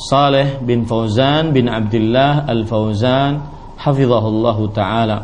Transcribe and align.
Saleh 0.00 0.60
bin 0.64 0.88
Fauzan 0.88 1.52
bin 1.52 1.68
Abdullah 1.68 2.48
Al-Fauzan 2.48 3.32
hafizahullahu 3.76 4.72
taala. 4.72 5.18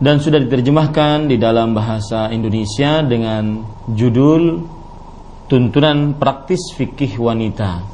Dan 0.00 0.20
sudah 0.20 0.40
diterjemahkan 0.40 1.28
di 1.28 1.36
dalam 1.36 1.72
bahasa 1.76 2.32
Indonesia 2.32 3.04
dengan 3.04 3.64
judul 3.88 4.64
Tuntunan 5.44 6.16
Praktis 6.16 6.72
Fikih 6.72 7.20
Wanita 7.20 7.93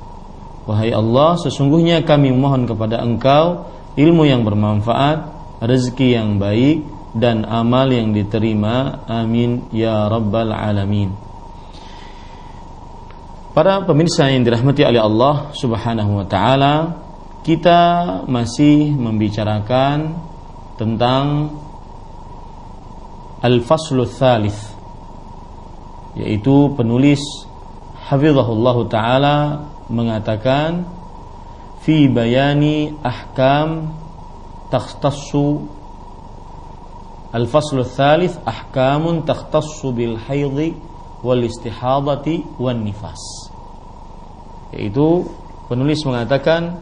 Wahai 0.71 0.95
Allah, 0.95 1.35
sesungguhnya 1.35 2.07
kami 2.07 2.31
mohon 2.31 2.63
kepada 2.63 3.03
Engkau 3.03 3.67
ilmu 3.99 4.23
yang 4.23 4.47
bermanfaat, 4.47 5.27
rezeki 5.59 6.15
yang 6.15 6.39
baik, 6.39 6.87
dan 7.11 7.43
amal 7.43 7.91
yang 7.91 8.15
diterima. 8.15 9.03
Amin 9.03 9.67
ya 9.75 10.07
rabbal 10.07 10.55
alamin. 10.55 11.11
Para 13.51 13.83
pemirsa 13.83 14.31
yang 14.31 14.47
dirahmati 14.47 14.87
oleh 14.87 15.03
Allah 15.03 15.51
Subhanahu 15.51 16.23
wa 16.23 16.25
taala, 16.25 17.03
kita 17.43 18.23
masih 18.31 18.95
membicarakan 18.95 20.15
tentang 20.79 21.51
Al-Faslu 23.43 24.07
Thalith 24.07 24.71
yaitu 26.15 26.71
penulis 26.75 27.19
Hafizahullah 28.07 28.77
taala 28.91 29.35
mengatakan 29.91 30.87
fi 31.83 32.07
bayani 32.07 32.95
ahkam 33.03 33.91
takhtassu 34.71 35.67
al-fasl 37.35 37.83
thalith 37.83 38.39
ahkamun 38.47 39.27
takhtassu 39.27 39.91
bil 39.91 40.15
haidhi 40.15 40.79
wal 41.21 41.43
istihadati 41.43 42.47
wan 42.55 42.81
nifas 42.87 43.51
yaitu 44.71 45.27
penulis 45.67 45.99
mengatakan 46.07 46.79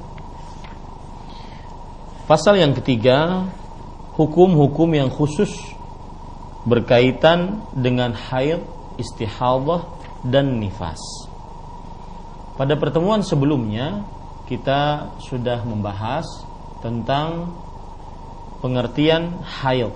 pasal 2.29 2.61
yang 2.61 2.77
ketiga 2.77 3.49
hukum-hukum 4.19 4.91
yang 4.93 5.07
khusus 5.07 5.49
berkaitan 6.67 7.63
dengan 7.71 8.11
haid, 8.11 8.59
istihadah 8.99 9.87
dan 10.27 10.59
nifas. 10.59 11.28
Pada 12.59 12.75
pertemuan 12.75 13.23
sebelumnya 13.23 14.03
kita 14.43 15.15
sudah 15.23 15.63
membahas 15.63 16.27
tentang 16.83 17.55
pengertian 18.59 19.39
haid 19.39 19.95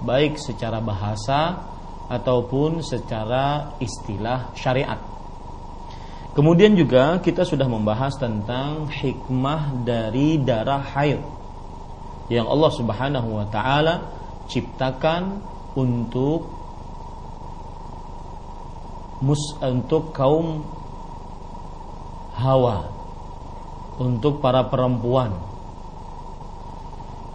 baik 0.00 0.40
secara 0.40 0.80
bahasa 0.80 1.60
ataupun 2.08 2.80
secara 2.80 3.76
istilah 3.84 4.48
syariat. 4.56 4.96
Kemudian 6.32 6.72
juga 6.72 7.20
kita 7.20 7.44
sudah 7.44 7.68
membahas 7.68 8.16
tentang 8.16 8.88
hikmah 8.88 9.84
dari 9.84 10.40
darah 10.40 10.80
haid 10.96 11.20
yang 12.32 12.48
Allah 12.48 12.72
Subhanahu 12.80 13.28
wa 13.28 13.46
taala 13.52 14.08
ciptakan 14.48 15.44
untuk 15.76 16.48
mus 19.20 19.52
untuk 19.60 20.16
kaum 20.16 20.79
hawa 22.40 22.88
untuk 24.00 24.40
para 24.40 24.64
perempuan. 24.72 25.36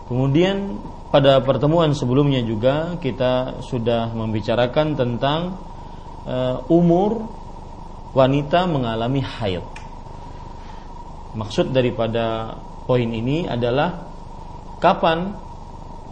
Kemudian 0.10 0.82
pada 1.14 1.42
pertemuan 1.46 1.94
sebelumnya 1.94 2.42
juga 2.42 2.98
kita 2.98 3.62
sudah 3.62 4.10
membicarakan 4.12 4.98
tentang 4.98 5.62
uh, 6.26 6.66
umur 6.74 7.30
wanita 8.18 8.66
mengalami 8.66 9.22
haid. 9.22 9.66
Maksud 11.38 11.70
daripada 11.70 12.58
poin 12.90 13.06
ini 13.06 13.46
adalah 13.46 14.08
kapan 14.82 15.36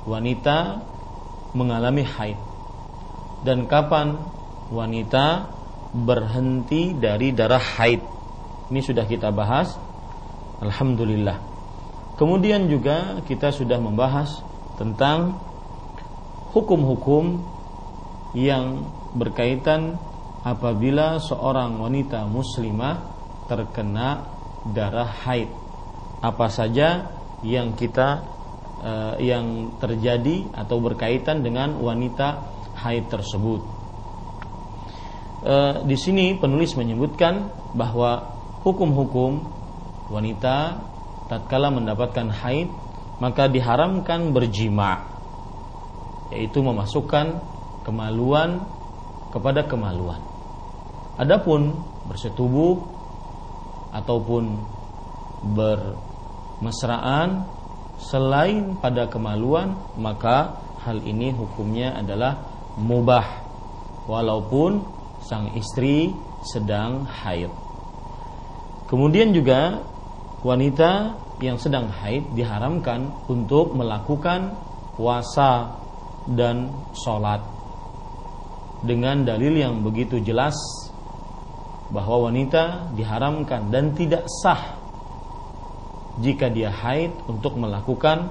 wanita 0.03 0.83
mengalami 1.55 2.03
haid 2.03 2.39
dan 3.45 3.69
kapan 3.69 4.19
wanita 4.73 5.47
berhenti 5.93 6.97
dari 6.97 7.31
darah 7.31 7.61
haid 7.61 8.01
ini 8.71 8.79
sudah 8.79 9.03
kita 9.03 9.33
bahas 9.33 9.75
Alhamdulillah. 10.63 11.43
Kemudian 12.15 12.71
juga 12.71 13.19
kita 13.27 13.51
sudah 13.51 13.81
membahas 13.83 14.39
tentang 14.79 15.35
hukum-hukum 16.55 17.43
yang 18.37 18.87
berkaitan 19.17 19.99
apabila 20.45 21.19
seorang 21.19 21.75
wanita 21.81 22.23
muslimah 22.29 23.01
terkena 23.51 24.29
darah 24.71 25.09
haid. 25.27 25.51
Apa 26.23 26.47
saja 26.47 27.11
yang 27.43 27.75
kita 27.75 28.23
uh, 28.79 29.15
yang 29.19 29.75
terjadi 29.83 30.47
atau 30.55 30.79
berkaitan 30.79 31.43
dengan 31.43 31.75
wanita 31.75 32.39
haid 32.79 33.11
tersebut. 33.11 33.61
Uh, 35.43 35.83
di 35.83 35.99
sini 35.99 36.39
penulis 36.39 36.71
menyebutkan 36.79 37.51
bahwa 37.75 38.32
hukum-hukum 38.63 39.43
wanita 40.09 40.79
tatkala 41.27 41.71
mendapatkan 41.71 42.31
haid 42.31 42.71
maka 43.19 43.47
diharamkan 43.47 44.31
berjima 44.35 45.07
yaitu 46.33 46.65
memasukkan 46.65 47.39
kemaluan 47.85 48.63
kepada 49.29 49.67
kemaluan. 49.69 50.21
Adapun 51.19 51.77
bersetubuh 52.09 52.81
ataupun 53.93 54.57
bermesraan 55.53 57.45
selain 58.01 58.73
pada 58.81 59.05
kemaluan 59.05 59.77
maka 59.99 60.57
hal 60.81 60.97
ini 61.05 61.29
hukumnya 61.31 61.93
adalah 62.01 62.41
mubah 62.79 63.45
walaupun 64.09 64.81
sang 65.23 65.53
istri 65.55 66.11
sedang 66.43 67.05
haid. 67.05 67.62
Kemudian 68.93 69.33
juga 69.33 69.81
wanita 70.45 71.17
yang 71.41 71.57
sedang 71.57 71.89
haid 71.89 72.37
diharamkan 72.37 73.09
untuk 73.25 73.73
melakukan 73.73 74.53
puasa 74.93 75.81
dan 76.29 76.69
sholat. 76.93 77.41
Dengan 78.85 79.25
dalil 79.25 79.57
yang 79.57 79.81
begitu 79.81 80.21
jelas 80.21 80.53
bahwa 81.89 82.29
wanita 82.29 82.93
diharamkan 82.93 83.73
dan 83.73 83.97
tidak 83.97 84.29
sah 84.29 84.77
jika 86.21 86.53
dia 86.53 86.69
haid 86.69 87.17
untuk 87.25 87.57
melakukan 87.57 88.29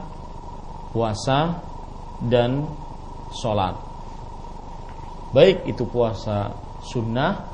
puasa 0.95 1.59
dan 2.23 2.71
sholat. 3.35 3.75
Baik 5.35 5.67
itu 5.67 5.83
puasa 5.91 6.55
sunnah 6.87 7.52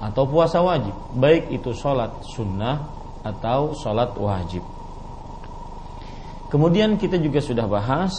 atau 0.00 0.24
puasa 0.26 0.62
wajib. 0.62 0.94
Baik 1.14 1.50
itu 1.54 1.74
sholat 1.74 2.22
sunnah 2.24 2.88
atau 3.22 3.74
sholat 3.76 4.14
wajib. 4.16 4.62
Kemudian 6.50 6.94
kita 7.00 7.18
juga 7.18 7.42
sudah 7.42 7.66
bahas 7.66 8.14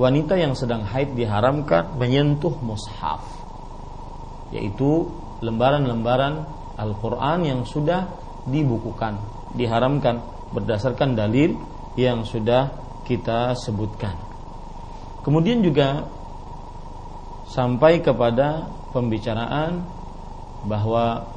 wanita 0.00 0.36
yang 0.36 0.56
sedang 0.56 0.84
haid 0.84 1.12
diharamkan 1.12 1.96
menyentuh 2.00 2.56
mushaf. 2.64 3.24
Yaitu 4.52 5.10
lembaran-lembaran 5.44 6.46
Al-Qur'an 6.76 7.44
yang 7.44 7.64
sudah 7.64 8.08
dibukukan 8.46 9.36
diharamkan 9.56 10.20
berdasarkan 10.52 11.16
dalil 11.16 11.56
yang 11.96 12.22
sudah 12.22 12.70
kita 13.08 13.56
sebutkan. 13.56 14.14
Kemudian 15.24 15.64
juga 15.64 16.06
sampai 17.48 18.04
kepada 18.04 18.68
pembicaraan 18.92 19.82
bahwa 20.64 21.28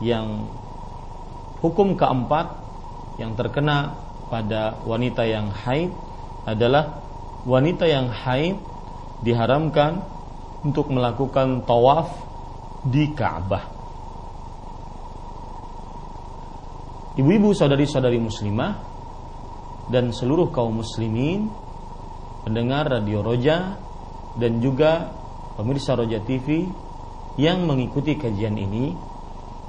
yang 0.00 0.48
hukum 1.60 1.94
keempat 1.94 2.62
yang 3.20 3.36
terkena 3.36 3.98
pada 4.32 4.80
wanita 4.88 5.28
yang 5.28 5.52
haid 5.52 5.92
adalah 6.48 7.04
wanita 7.44 7.84
yang 7.84 8.08
haid 8.08 8.56
diharamkan 9.22 10.02
untuk 10.62 10.90
melakukan 10.90 11.62
tawaf 11.68 12.10
di 12.86 13.12
Ka'bah. 13.14 13.70
Ibu-ibu 17.12 17.52
saudari-saudari 17.52 18.16
muslimah 18.16 18.72
dan 19.92 20.10
seluruh 20.16 20.48
kaum 20.48 20.80
muslimin 20.80 21.52
pendengar 22.42 22.88
radio 22.88 23.20
Roja 23.20 23.76
dan 24.40 24.58
juga 24.64 25.12
pemirsa 25.60 25.92
Roja 25.92 26.24
TV 26.24 26.64
yang 27.40 27.64
mengikuti 27.64 28.16
kajian 28.16 28.56
ini 28.56 28.92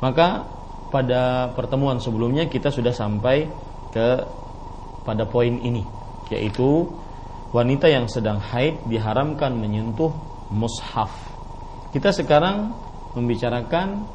maka 0.04 0.44
pada 0.92 1.54
pertemuan 1.56 1.98
sebelumnya 1.98 2.45
kita 2.51 2.69
sudah 2.69 2.92
sampai 2.92 3.48
ke 3.95 4.10
pada 5.07 5.24
poin 5.25 5.57
ini 5.63 5.83
yaitu 6.31 6.88
wanita 7.54 7.86
yang 7.86 8.10
sedang 8.10 8.42
haid 8.42 8.81
diharamkan 8.89 9.54
menyentuh 9.54 10.10
mushaf. 10.50 11.13
Kita 11.94 12.10
sekarang 12.10 12.74
membicarakan 13.13 14.09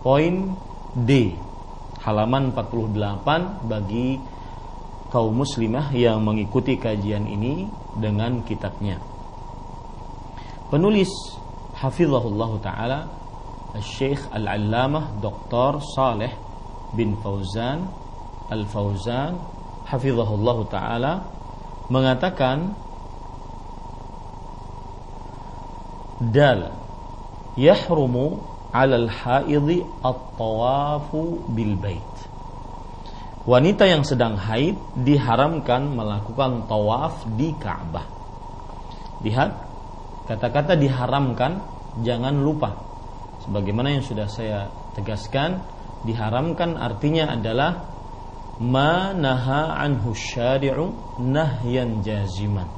poin 0.00 0.56
D, 0.96 1.36
halaman 2.00 2.56
48 2.56 3.68
bagi 3.68 4.16
kaum 5.12 5.36
muslimah 5.36 5.92
yang 5.92 6.24
mengikuti 6.24 6.80
kajian 6.80 7.28
ini 7.28 7.68
dengan 8.00 8.40
kitabnya. 8.48 8.96
Penulis 10.72 11.12
Hafizahullah 11.82 12.50
Ta'ala 12.62 13.00
Syekh 13.82 14.30
Al-Allamah 14.30 15.18
Dr. 15.18 15.82
Saleh 15.82 16.30
bin 16.94 17.18
Fauzan 17.18 17.90
Al-Fauzan 18.46 19.34
Hafizahullah 19.90 20.58
Ta'ala 20.70 21.12
mengatakan 21.90 22.78
dal 26.22 26.70
yahrumu 27.58 28.38
'alal 28.70 29.10
haidhi 29.10 29.82
at-tawafu 30.06 31.50
bil 31.50 31.74
bait. 31.74 32.14
Wanita 33.42 33.90
yang 33.90 34.06
sedang 34.06 34.38
haid 34.38 34.78
diharamkan 35.02 35.98
melakukan 35.98 36.70
tawaf 36.70 37.26
di 37.34 37.50
Ka'bah. 37.58 38.06
Lihat 39.26 39.71
kata-kata 40.28 40.78
diharamkan 40.78 41.62
jangan 42.00 42.38
lupa. 42.40 42.78
Sebagaimana 43.42 43.98
yang 43.98 44.04
sudah 44.06 44.30
saya 44.30 44.70
tegaskan, 44.94 45.62
diharamkan 46.06 46.78
artinya 46.78 47.34
adalah 47.34 47.92
ma 48.62 49.10
naha 49.16 49.74
anhu 49.80 50.14
syari'u 50.14 51.18
nahyan 51.18 52.04
jaziman 52.04 52.68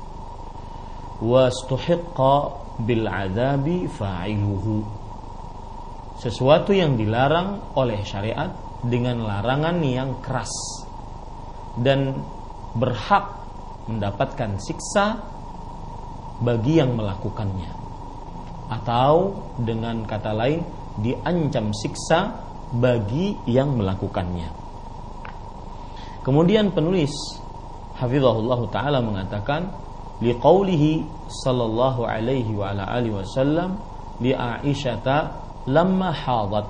wa 1.20 1.50
stuhiqqa 1.50 2.36
bil 2.84 3.04
adabi 3.06 3.86
fa'iluhu 3.86 4.82
sesuatu 6.18 6.70
yang 6.70 6.94
dilarang 6.94 7.74
oleh 7.74 8.00
syariat 8.06 8.54
dengan 8.84 9.24
larangan 9.24 9.76
yang 9.82 10.22
keras 10.22 10.52
dan 11.80 12.22
berhak 12.76 13.44
mendapatkan 13.90 14.56
siksa 14.62 15.33
bagi 16.44 16.78
yang 16.78 16.94
melakukannya. 16.94 17.72
Atau 18.68 19.40
dengan 19.60 20.04
kata 20.04 20.36
lain 20.36 20.60
diancam 21.00 21.72
siksa 21.74 22.32
bagi 22.74 23.34
yang 23.48 23.74
melakukannya. 23.74 24.48
Kemudian 26.24 26.72
penulis 26.72 27.12
Hafizahullah 27.94 28.58
taala 28.74 28.98
mengatakan 28.98 29.70
liqaulihi 30.18 31.06
sallallahu 31.30 32.02
alaihi 32.02 32.50
wa 32.58 32.74
ala 32.74 32.90
alihi 32.90 33.14
wasallam 33.14 33.78
li 34.18 34.34
Aisyata 34.34 35.30
lamma 35.70 36.10
hadat 36.10 36.66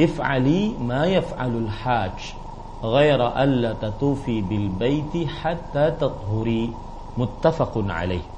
if'ali 0.00 0.78
ma 0.80 1.04
yaf'alul 1.04 1.68
hajj 1.68 2.32
ghaira 2.80 3.36
alla 3.36 3.76
tatufi 3.76 4.40
bil 4.40 4.72
baiti 4.72 5.28
hatta 5.28 5.92
tathuri 5.94 6.72
muttafaqun 7.16 7.88
alaih 7.92 8.33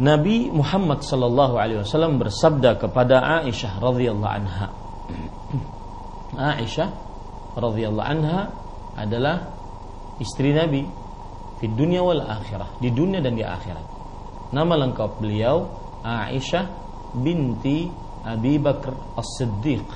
Nabi 0.00 0.48
Muhammad 0.48 1.04
sallallahu 1.04 1.60
alaihi 1.60 1.84
wasallam 1.84 2.16
bersabda 2.16 2.80
kepada 2.80 3.44
Aisyah 3.44 3.76
radhiyallahu 3.76 4.32
anha 4.32 4.72
Aisyah 6.56 6.88
radhiyallahu 7.60 8.08
anha 8.08 8.48
adalah 8.96 9.52
istri 10.16 10.56
Nabi 10.56 10.88
di 11.60 11.68
dunia 11.70 12.02
wal 12.02 12.24
akhirah, 12.24 12.80
di 12.82 12.90
dunia 12.90 13.22
dan 13.22 13.38
di 13.38 13.44
akhirat. 13.44 13.86
Nama 14.50 14.74
lengkap 14.88 15.20
beliau 15.20 15.68
Aisyah 16.02 16.64
binti 17.14 17.86
Abi 18.24 18.58
Bakar 18.58 18.96
As-Siddiq. 19.14 19.86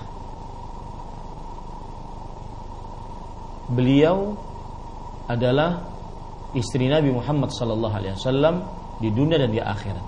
Beliau 3.67 4.39
adalah 5.27 5.83
istri 6.55 6.87
Nabi 6.87 7.11
Muhammad 7.11 7.51
sallallahu 7.51 7.95
alaihi 7.99 8.15
wasallam 8.15 8.63
di 9.01 9.09
dunia 9.13 9.37
dan 9.41 9.51
di 9.53 9.61
akhirat. 9.61 10.07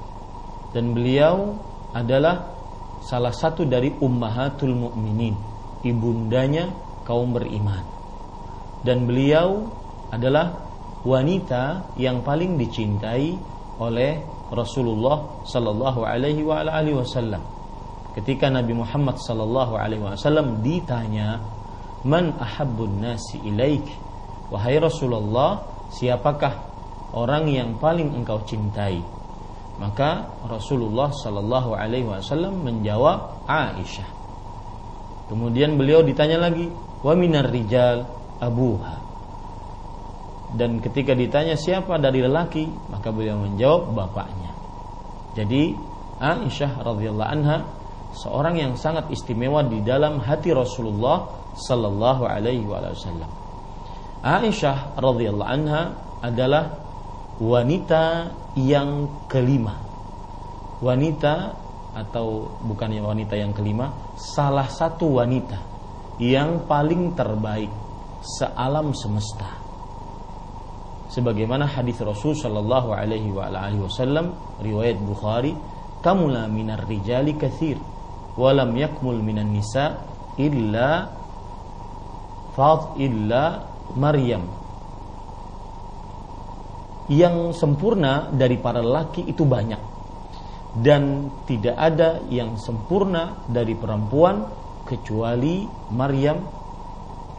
Dan 0.72 0.92
beliau 0.92 1.56
adalah 1.96 2.52
salah 3.04 3.32
satu 3.32 3.64
dari 3.64 3.92
ummahatul 4.00 4.76
mukminin, 4.76 5.36
ibundanya 5.84 6.68
kaum 7.08 7.32
beriman. 7.32 7.84
Dan 8.84 9.08
beliau 9.08 9.64
adalah 10.12 10.54
wanita 11.04 11.94
yang 11.96 12.20
paling 12.20 12.60
dicintai 12.60 13.36
oleh 13.78 14.20
Rasulullah 14.52 15.44
sallallahu 15.44 16.04
alaihi 16.04 16.44
wasallam. 16.96 17.40
Ketika 18.16 18.50
Nabi 18.50 18.74
Muhammad 18.74 19.20
sallallahu 19.20 19.78
alaihi 19.78 20.02
wasallam 20.02 20.64
ditanya, 20.64 21.38
"Man 22.02 22.34
ahabbun 22.34 23.04
nasi 23.04 23.38
ilaik?" 23.44 23.84
Wahai 24.48 24.80
Rasulullah, 24.80 25.60
siapakah 25.92 26.67
orang 27.14 27.48
yang 27.48 27.76
paling 27.78 28.12
engkau 28.12 28.42
cintai? 28.44 29.00
Maka 29.78 30.26
Rasulullah 30.50 31.14
sallallahu 31.14 31.78
alaihi 31.78 32.08
wasallam 32.10 32.66
menjawab 32.66 33.46
Aisyah. 33.46 34.10
Kemudian 35.30 35.78
beliau 35.78 36.02
ditanya 36.02 36.50
lagi, 36.50 36.66
"Wa 37.04 37.14
minar 37.14 37.46
rijal 37.46 38.02
abuha?" 38.42 38.98
Dan 40.58 40.80
ketika 40.80 41.12
ditanya 41.12 41.54
siapa 41.54 42.00
dari 42.00 42.24
lelaki, 42.24 42.66
maka 42.88 43.12
beliau 43.12 43.36
menjawab 43.36 43.92
bapaknya. 43.92 44.50
Jadi 45.36 45.76
Aisyah 46.18 46.82
radhiyallahu 46.82 47.30
anha 47.30 47.62
seorang 48.16 48.58
yang 48.58 48.72
sangat 48.74 49.06
istimewa 49.12 49.62
di 49.62 49.84
dalam 49.84 50.18
hati 50.18 50.50
Rasulullah 50.50 51.28
sallallahu 51.54 52.24
alaihi 52.24 52.64
wasallam. 52.64 53.28
Aisyah 54.24 54.98
radhiyallahu 54.98 55.46
anha 55.46 55.94
adalah 56.24 56.87
wanita 57.38 58.34
yang 58.58 59.06
kelima. 59.30 59.78
Wanita 60.78 61.54
atau 61.94 62.46
bukannya 62.62 63.02
wanita 63.02 63.34
yang 63.34 63.50
kelima, 63.54 63.90
salah 64.14 64.66
satu 64.70 65.18
wanita 65.18 65.58
yang 66.18 66.66
paling 66.66 67.14
terbaik 67.14 67.70
sealam 68.22 68.90
semesta. 68.94 69.58
Sebagaimana 71.08 71.64
hadis 71.64 71.98
Rasul 72.04 72.36
sallallahu 72.36 72.92
alaihi 72.92 73.32
wasallam 73.32 74.34
riwayat 74.60 74.98
Bukhari, 75.00 75.56
"Kamula 76.04 76.46
minar 76.46 76.84
rijali 76.84 77.34
katsir 77.38 77.80
wa 78.38 78.50
lam 78.54 78.76
yakmul 78.76 79.18
minan 79.18 79.50
nisa 79.50 80.04
illa 80.36 81.10
fad 82.52 83.00
illa 83.00 83.64
Maryam." 83.96 84.57
Yang 87.08 87.56
sempurna 87.56 88.28
dari 88.28 88.60
para 88.60 88.84
laki 88.84 89.24
itu 89.24 89.48
banyak 89.48 89.80
dan 90.76 91.32
tidak 91.48 91.74
ada 91.74 92.20
yang 92.28 92.60
sempurna 92.60 93.40
dari 93.48 93.72
perempuan 93.72 94.44
kecuali 94.84 95.64
Maryam 95.92 96.44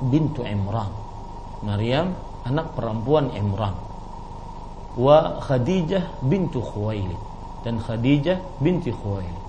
bintu 0.09 0.41
Imran. 0.41 0.89
Maryam 1.61 2.17
anak 2.49 2.73
perempuan 2.73 3.29
Imran. 3.35 3.75
Wa 4.97 5.37
Khadijah 5.45 6.25
bintu 6.25 6.59
Khuwailid 6.65 7.21
dan 7.61 7.77
Khadijah 7.77 8.59
binti 8.59 8.89
Khuwailid. 8.89 9.45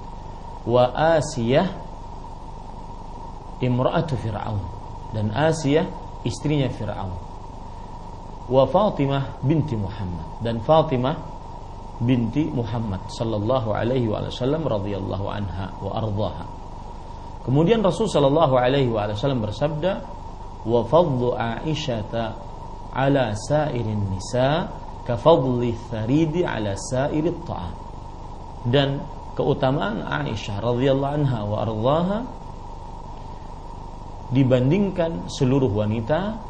Wa 0.69 0.93
Asiyah 1.17 1.67
imra'atu 3.65 4.15
Fir'aun 4.21 4.61
dan 5.17 5.33
Asiyah 5.33 5.89
istrinya 6.23 6.69
Fir'aun. 6.69 7.30
Wa 8.51 8.67
Fatimah 8.67 9.39
binti 9.47 9.79
Muhammad 9.79 10.43
dan 10.43 10.59
Fatimah 10.59 11.15
binti 12.03 12.49
Muhammad 12.51 12.99
sallallahu 13.13 13.71
alaihi 13.77 14.11
wasallam 14.11 14.67
radhiyallahu 14.67 15.27
anha 15.31 15.71
wa 15.79 15.91
ardhaha. 15.95 16.47
Kemudian 17.45 17.85
Rasul 17.85 18.09
sallallahu 18.09 18.57
alaihi 18.57 18.91
wasallam 18.91 19.45
bersabda, 19.45 20.03
"Wa 20.65 20.81
fadlu 20.83 21.37
Aisyah 21.37 22.13
ala 22.91 23.33
sairin 23.47 24.03
nisa 24.11 24.67
ka 25.07 25.15
fadli 25.15 25.77
tharidi 25.93 26.43
ala 26.43 26.75
sairi 26.75 27.31
ta'am." 27.47 27.75
Dan 28.67 29.01
keutamaan 29.37 30.05
Aisyah 30.05 30.59
radhiyallahu 30.59 31.15
anha 31.23 31.41
wa 31.47 31.57
ardhaha 31.65 32.19
dibandingkan 34.35 35.29
seluruh 35.33 35.69
wanita 35.69 36.50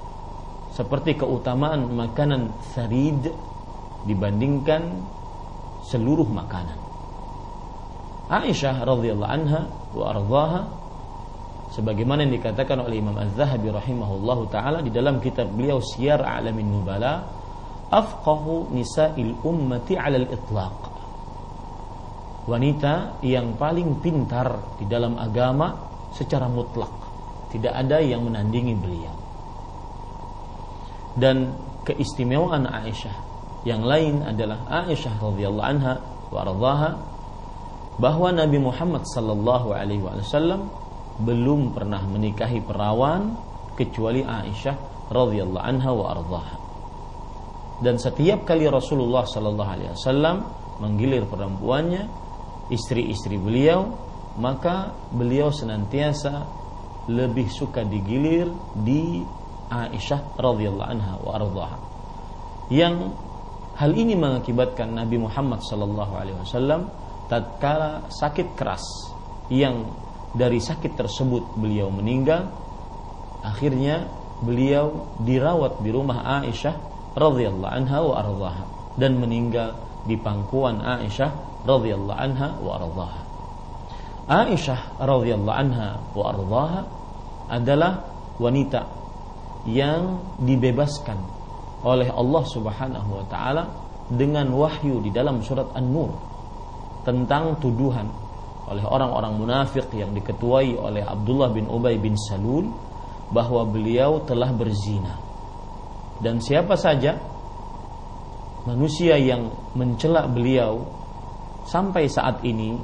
seperti 0.70 1.18
keutamaan 1.18 1.90
makanan 1.90 2.54
tharid 2.74 3.30
dibandingkan 4.06 5.02
seluruh 5.84 6.26
makanan. 6.30 6.78
Aisyah 8.30 8.86
radhiyallahu 8.86 9.32
anha 9.34 9.66
wa 9.90 10.04
ardhaha 10.14 10.60
sebagaimana 11.74 12.22
yang 12.22 12.38
dikatakan 12.38 12.78
oleh 12.78 13.02
Imam 13.02 13.18
Az-Zahabi 13.18 13.74
rahimahullahu 13.74 14.46
taala 14.54 14.78
di 14.86 14.94
dalam 14.94 15.18
kitab 15.18 15.50
beliau 15.50 15.82
Syiar 15.82 16.22
Alamin 16.22 16.70
Nubala 16.70 17.26
afqahu 17.90 18.70
nisa'il 18.70 19.34
ummati 19.42 19.98
'ala 19.98 20.14
al-itlaq 20.22 20.78
wanita 22.46 23.18
yang 23.26 23.58
paling 23.58 23.98
pintar 23.98 24.78
di 24.78 24.86
dalam 24.86 25.18
agama 25.18 25.74
secara 26.14 26.46
mutlak. 26.46 26.90
Tidak 27.50 27.70
ada 27.70 27.98
yang 27.98 28.30
menandingi 28.30 28.74
beliau 28.78 29.19
dan 31.20 31.52
keistimewaan 31.84 32.64
Aisyah 32.64 33.16
yang 33.68 33.84
lain 33.84 34.24
adalah 34.24 34.64
Aisyah 34.88 35.20
radhiyallahu 35.20 35.68
anha 35.68 36.00
wa 36.32 36.40
radhaha 36.40 36.90
bahwa 38.00 38.32
Nabi 38.32 38.56
Muhammad 38.56 39.04
sallallahu 39.04 39.76
alaihi 39.76 40.00
wasallam 40.00 40.72
belum 41.20 41.76
pernah 41.76 42.00
menikahi 42.08 42.64
perawan 42.64 43.36
kecuali 43.76 44.24
Aisyah 44.24 45.08
radhiyallahu 45.12 45.60
anha 45.60 45.90
wa 45.92 46.16
radhaha. 46.16 46.56
Dan 47.84 48.00
setiap 48.00 48.48
kali 48.48 48.64
Rasulullah 48.68 49.28
sallallahu 49.28 49.70
alaihi 49.76 49.92
wasallam 49.92 50.48
menggilir 50.80 51.28
perempuannya, 51.28 52.08
istri-istri 52.72 53.36
beliau, 53.36 53.92
maka 54.40 54.96
beliau 55.12 55.52
senantiasa 55.52 56.44
lebih 57.12 57.52
suka 57.52 57.84
digilir 57.84 58.48
di 58.80 59.20
Aisyah 59.70 60.36
radhiyallahu 60.36 60.90
anha 60.90 61.14
wa 61.22 61.38
radhaha. 61.38 61.78
Yang 62.70 63.14
Hal 63.80 63.96
ini 63.96 64.12
mengakibatkan 64.12 64.92
Nabi 64.92 65.16
Muhammad 65.16 65.64
sallallahu 65.64 66.12
alaihi 66.12 66.36
wasallam 66.36 66.92
tatkala 67.32 68.04
sakit 68.12 68.52
keras 68.52 68.84
yang 69.48 69.88
dari 70.36 70.60
sakit 70.60 71.00
tersebut 71.00 71.56
beliau 71.56 71.88
meninggal 71.88 72.52
akhirnya 73.40 74.04
beliau 74.44 75.08
dirawat 75.24 75.80
di 75.80 75.96
rumah 75.96 76.44
Aisyah 76.44 76.76
radhiyallahu 77.16 77.72
anha 77.72 77.98
wa 78.04 78.14
ardhaha 78.20 78.64
dan 79.00 79.16
meninggal 79.16 79.72
di 80.04 80.20
pangkuan 80.20 80.84
Aisyah 80.84 81.64
radhiyallahu 81.64 82.20
anha 82.20 82.60
wa 82.60 82.84
ardhaha 82.84 83.20
Aisyah 84.28 85.00
radhiyallahu 85.00 85.56
anha 85.56 85.96
wa 86.12 86.24
ardhaha 86.36 86.80
adalah 87.48 88.04
wanita 88.36 89.00
yang 89.68 90.20
dibebaskan 90.40 91.18
oleh 91.84 92.08
Allah 92.12 92.44
Subhanahu 92.44 93.10
wa 93.20 93.24
taala 93.28 93.64
dengan 94.10 94.48
wahyu 94.52 95.00
di 95.00 95.12
dalam 95.12 95.40
surat 95.40 95.70
An-Nur 95.76 96.12
tentang 97.04 97.56
tuduhan 97.60 98.08
oleh 98.70 98.84
orang-orang 98.86 99.34
munafik 99.34 99.90
yang 99.96 100.12
diketuai 100.14 100.78
oleh 100.78 101.02
Abdullah 101.02 101.50
bin 101.50 101.66
Ubay 101.66 101.98
bin 101.98 102.14
Salul 102.14 102.70
bahwa 103.30 103.66
beliau 103.66 104.22
telah 104.26 104.50
berzina. 104.54 105.18
Dan 106.20 106.38
siapa 106.38 106.76
saja 106.76 107.16
manusia 108.68 109.16
yang 109.16 109.48
mencela 109.72 110.28
beliau 110.28 110.84
sampai 111.64 112.06
saat 112.06 112.44
ini 112.44 112.76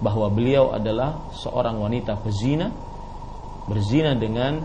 bahwa 0.00 0.32
beliau 0.32 0.72
adalah 0.74 1.30
seorang 1.36 1.78
wanita 1.78 2.18
pezina 2.18 2.72
berzina 3.68 4.18
dengan 4.18 4.58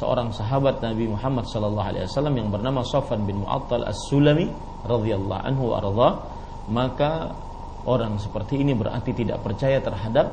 seorang 0.00 0.32
sahabat 0.32 0.80
Nabi 0.80 1.12
Muhammad 1.12 1.44
sallallahu 1.44 1.88
alaihi 1.92 2.08
wasallam 2.08 2.34
yang 2.40 2.48
bernama 2.48 2.80
Safwan 2.80 3.28
bin 3.28 3.44
Mu'attal 3.44 3.84
As-Sulami 3.84 4.48
radhiyallahu 4.88 5.44
anhu 5.44 5.76
arda 5.76 6.24
maka 6.72 7.36
orang 7.84 8.16
seperti 8.16 8.64
ini 8.64 8.72
berarti 8.72 9.12
tidak 9.12 9.44
percaya 9.44 9.76
terhadap 9.84 10.32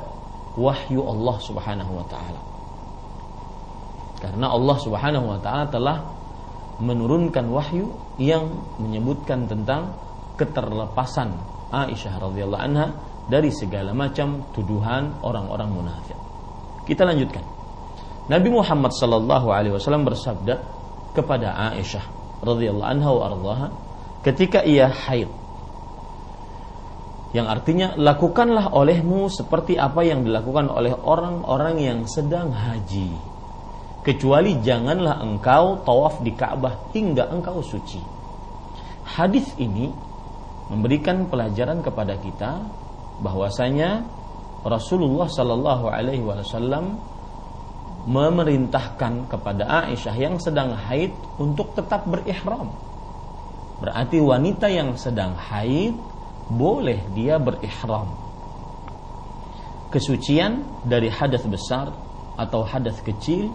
wahyu 0.56 1.04
Allah 1.04 1.36
Subhanahu 1.44 1.92
wa 2.00 2.06
taala. 2.08 2.42
Karena 4.24 4.48
Allah 4.56 4.78
Subhanahu 4.80 5.26
wa 5.36 5.40
taala 5.44 5.66
telah 5.68 5.98
menurunkan 6.80 7.46
wahyu 7.52 7.92
yang 8.22 8.48
menyebutkan 8.80 9.52
tentang 9.52 9.92
keterlepasan 10.40 11.36
Aisyah 11.74 12.24
radhiyallahu 12.24 12.64
anha 12.64 12.96
dari 13.28 13.52
segala 13.52 13.92
macam 13.92 14.48
tuduhan 14.56 15.20
orang-orang 15.20 15.70
munafik. 15.76 16.16
Kita 16.88 17.04
lanjutkan. 17.04 17.57
Nabi 18.28 18.50
Muhammad 18.52 18.92
sallallahu 18.92 19.48
alaihi 19.52 19.74
wasallam 19.76 20.04
bersabda 20.04 20.60
kepada 21.16 21.56
Aisyah 21.72 22.04
radhiyallahu 22.44 22.88
anha 22.88 23.10
wa 23.10 23.22
ardhaha 23.32 23.68
ketika 24.22 24.62
ia 24.68 24.92
haid 24.92 25.32
yang 27.36 27.48
artinya 27.48 27.96
lakukanlah 27.96 28.72
olehmu 28.72 29.28
seperti 29.28 29.76
apa 29.76 30.04
yang 30.04 30.24
dilakukan 30.24 30.72
oleh 30.72 30.96
orang-orang 30.96 31.76
yang 31.80 32.00
sedang 32.08 32.52
haji 32.52 33.38
kecuali 34.08 34.56
janganlah 34.64 35.20
engkau 35.20 35.84
tawaf 35.84 36.24
di 36.24 36.32
Ka'bah 36.32 36.96
hingga 36.96 37.28
engkau 37.28 37.60
suci. 37.60 38.00
Hadis 39.04 39.52
ini 39.60 39.92
memberikan 40.72 41.28
pelajaran 41.28 41.84
kepada 41.84 42.16
kita 42.16 42.64
bahwasanya 43.20 44.08
Rasulullah 44.64 45.28
Shallallahu 45.28 45.92
Alaihi 45.92 46.24
Wasallam 46.24 46.96
memerintahkan 48.08 49.28
kepada 49.28 49.84
Aisyah 49.84 50.16
yang 50.16 50.40
sedang 50.40 50.72
haid 50.72 51.12
untuk 51.36 51.76
tetap 51.76 52.08
berihram. 52.08 52.72
Berarti 53.84 54.18
wanita 54.24 54.72
yang 54.72 54.96
sedang 54.96 55.36
haid 55.36 55.94
boleh 56.48 57.04
dia 57.12 57.36
berihram. 57.36 58.16
Kesucian 59.92 60.64
dari 60.88 61.12
hadas 61.12 61.44
besar 61.44 61.92
atau 62.40 62.64
hadas 62.64 63.04
kecil 63.04 63.52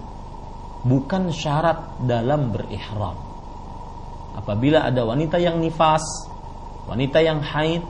bukan 0.85 1.33
syarat 1.33 2.05
dalam 2.05 2.53
berihram. 2.53 3.17
Apabila 4.37 4.85
ada 4.85 5.01
wanita 5.09 5.41
yang 5.41 5.65
nifas, 5.65 6.05
wanita 6.89 7.25
yang 7.25 7.41
haid 7.41 7.81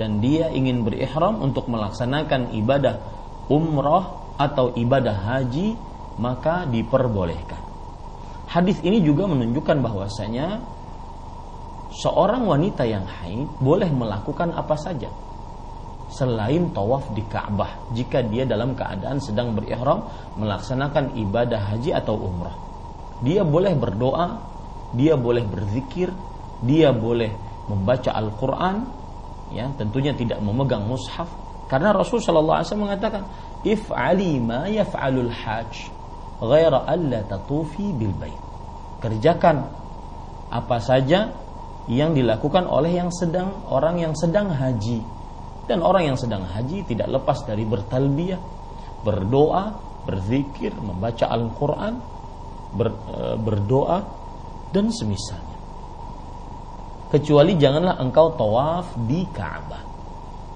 dan 0.00 0.24
dia 0.24 0.48
ingin 0.48 0.88
berihram 0.88 1.40
untuk 1.44 1.68
melaksanakan 1.68 2.56
ibadah 2.56 2.96
umrah 3.50 4.36
atau 4.38 4.70
ibadah 4.76 5.16
haji, 5.16 5.87
maka 6.18 6.66
diperbolehkan. 6.66 7.62
Hadis 8.48 8.80
ini 8.82 9.00
juga 9.04 9.28
menunjukkan 9.28 9.78
bahwasanya 9.80 10.60
seorang 11.94 12.44
wanita 12.44 12.84
yang 12.84 13.04
haid 13.04 13.48
boleh 13.60 13.88
melakukan 13.92 14.52
apa 14.52 14.76
saja 14.76 15.08
selain 16.08 16.72
tawaf 16.72 17.12
di 17.12 17.20
Ka'bah 17.28 17.92
jika 17.92 18.24
dia 18.24 18.48
dalam 18.48 18.72
keadaan 18.72 19.20
sedang 19.20 19.52
berihram 19.52 20.08
melaksanakan 20.40 21.12
ibadah 21.20 21.60
haji 21.72 21.92
atau 21.92 22.16
umrah. 22.16 22.56
Dia 23.20 23.44
boleh 23.44 23.76
berdoa, 23.76 24.40
dia 24.96 25.20
boleh 25.20 25.44
berzikir, 25.44 26.08
dia 26.64 26.88
boleh 26.96 27.28
membaca 27.68 28.08
Al-Qur'an, 28.16 28.88
ya, 29.52 29.68
tentunya 29.76 30.16
tidak 30.16 30.40
memegang 30.40 30.88
mushaf 30.88 31.28
karena 31.68 31.92
Rasul 31.92 32.24
sallallahu 32.24 32.56
alaihi 32.56 32.68
wasallam 32.72 32.86
mengatakan, 32.88 33.22
"If'ali 33.60 34.40
ma 34.40 34.64
yaf'alul 34.72 35.28
hajj, 35.28 35.92
ghaira 36.42 36.86
alla 36.86 37.22
tatufi 37.26 37.90
bil 37.94 38.14
bait." 38.14 38.38
Kerjakan 38.98 39.56
apa 40.48 40.78
saja 40.82 41.30
yang 41.88 42.12
dilakukan 42.12 42.68
oleh 42.68 42.98
yang 42.98 43.08
sedang 43.14 43.64
orang 43.70 44.00
yang 44.02 44.12
sedang 44.12 44.52
haji 44.52 45.18
dan 45.68 45.84
orang 45.84 46.12
yang 46.12 46.18
sedang 46.18 46.48
haji 46.48 46.80
tidak 46.88 47.12
lepas 47.12 47.44
dari 47.44 47.68
bertalbiyah, 47.68 48.40
berdoa, 49.04 49.76
berzikir, 50.08 50.72
membaca 50.80 51.28
Al-Quran, 51.28 51.94
ber, 52.72 52.88
e, 52.88 53.16
berdoa, 53.36 53.98
dan 54.72 54.88
semisalnya. 54.88 55.60
Kecuali 57.12 57.52
janganlah 57.60 58.00
engkau 58.00 58.32
tawaf 58.32 58.96
di 59.04 59.28
Ka'bah. 59.28 59.84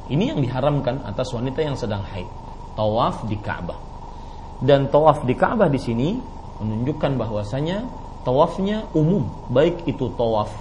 Ini 0.09 0.33
yang 0.33 0.41
diharamkan 0.41 1.05
atas 1.05 1.33
wanita 1.37 1.61
yang 1.61 1.77
sedang 1.77 2.01
haid. 2.09 2.29
Tawaf 2.73 3.29
di 3.29 3.37
Ka'bah. 3.37 3.92
Dan 4.63 4.87
tawaf 4.95 5.27
di 5.27 5.35
Ka'bah 5.35 5.67
di 5.67 5.83
sini 5.83 6.15
menunjukkan 6.63 7.19
bahwasanya 7.19 7.83
tawafnya 8.23 8.87
umum, 8.95 9.27
baik 9.51 9.83
itu 9.91 10.07
tawaf 10.15 10.55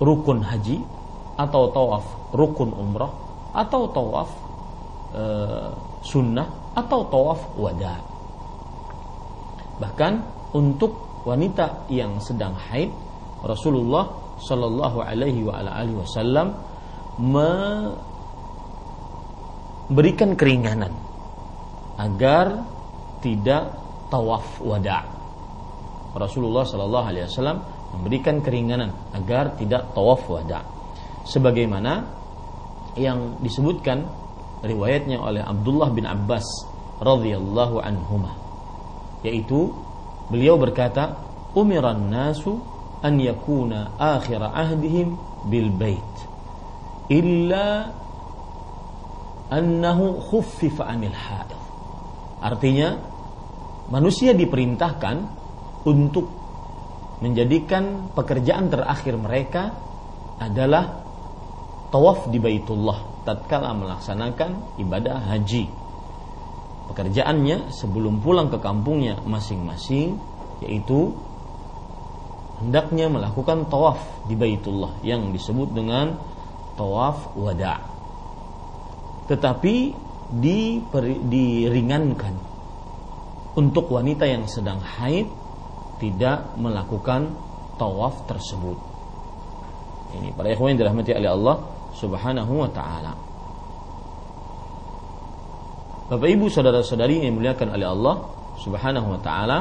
rukun 0.00 0.40
haji 0.40 0.80
atau 1.36 1.68
tawaf 1.68 2.04
rukun 2.32 2.72
umrah 2.72 3.12
atau 3.52 3.88
tawaf 3.92 4.32
e, 5.12 5.24
sunnah 6.00 6.48
atau 6.72 7.04
tawaf 7.12 7.40
wada. 7.60 8.00
Bahkan 9.76 10.12
untuk 10.56 10.96
wanita 11.28 11.84
yang 11.92 12.16
sedang 12.24 12.56
haid 12.56 12.88
Rasulullah 13.44 14.08
Shallallahu 14.40 15.04
Alaihi 15.04 15.44
Wasallam 15.44 16.56
memberikan 17.20 17.92
keringanan 20.36 21.05
agar 21.96 22.64
tidak 23.20 23.72
tawaf 24.12 24.60
wada. 24.62 25.04
Rasulullah 26.16 26.64
Shallallahu 26.64 27.06
Alaihi 27.12 27.28
Wasallam 27.28 27.58
memberikan 27.96 28.40
keringanan 28.40 28.92
agar 29.12 29.56
tidak 29.56 29.92
tawaf 29.92 30.24
wada. 30.28 30.64
Sebagaimana 31.26 32.06
yang 32.96 33.40
disebutkan 33.44 34.08
riwayatnya 34.64 35.20
oleh 35.20 35.44
Abdullah 35.44 35.92
bin 35.92 36.08
Abbas 36.08 36.44
radhiyallahu 37.00 37.76
anhuma 37.84 38.32
yaitu 39.20 39.72
beliau 40.32 40.56
berkata 40.56 41.16
umiran 41.52 42.08
nasu 42.08 42.60
an 43.04 43.20
yakuna 43.20 43.96
akhir 44.00 44.40
ahdihim 44.40 45.16
bil 45.48 45.68
bait 45.72 46.14
illa 47.12 47.92
annahu 49.52 50.20
khuffifa 50.20 50.88
anil 50.88 51.14
haid 51.14 51.55
artinya 52.42 53.00
manusia 53.88 54.34
diperintahkan 54.34 55.16
untuk 55.86 56.26
menjadikan 57.22 58.12
pekerjaan 58.12 58.68
terakhir 58.68 59.14
mereka 59.16 59.72
adalah 60.36 61.00
tawaf 61.88 62.28
di 62.28 62.36
Baitullah 62.36 63.24
tatkala 63.24 63.72
melaksanakan 63.72 64.78
ibadah 64.82 65.32
haji. 65.32 65.66
Pekerjaannya 66.92 67.72
sebelum 67.74 68.22
pulang 68.22 68.52
ke 68.52 68.62
kampungnya 68.62 69.18
masing-masing 69.26 70.20
yaitu 70.62 71.16
hendaknya 72.62 73.10
melakukan 73.10 73.66
tawaf 73.68 74.00
di 74.28 74.38
Baitullah 74.38 74.92
yang 75.02 75.32
disebut 75.32 75.72
dengan 75.72 76.20
tawaf 76.76 77.34
wada. 77.34 77.80
Tetapi 79.26 80.05
diringankan 80.30 82.34
untuk 83.56 83.88
wanita 83.88 84.28
yang 84.28 84.44
sedang 84.50 84.82
haid 84.82 85.30
tidak 85.96 86.52
melakukan 86.60 87.32
tawaf 87.80 88.28
tersebut. 88.28 88.76
Ini 90.16 90.32
para 90.36 90.52
ikhwan 90.52 90.76
yang 90.76 90.80
dirahmati 90.84 91.16
oleh 91.16 91.30
Allah 91.30 91.56
Subhanahu 91.96 92.52
wa 92.52 92.70
taala. 92.70 93.12
Bapak 96.06 96.28
Ibu 96.30 96.46
saudara-saudari 96.52 97.18
yang 97.18 97.34
dimuliakan 97.34 97.74
oleh 97.74 97.86
Allah 97.88 98.14
Subhanahu 98.62 99.08
wa 99.16 99.20
taala, 99.24 99.58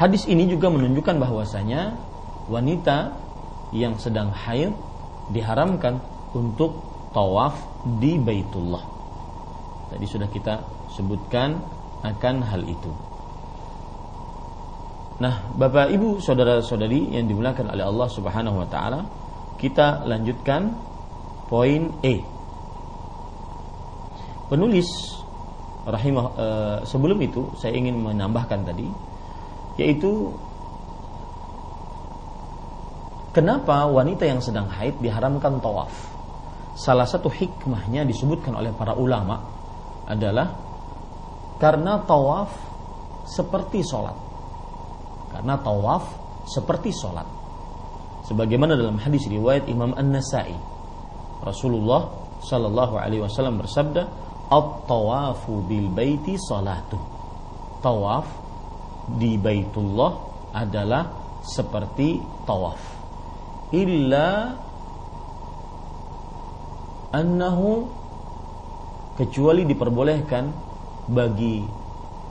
Hadis 0.00 0.24
ini 0.24 0.48
juga 0.48 0.72
menunjukkan 0.72 1.20
bahwasanya 1.20 1.92
wanita 2.48 3.20
yang 3.76 4.00
sedang 4.00 4.32
haid 4.32 4.72
diharamkan 5.30 6.02
untuk 6.34 6.82
tawaf 7.14 7.56
di 7.98 8.18
Baitullah. 8.18 8.84
Tadi 9.90 10.06
sudah 10.06 10.28
kita 10.30 10.62
sebutkan 10.94 11.58
akan 12.06 12.34
hal 12.46 12.62
itu. 12.66 12.92
Nah, 15.20 15.52
Bapak 15.52 15.92
Ibu, 15.92 16.22
saudara-saudari 16.22 17.12
yang 17.12 17.28
dimuliakan 17.28 17.76
oleh 17.76 17.84
Allah 17.84 18.08
Subhanahu 18.08 18.56
wa 18.64 18.68
taala, 18.70 19.04
kita 19.60 20.08
lanjutkan 20.08 20.72
poin 21.50 21.92
E. 22.00 22.24
Penulis 24.48 24.88
rahimah 25.84 26.26
e, 26.34 26.46
sebelum 26.88 27.18
itu 27.20 27.52
saya 27.56 27.76
ingin 27.76 28.00
menambahkan 28.00 28.64
tadi 28.64 28.88
yaitu 29.76 30.32
kenapa 33.30 33.86
wanita 33.86 34.26
yang 34.26 34.42
sedang 34.42 34.70
haid 34.70 34.98
diharamkan 34.98 35.58
tawaf. 35.58 35.92
Salah 36.78 37.04
satu 37.04 37.28
hikmahnya 37.28 38.06
disebutkan 38.08 38.56
oleh 38.56 38.72
para 38.72 38.96
ulama 38.96 39.36
adalah 40.08 40.54
karena 41.60 42.00
tawaf 42.08 42.50
seperti 43.28 43.84
sholat 43.84 44.16
karena 45.30 45.54
tawaf 45.62 46.04
seperti 46.50 46.90
sholat. 46.90 47.26
Sebagaimana 48.26 48.74
dalam 48.74 48.98
hadis 48.98 49.26
riwayat 49.30 49.66
Imam 49.70 49.94
An-Nasai, 49.94 50.54
Rasulullah 51.42 52.10
Shallallahu 52.44 52.94
Alaihi 52.98 53.22
Wasallam 53.24 53.62
bersabda, 53.62 54.02
"At-tawafu 54.50 55.64
bil 55.64 55.88
baiti 55.88 56.36
salatu." 56.36 56.98
Tawaf 57.80 58.28
di 59.16 59.40
Baitullah 59.40 60.12
adalah 60.52 61.08
seperti 61.40 62.20
tawaf. 62.44 62.99
Illa 63.70 64.50
annahu 67.14 67.86
kecuali 69.14 69.62
diperbolehkan 69.66 70.44
bagi 71.10 71.62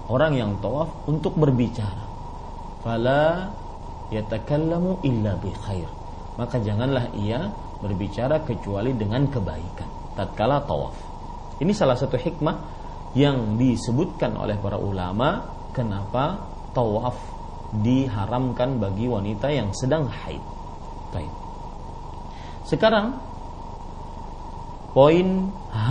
orang 0.10 0.34
yang 0.36 0.52
tawaf 0.60 1.08
untuk 1.08 1.36
berbicara. 1.40 2.06
Fala 2.84 3.52
yatakallamu 4.12 5.04
illa 5.06 5.36
bi 5.40 5.52
khair. 5.54 5.88
Maka 6.40 6.60
janganlah 6.64 7.12
ia 7.16 7.52
berbicara 7.80 8.44
kecuali 8.44 8.96
dengan 8.96 9.28
kebaikan 9.28 10.00
tatkala 10.20 10.60
tawaf. 10.68 10.96
Ini 11.64 11.72
salah 11.72 11.96
satu 11.96 12.20
hikmah 12.20 12.56
yang 13.16 13.56
disebutkan 13.56 14.36
oleh 14.36 14.60
para 14.60 14.76
ulama 14.76 15.48
kenapa 15.72 16.44
tawaf 16.76 17.16
diharamkan 17.80 18.82
bagi 18.84 19.08
wanita 19.08 19.48
yang 19.48 19.72
sedang 19.72 20.12
haid. 20.12 20.59
Baik. 21.10 21.32
Sekarang 22.70 23.18
poin 24.94 25.50
H 25.74 25.90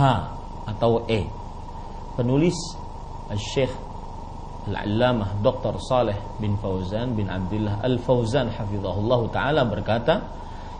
atau 0.67 1.03
E. 1.07 1.27
Penulis 2.15 2.55
Syekh 3.35 3.71
Al-Allamah 4.69 5.39
Dr. 5.41 5.79
Saleh 5.81 6.19
bin 6.37 6.59
Fauzan 6.59 7.15
bin 7.17 7.25
Abdullah 7.31 7.81
Al-Fauzan 7.81 8.53
hafizahullah 8.53 9.21
taala 9.33 9.63
berkata, 9.65 10.29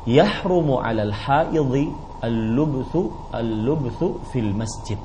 "Yahrumu 0.06 0.78
'alal 0.84 1.12
haidhi 1.12 1.90
al-lubthu 2.22 3.34
al-lubthu 3.34 4.20
fil 4.30 4.52
masjid." 4.54 5.00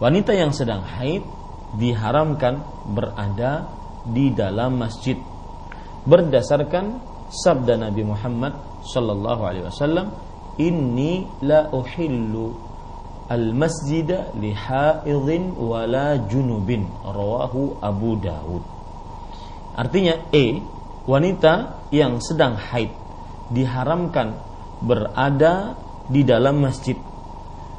Wanita 0.00 0.32
yang 0.34 0.50
sedang 0.50 0.82
haid 0.82 1.22
diharamkan 1.76 2.62
berada 2.94 3.68
di 4.06 4.30
dalam 4.30 4.78
masjid 4.78 5.16
berdasarkan 6.04 7.13
sabda 7.34 7.74
Nabi 7.74 8.06
Muhammad 8.06 8.54
sallallahu 8.86 9.42
alaihi 9.42 9.66
wasallam 9.66 10.14
inni 10.62 11.26
la 11.42 11.66
uhillu 11.74 12.54
al 13.26 13.50
masjid 13.56 14.06
li 14.38 14.54
haidhin 14.54 15.56
wala 15.58 16.20
junubin. 16.30 16.86
Rawahu 17.02 17.82
Abu 17.82 18.20
Dawud. 18.22 18.62
Artinya 19.74 20.30
E 20.30 20.62
wanita 21.04 21.84
yang 21.90 22.22
sedang 22.22 22.54
haid 22.54 22.92
diharamkan 23.50 24.38
berada 24.80 25.74
di 26.08 26.24
dalam 26.24 26.60
masjid 26.64 26.96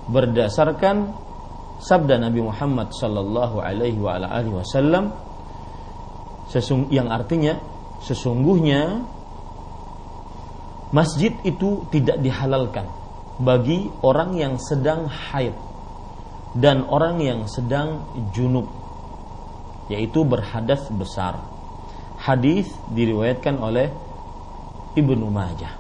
berdasarkan 0.10 1.14
sabda 1.82 2.22
Nabi 2.22 2.42
Muhammad 2.42 2.94
sallallahu 2.94 3.62
alaihi 3.62 3.98
wa 3.98 4.18
alihi 4.18 4.54
wasallam 4.54 5.14
yang 6.94 7.10
artinya 7.10 7.58
sesungguhnya 8.06 9.02
masjid 10.96 11.36
itu 11.44 11.84
tidak 11.92 12.24
dihalalkan 12.24 12.88
bagi 13.44 13.92
orang 14.00 14.40
yang 14.40 14.56
sedang 14.56 15.12
haid 15.12 15.52
dan 16.56 16.88
orang 16.88 17.20
yang 17.20 17.44
sedang 17.52 18.08
junub 18.32 18.72
yaitu 19.92 20.24
berhadas 20.24 20.88
besar. 20.96 21.44
Hadis 22.16 22.72
diriwayatkan 22.96 23.60
oleh 23.60 23.92
Ibnu 24.96 25.28
Majah. 25.28 25.76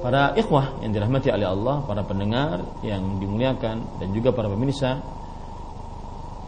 Para 0.00 0.32
ikhwah 0.36 0.80
yang 0.80 0.92
dirahmati 0.92 1.28
oleh 1.28 1.48
Allah, 1.48 1.84
para 1.84 2.00
pendengar 2.04 2.64
yang 2.80 3.20
dimuliakan 3.20 4.00
dan 4.00 4.08
juga 4.12 4.32
para 4.32 4.48
pemirsa 4.48 5.00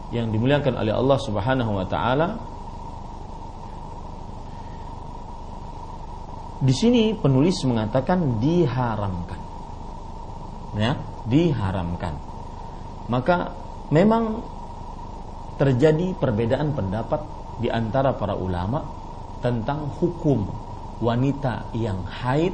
yang 0.09 0.33
dimuliakan 0.33 0.81
oleh 0.81 0.93
Allah 0.93 1.17
Subhanahu 1.21 1.71
wa 1.77 1.85
taala, 1.85 2.41
Di 6.57 6.73
sini 6.73 7.13
penulis 7.13 7.61
mengatakan 7.69 8.41
diharamkan. 8.41 9.41
Ya, 10.73 10.97
diharamkan. 11.29 12.17
Maka 13.07 13.53
memang 13.93 14.41
terjadi 15.57 16.17
perbedaan 16.17 16.73
pendapat 16.73 17.21
di 17.57 17.69
antara 17.69 18.13
para 18.13 18.37
ulama 18.37 18.85
tentang 19.41 19.89
hukum 20.01 20.45
wanita 21.01 21.69
yang 21.77 22.01
haid 22.05 22.53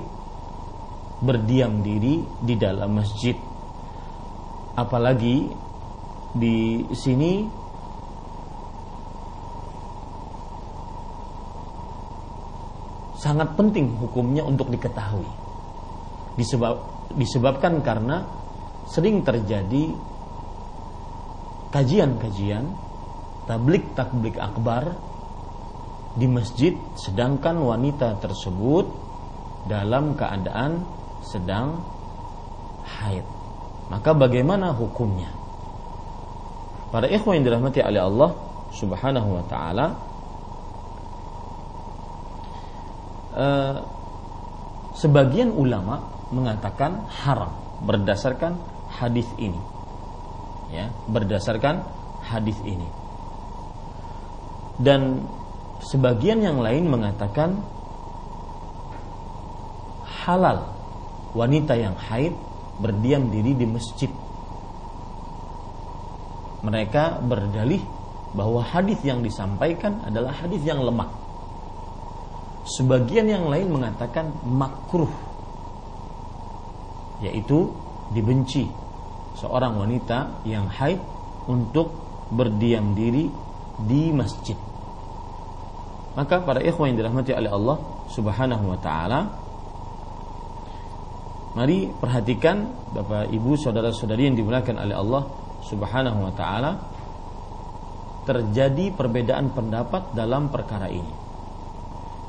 berdiam 1.23 1.79
diri 1.79 2.19
di 2.43 2.55
dalam 2.59 2.99
masjid. 2.99 3.35
Apalagi 4.75 5.47
di 6.35 6.83
sini 6.91 7.62
sangat 13.23 13.55
penting 13.55 13.95
hukumnya 14.03 14.43
untuk 14.43 14.67
diketahui. 14.67 15.23
Disebab, 16.35 16.75
disebabkan 17.15 17.79
karena 17.79 18.27
sering 18.91 19.23
terjadi 19.23 19.95
kajian-kajian 21.71 22.67
tablik 23.47 23.95
takblik 23.95 24.35
akbar 24.35 24.91
di 26.19 26.27
masjid 26.27 26.75
sedangkan 26.99 27.63
wanita 27.63 28.19
tersebut 28.19 28.85
dalam 29.71 30.19
keadaan 30.19 30.83
sedang 31.23 31.79
haid. 32.83 33.23
Maka 33.87 34.11
bagaimana 34.11 34.75
hukumnya? 34.75 35.31
Para 36.91 37.07
ikhwan 37.09 37.41
yang 37.41 37.45
dirahmati 37.47 37.79
oleh 37.81 38.01
Allah 38.03 38.31
Subhanahu 38.75 39.29
wa 39.41 39.43
taala, 39.49 40.12
Eh, 43.33 43.75
sebagian 44.93 45.49
ulama 45.49 46.05
mengatakan 46.29 47.09
haram 47.09 47.49
berdasarkan 47.81 48.53
hadis 48.93 49.25
ini. 49.41 49.57
Ya, 50.69 50.93
berdasarkan 51.09 51.81
hadis 52.21 52.57
ini. 52.61 52.85
Dan 54.77 55.25
sebagian 55.81 56.45
yang 56.45 56.61
lain 56.61 56.89
mengatakan 56.89 57.57
halal 60.25 60.69
wanita 61.33 61.73
yang 61.73 61.97
haid 61.97 62.37
berdiam 62.77 63.33
diri 63.33 63.57
di 63.57 63.65
masjid. 63.65 64.09
Mereka 66.61 67.25
berdalih 67.25 67.81
bahwa 68.37 68.61
hadis 68.61 69.01
yang 69.01 69.25
disampaikan 69.25 70.05
adalah 70.05 70.33
hadis 70.33 70.61
yang 70.65 70.81
lemah 70.81 71.22
Sebagian 72.63 73.27
yang 73.27 73.51
lain 73.51 73.67
mengatakan 73.67 74.31
makruh 74.47 75.11
yaitu 77.23 77.71
dibenci 78.11 78.67
seorang 79.39 79.79
wanita 79.79 80.43
yang 80.47 80.67
haid 80.67 80.99
untuk 81.47 81.91
berdiam 82.31 82.95
diri 82.95 83.27
di 83.79 84.11
masjid. 84.15 84.55
Maka 86.13 86.39
para 86.43 86.63
ikhwan 86.63 86.93
yang 86.93 87.03
dirahmati 87.03 87.31
oleh 87.35 87.51
Allah 87.51 87.77
Subhanahu 88.11 88.65
wa 88.69 88.79
taala 88.79 89.19
Mari 91.53 91.85
perhatikan 91.85 92.65
Bapak 92.97 93.29
Ibu 93.29 93.53
saudara-saudari 93.53 94.25
yang 94.25 94.33
dimuliakan 94.33 94.73
oleh 94.73 94.95
Allah 94.97 95.23
Subhanahu 95.61 96.25
wa 96.25 96.33
taala 96.33 96.71
terjadi 98.25 98.89
perbedaan 98.89 99.53
pendapat 99.53 100.17
dalam 100.17 100.49
perkara 100.49 100.89
ini 100.89 101.22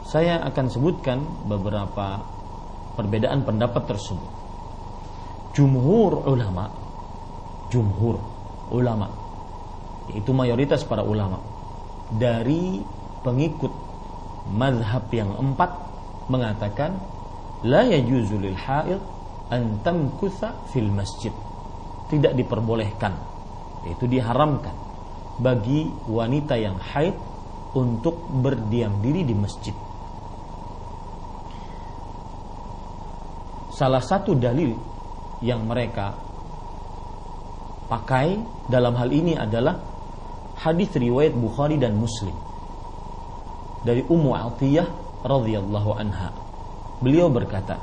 saya 0.04 0.44
akan 0.44 0.66
sebutkan 0.68 1.24
beberapa 1.48 2.20
perbedaan 2.94 3.42
pendapat 3.42 3.88
tersebut. 3.88 4.30
Jumhur 5.56 6.28
ulama, 6.28 6.68
jumhur 7.72 8.20
ulama, 8.68 9.08
yaitu 10.12 10.36
mayoritas 10.36 10.84
para 10.84 11.00
ulama 11.00 11.40
dari 12.12 12.84
pengikut 13.24 13.72
mazhab 14.52 15.08
yang 15.08 15.32
empat 15.40 15.70
mengatakan 16.28 17.00
la 17.64 17.86
yajuzu 17.88 18.36
lil 18.36 18.58
haid 18.58 19.00
an 19.48 19.80
tamkutha 19.80 20.68
fil 20.68 20.90
masjid. 20.92 21.32
Tidak 22.04 22.36
diperbolehkan, 22.36 23.16
yaitu 23.88 24.04
diharamkan 24.04 24.76
bagi 25.40 25.88
wanita 26.06 26.54
yang 26.60 26.76
haid 26.76 27.16
untuk 27.74 28.20
berdiam 28.30 29.00
diri 29.02 29.24
di 29.26 29.34
masjid. 29.34 29.74
Salah 33.74 33.98
satu 33.98 34.38
dalil 34.38 34.70
yang 35.42 35.66
mereka 35.66 36.14
pakai 37.90 38.38
dalam 38.70 38.94
hal 38.94 39.10
ini 39.10 39.34
adalah 39.34 39.76
hadis 40.62 40.94
riwayat 40.94 41.34
Bukhari 41.34 41.76
dan 41.76 41.98
Muslim 41.98 42.32
dari 43.84 44.00
Ummu 44.00 44.30
Atiyah 44.32 44.88
radhiyallahu 45.26 45.90
anha. 45.98 46.32
Beliau 47.04 47.28
berkata, 47.28 47.76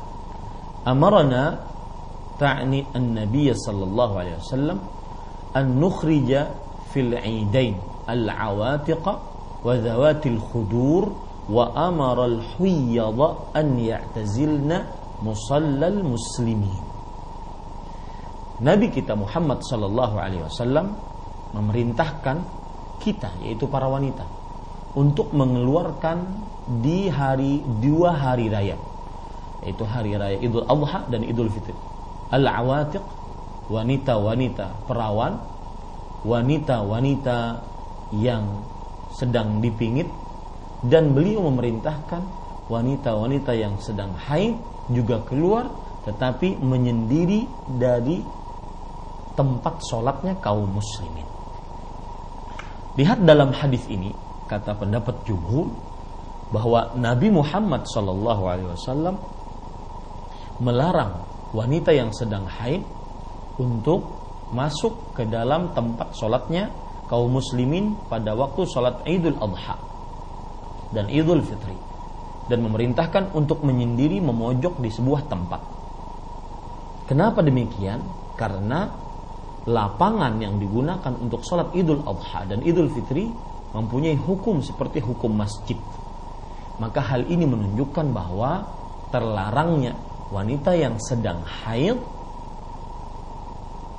"Amarna 0.88 1.62
ta'ni 2.42 2.82
an-nabiy 2.96 3.54
sallallahu 3.54 4.14
alaihi 4.18 4.38
wasallam 4.42 4.80
an 5.54 5.66
nukhrija 5.78 6.50
fil 6.90 7.14
'idain 7.14 7.78
al-'awatiq 8.10 9.06
wa 9.62 9.78
dhawatil 9.78 10.42
khudur 10.42 11.14
wa 11.46 11.70
amara 11.78 12.26
al-huyyadha 12.26 13.54
an 13.54 13.78
ya'tazilna 13.78 15.01
musallal 15.22 16.02
muslimin. 16.02 16.74
Nabi 18.62 18.94
kita 18.94 19.18
Muhammad 19.18 19.66
sallallahu 19.66 20.16
alaihi 20.22 20.46
wasallam 20.46 20.94
memerintahkan 21.58 22.46
kita 23.02 23.34
yaitu 23.42 23.66
para 23.66 23.90
wanita 23.90 24.22
untuk 24.94 25.34
mengeluarkan 25.34 26.30
di 26.86 27.10
hari 27.10 27.66
dua 27.82 28.14
hari 28.14 28.54
raya 28.54 28.78
yaitu 29.66 29.82
hari 29.86 30.14
raya 30.14 30.38
Idul 30.38 30.66
Adha 30.70 31.10
dan 31.10 31.26
Idul 31.26 31.50
Fitri. 31.50 31.74
Al-awatiq 32.32 33.02
wanita-wanita 33.70 34.86
perawan, 34.86 35.42
wanita-wanita 36.26 37.62
yang 38.14 38.62
sedang 39.14 39.60
dipingit 39.60 40.08
dan 40.86 41.14
beliau 41.14 41.46
memerintahkan 41.50 42.22
wanita-wanita 42.72 43.52
yang 43.54 43.76
sedang 43.82 44.16
haid 44.16 44.56
juga 44.92 45.24
keluar 45.26 45.68
tetapi 46.02 46.58
menyendiri 46.58 47.46
dari 47.78 48.22
tempat 49.38 49.86
sholatnya 49.86 50.38
kaum 50.42 50.68
muslimin. 50.68 51.28
Lihat 53.00 53.24
dalam 53.24 53.56
hadis 53.56 53.86
ini 53.88 54.12
kata 54.50 54.76
pendapat 54.76 55.24
jumhur 55.24 55.72
bahwa 56.52 56.92
Nabi 57.00 57.32
Muhammad 57.32 57.88
Wasallam 57.88 59.16
melarang 60.60 61.24
wanita 61.56 61.96
yang 61.96 62.12
sedang 62.12 62.44
haid 62.44 62.84
untuk 63.56 64.04
masuk 64.52 65.16
ke 65.16 65.24
dalam 65.24 65.72
tempat 65.72 66.12
sholatnya 66.12 66.68
kaum 67.08 67.32
muslimin 67.32 67.96
pada 68.12 68.36
waktu 68.36 68.68
sholat 68.68 69.00
Idul 69.08 69.40
Adha 69.40 69.80
dan 70.92 71.08
Idul 71.08 71.40
Fitri 71.48 71.91
dan 72.52 72.60
memerintahkan 72.68 73.32
untuk 73.32 73.64
menyendiri 73.64 74.20
memojok 74.20 74.84
di 74.84 74.92
sebuah 74.92 75.32
tempat. 75.32 75.62
Kenapa 77.08 77.40
demikian? 77.40 78.04
Karena 78.36 78.92
lapangan 79.64 80.36
yang 80.44 80.60
digunakan 80.60 81.16
untuk 81.16 81.48
sholat 81.48 81.72
Idul 81.72 82.04
Adha 82.04 82.44
dan 82.44 82.60
Idul 82.68 82.92
Fitri 82.92 83.32
mempunyai 83.72 84.20
hukum 84.20 84.60
seperti 84.60 85.00
hukum 85.00 85.32
masjid. 85.32 85.80
Maka 86.76 87.00
hal 87.00 87.24
ini 87.32 87.48
menunjukkan 87.48 88.12
bahwa 88.12 88.68
terlarangnya 89.16 89.96
wanita 90.32 90.76
yang 90.76 91.00
sedang 91.00 91.40
haid 91.44 91.96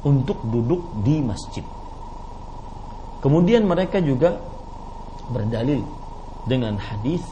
untuk 0.02 0.42
duduk 0.44 0.82
di 1.06 1.22
masjid. 1.22 1.64
Kemudian 3.22 3.62
mereka 3.64 4.02
juga 4.02 4.34
berdalil 5.30 5.86
dengan 6.42 6.74
hadis 6.74 7.22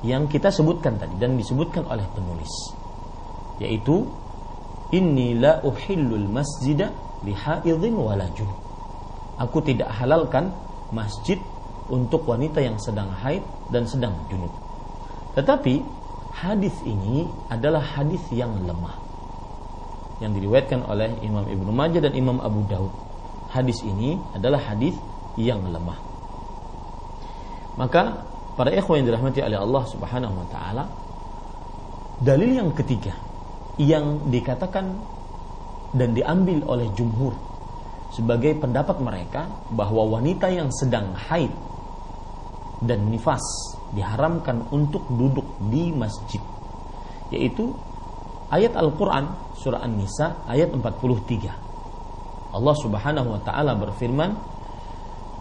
yang 0.00 0.24
kita 0.28 0.48
sebutkan 0.48 0.96
tadi 0.96 1.12
dan 1.20 1.36
disebutkan 1.36 1.84
oleh 1.84 2.04
penulis 2.16 2.52
yaitu 3.60 4.08
inni 4.96 5.36
la 5.36 5.60
uhillul 5.60 6.26
masjida 6.26 6.90
li 7.22 7.36
haidhin 7.36 7.94
wala 7.94 8.24
junub. 8.32 8.56
Aku 9.36 9.60
tidak 9.60 9.92
halalkan 9.92 10.52
masjid 10.92 11.36
untuk 11.92 12.24
wanita 12.24 12.64
yang 12.64 12.80
sedang 12.80 13.12
haid 13.20 13.44
dan 13.68 13.84
sedang 13.84 14.16
junub. 14.32 14.52
Tetapi 15.36 15.84
hadis 16.32 16.74
ini 16.88 17.28
adalah 17.52 17.84
hadis 17.84 18.24
yang 18.32 18.56
lemah 18.64 19.10
yang 20.20 20.36
diriwayatkan 20.36 20.84
oleh 20.84 21.16
Imam 21.24 21.48
Ibnu 21.48 21.72
Majah 21.72 22.04
dan 22.04 22.12
Imam 22.12 22.38
Abu 22.44 22.64
Daud. 22.68 22.92
Hadis 23.50 23.80
ini 23.82 24.20
adalah 24.36 24.60
hadis 24.60 24.94
yang 25.40 25.64
lemah. 25.64 25.96
Maka 27.80 28.20
para 28.60 28.76
ikhwan 28.76 29.00
yang 29.00 29.08
dirahmati 29.08 29.40
oleh 29.40 29.56
Allah 29.56 29.84
Subhanahu 29.88 30.34
wa 30.36 30.46
taala 30.52 30.84
dalil 32.20 32.60
yang 32.60 32.76
ketiga 32.76 33.16
yang 33.80 34.28
dikatakan 34.28 35.00
dan 35.96 36.12
diambil 36.12 36.68
oleh 36.68 36.92
jumhur 36.92 37.32
sebagai 38.12 38.60
pendapat 38.60 39.00
mereka 39.00 39.48
bahwa 39.72 40.12
wanita 40.12 40.52
yang 40.52 40.68
sedang 40.76 41.16
haid 41.16 41.48
dan 42.84 43.08
nifas 43.08 43.40
diharamkan 43.96 44.68
untuk 44.68 45.08
duduk 45.08 45.56
di 45.72 45.96
masjid 45.96 46.44
yaitu 47.32 47.72
ayat 48.52 48.76
Al-Qur'an 48.76 49.56
surah 49.56 49.80
An-Nisa 49.80 50.44
ayat 50.44 50.68
43 50.68 52.52
Allah 52.52 52.76
Subhanahu 52.76 53.28
wa 53.32 53.40
taala 53.40 53.72
berfirman 53.72 54.36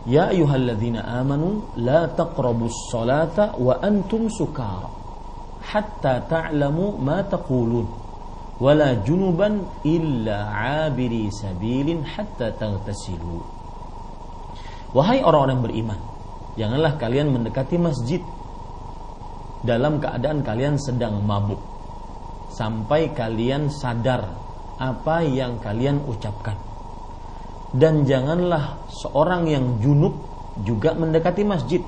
Ya 0.07 0.31
ayyuhalladzina 0.31 1.03
amanu 1.03 1.67
la 1.75 2.07
taqrabus 2.07 2.87
salata 2.87 3.59
wa 3.59 3.75
antum 3.83 4.31
sukara. 4.31 4.87
Hatta 5.59 6.23
ta'lamu 6.23 6.95
ma 6.95 7.19
taqulun. 7.27 7.83
Wala 8.63 8.95
junuban 9.03 9.67
illa 9.83 10.51
abiri 10.87 11.27
sabilin 11.31 12.03
hatta 12.03 12.55
taghtasilu. 12.55 13.43
Wahai 14.95 15.19
orang-orang 15.19 15.59
beriman 15.63 15.99
janganlah 16.55 16.97
kalian 16.99 17.31
mendekati 17.31 17.77
masjid 17.79 18.19
dalam 19.63 19.99
keadaan 19.99 20.43
kalian 20.43 20.79
sedang 20.79 21.19
mabuk. 21.23 21.59
Sampai 22.55 23.11
kalian 23.15 23.67
sadar 23.69 24.27
apa 24.79 25.23
yang 25.27 25.59
kalian 25.59 26.03
ucapkan 26.07 26.68
dan 27.75 28.01
janganlah 28.05 28.81
seorang 28.89 29.45
yang 29.45 29.77
junub 29.77 30.17
juga 30.65 30.97
mendekati 30.97 31.45
masjid 31.45 31.81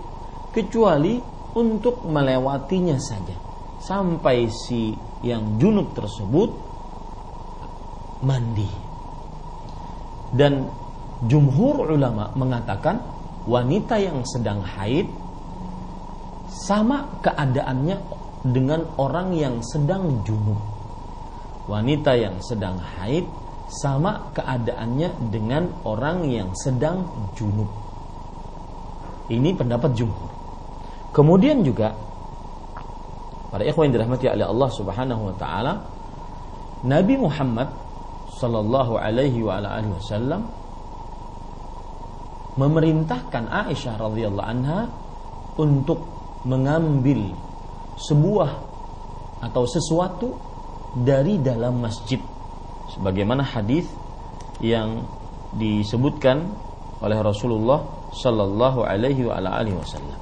kecuali 0.53 1.17
untuk 1.57 2.05
melewatinya 2.05 2.95
saja. 3.01 3.35
Sampai 3.81 4.45
si 4.53 4.93
yang 5.25 5.57
junub 5.57 5.97
tersebut 5.97 6.49
mandi. 8.21 8.69
Dan 10.31 10.69
jumhur 11.25 11.89
ulama 11.91 12.29
mengatakan 12.37 13.01
wanita 13.49 13.97
yang 13.97 14.21
sedang 14.23 14.61
haid 14.61 15.09
sama 16.47 17.09
keadaannya 17.25 17.97
dengan 18.45 18.85
orang 19.01 19.33
yang 19.33 19.59
sedang 19.65 20.21
junub. 20.23 20.61
Wanita 21.65 22.13
yang 22.17 22.37
sedang 22.41 22.77
haid 22.77 23.25
sama 23.71 24.35
keadaannya 24.35 25.31
dengan 25.31 25.71
orang 25.87 26.27
yang 26.27 26.51
sedang 26.51 27.07
junub. 27.39 27.71
Ini 29.31 29.55
pendapat 29.55 29.95
jumhur. 29.95 30.31
Kemudian 31.15 31.63
juga 31.63 31.95
para 33.47 33.63
ikhwan 33.63 33.87
yang 33.87 33.95
dirahmati 33.99 34.27
oleh 34.27 34.47
Allah 34.47 34.69
Subhanahu 34.75 35.21
wa 35.31 35.35
taala, 35.39 35.73
Nabi 36.83 37.15
Muhammad 37.15 37.71
sallallahu 38.35 38.99
alaihi 38.99 39.39
wa 39.39 39.59
alihi 39.59 39.91
wasallam 39.95 40.41
memerintahkan 42.59 43.47
Aisyah 43.47 43.95
radhiyallahu 43.95 44.49
anha 44.49 44.91
untuk 45.55 46.03
mengambil 46.43 47.31
sebuah 47.95 48.51
atau 49.45 49.63
sesuatu 49.63 50.35
dari 50.95 51.39
dalam 51.39 51.79
masjid 51.79 52.19
sebagaimana 52.95 53.43
hadis 53.43 53.87
yang 54.61 55.07
disebutkan 55.55 56.51
oleh 57.01 57.17
Rasulullah 57.19 57.81
Shallallahu 58.13 58.85
Alaihi 58.85 59.25
Wasallam. 59.27 60.19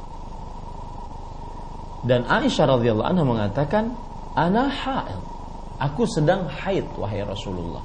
Dan 1.99 2.23
Aisyah 2.23 2.79
radhiyallahu 2.79 3.09
anha 3.11 3.23
mengatakan, 3.27 3.91
"Ana 4.33 4.71
haid." 4.71 5.19
Aku 5.79 6.03
sedang 6.07 6.47
haid 6.47 6.87
wahai 6.99 7.23
Rasulullah. 7.23 7.83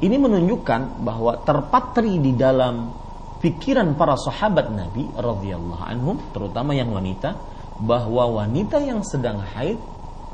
Ini 0.00 0.16
menunjukkan 0.20 1.00
bahwa 1.04 1.40
terpatri 1.44 2.20
di 2.20 2.36
dalam 2.36 2.92
pikiran 3.40 3.96
para 3.96 4.16
sahabat 4.16 4.72
Nabi 4.72 5.08
radhiyallahu 5.12 5.84
anhum, 5.84 6.16
terutama 6.32 6.76
yang 6.76 6.92
wanita, 6.92 7.36
bahwa 7.80 8.44
wanita 8.44 8.80
yang 8.80 9.00
sedang 9.04 9.40
haid 9.40 9.80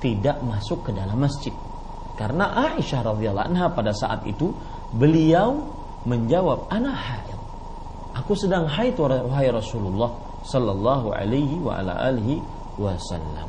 tidak 0.03 0.39
masuk 0.43 0.87
ke 0.87 0.91
dalam 0.95 1.19
masjid 1.19 1.55
karena 2.21 2.53
Aisyah 2.53 3.01
radhiyallahu 3.17 3.49
anha 3.49 3.73
pada 3.73 3.97
saat 3.97 4.29
itu 4.29 4.53
beliau 4.93 5.73
menjawab, 6.05 6.69
"Ana 6.69 6.93
haid." 6.93 7.33
Aku 8.13 8.37
sedang 8.37 8.69
haid 8.69 9.01
wahai 9.01 9.49
Rasulullah 9.49 10.13
sallallahu 10.45 11.17
alaihi 11.17 11.57
wa 11.65 11.81
ala 11.81 11.97
alihi 12.13 12.45
wasallam. 12.77 13.49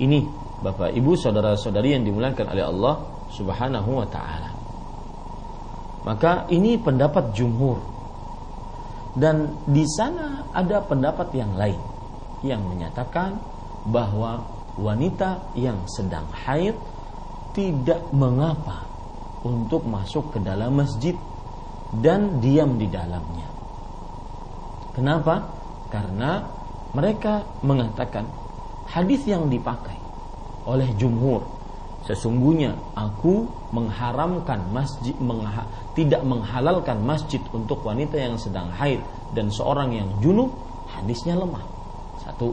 Ini 0.00 0.24
Bapak 0.64 0.96
Ibu 0.96 1.12
saudara-saudari 1.12 2.00
yang 2.00 2.08
dimuliakan 2.08 2.48
oleh 2.48 2.64
Allah 2.64 2.94
Subhanahu 3.28 3.90
wa 3.92 4.08
taala. 4.08 4.48
Maka 6.08 6.48
ini 6.48 6.80
pendapat 6.80 7.36
jumhur. 7.36 7.76
Dan 9.12 9.52
di 9.68 9.84
sana 9.84 10.48
ada 10.56 10.80
pendapat 10.80 11.28
yang 11.36 11.52
lain 11.60 11.76
yang 12.40 12.64
menyatakan 12.64 13.36
bahwa 13.84 14.40
wanita 14.80 15.52
yang 15.52 15.84
sedang 15.84 16.24
haid 16.32 16.72
tidak 17.52 18.00
mengapa 18.12 18.88
untuk 19.44 19.84
masuk 19.84 20.32
ke 20.34 20.38
dalam 20.40 20.80
masjid 20.80 21.16
dan 21.92 22.40
diam 22.40 22.80
di 22.80 22.88
dalamnya. 22.88 23.48
Kenapa? 24.96 25.44
Karena 25.92 26.40
mereka 26.96 27.44
mengatakan 27.64 28.28
hadis 28.88 29.24
yang 29.28 29.48
dipakai 29.48 29.96
oleh 30.68 30.88
jumhur 30.96 31.44
sesungguhnya 32.02 32.74
aku 32.98 33.46
mengharamkan 33.70 34.58
masjid 34.74 35.14
mengha, 35.22 35.64
tidak 35.94 36.20
menghalalkan 36.26 36.98
masjid 37.02 37.38
untuk 37.54 37.80
wanita 37.86 38.18
yang 38.18 38.34
sedang 38.36 38.68
haid 38.74 39.00
dan 39.32 39.48
seorang 39.48 39.94
yang 39.94 40.08
junub 40.18 40.50
hadisnya 40.90 41.38
lemah. 41.38 41.62
Satu. 42.20 42.52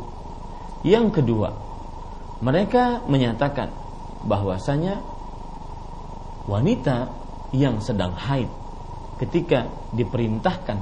Yang 0.86 1.22
kedua, 1.22 1.52
mereka 2.40 3.04
menyatakan 3.10 3.68
bahwasanya 4.26 5.00
wanita 6.50 7.08
yang 7.56 7.80
sedang 7.80 8.14
haid 8.18 8.50
ketika 9.20 9.68
diperintahkan 9.94 10.78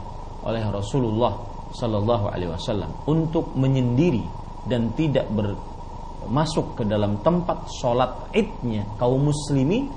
oleh 0.46 0.64
Rasulullah 0.70 1.34
Sallallahu 1.74 2.32
Alaihi 2.32 2.52
Wasallam 2.54 2.92
untuk 3.10 3.52
menyendiri 3.58 4.24
dan 4.68 4.96
tidak 4.96 5.28
masuk 6.28 6.76
ke 6.80 6.84
dalam 6.84 7.20
tempat 7.24 7.68
sholat 7.72 8.32
idnya 8.36 8.84
kaum 9.00 9.32
muslimin 9.32 9.92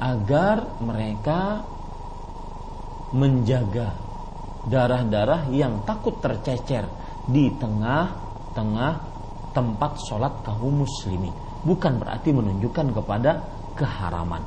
agar 0.00 0.80
mereka 0.80 1.64
menjaga 3.14 3.94
darah-darah 4.64 5.52
yang 5.52 5.84
takut 5.84 6.18
tercecer 6.18 6.88
di 7.28 7.52
tengah-tengah 7.56 8.94
tempat 9.54 9.92
sholat 10.02 10.40
kaum 10.42 10.82
muslimin 10.82 11.43
bukan 11.64 11.98
berarti 11.98 12.30
menunjukkan 12.30 12.86
kepada 12.92 13.44
keharaman 13.74 14.44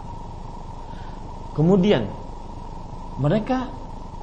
kemudian 1.57 2.05
mereka 3.17 3.67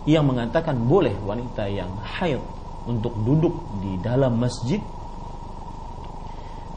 yang 0.06 0.28
mengatakan 0.28 0.78
boleh 0.86 1.16
wanita 1.24 1.66
yang 1.66 1.90
haid 1.98 2.40
untuk 2.84 3.16
duduk 3.24 3.54
di 3.80 3.96
dalam 3.98 4.36
masjid 4.36 4.78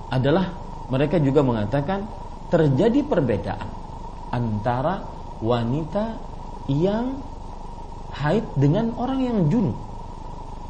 adalah 0.08 0.56
mereka 0.88 1.20
juga 1.20 1.44
mengatakan 1.44 2.08
terjadi 2.48 3.04
perbedaan 3.04 3.68
antara 4.32 5.04
wanita 5.44 6.16
yang 6.72 7.20
haid 8.16 8.44
dengan 8.56 8.96
orang 8.96 9.20
yang 9.24 9.38
junub. 9.52 9.76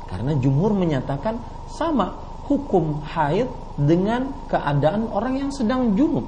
Karena 0.10 0.34
jumhur 0.40 0.74
menyatakan 0.74 1.38
sama 1.70 2.18
hukum 2.50 3.06
haid 3.06 3.46
dengan 3.78 4.34
keadaan 4.50 5.08
orang 5.13 5.38
yang 5.38 5.52
sedang 5.54 5.94
junub, 5.94 6.26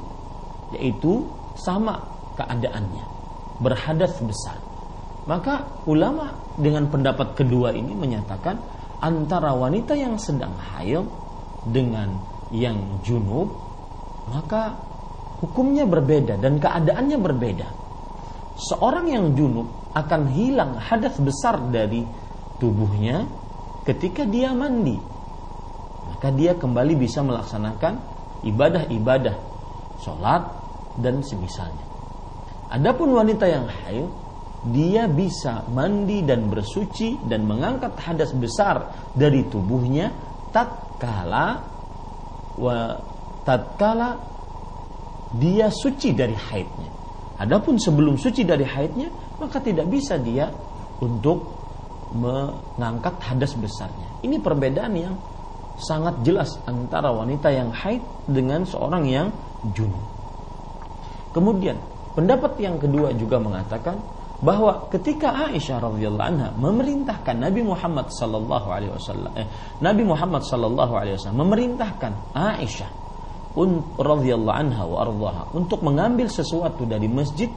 yaitu 0.77 1.25
sama 1.57 1.97
keadaannya, 2.37 3.05
berhadas 3.59 4.13
besar. 4.21 4.57
Maka 5.25 5.65
ulama 5.89 6.33
dengan 6.57 6.89
pendapat 6.89 7.37
kedua 7.37 7.73
ini 7.73 7.93
menyatakan 7.93 8.57
antara 9.01 9.53
wanita 9.53 9.93
yang 9.93 10.17
sedang 10.17 10.53
haid 10.57 11.05
dengan 11.69 12.17
yang 12.49 13.01
junub 13.05 13.51
maka 14.29 14.77
hukumnya 15.41 15.89
berbeda 15.89 16.37
dan 16.37 16.61
keadaannya 16.61 17.17
berbeda. 17.17 17.67
Seorang 18.59 19.07
yang 19.09 19.25
junub 19.33 19.67
akan 19.95 20.29
hilang 20.35 20.77
hadas 20.77 21.17
besar 21.17 21.57
dari 21.71 22.05
tubuhnya 22.61 23.25
ketika 23.87 24.27
dia 24.27 24.53
mandi. 24.53 24.99
Maka 26.19 26.35
dia 26.35 26.51
kembali 26.51 26.99
bisa 26.99 27.23
melaksanakan 27.23 27.95
ibadah-ibadah 28.43 29.39
sholat 30.03 30.51
dan 30.99 31.23
semisalnya. 31.23 31.87
Adapun 32.75 33.15
wanita 33.15 33.47
yang 33.47 33.71
haid 33.71 34.03
dia 34.67 35.07
bisa 35.07 35.63
mandi 35.71 36.19
dan 36.27 36.51
bersuci 36.51 37.23
dan 37.23 37.47
mengangkat 37.47 37.95
hadas 38.03 38.35
besar 38.35 38.91
dari 39.15 39.47
tubuhnya 39.47 40.11
tatkala 40.51 41.63
wa 42.59 42.99
tatkala 43.47 44.19
dia 45.39 45.71
suci 45.71 46.11
dari 46.11 46.35
haidnya. 46.35 46.91
Adapun 47.39 47.79
sebelum 47.79 48.19
suci 48.19 48.43
dari 48.43 48.67
haidnya, 48.67 49.07
maka 49.39 49.63
tidak 49.63 49.87
bisa 49.87 50.19
dia 50.19 50.51
untuk 50.99 51.55
mengangkat 52.11 53.15
hadas 53.23 53.55
besarnya. 53.55 54.19
Ini 54.19 54.43
perbedaan 54.43 54.93
yang 54.99 55.15
sangat 55.79 56.19
jelas 56.27 56.59
antara 56.67 57.09
wanita 57.11 57.49
yang 57.49 57.71
haid 57.71 58.03
dengan 58.27 58.67
seorang 58.67 59.03
yang 59.07 59.27
junub. 59.73 60.03
Kemudian, 61.31 61.77
pendapat 62.13 62.57
yang 62.59 62.75
kedua 62.81 63.15
juga 63.15 63.39
mengatakan 63.39 63.99
bahwa 64.39 64.87
ketika 64.87 65.35
Aisyah 65.51 65.83
radhiyallahu 65.83 66.27
anha 66.31 66.49
memerintahkan 66.55 67.35
Nabi 67.35 67.59
Muhammad 67.59 68.07
sallallahu 68.07 68.67
alaihi 68.71 68.95
wasallam 68.95 69.31
eh, 69.35 69.43
Nabi 69.83 70.03
Muhammad 70.07 70.47
sallallahu 70.47 70.93
alaihi 70.95 71.19
wasallam 71.19 71.43
memerintahkan 71.43 72.11
Aisyah 72.31 72.89
radhiyallahu 73.99 74.55
anha 74.55 74.83
wa 74.87 75.03
ardhaha 75.03 75.43
untuk 75.51 75.83
mengambil 75.83 76.31
sesuatu 76.31 76.87
dari 76.87 77.11
masjid 77.11 77.51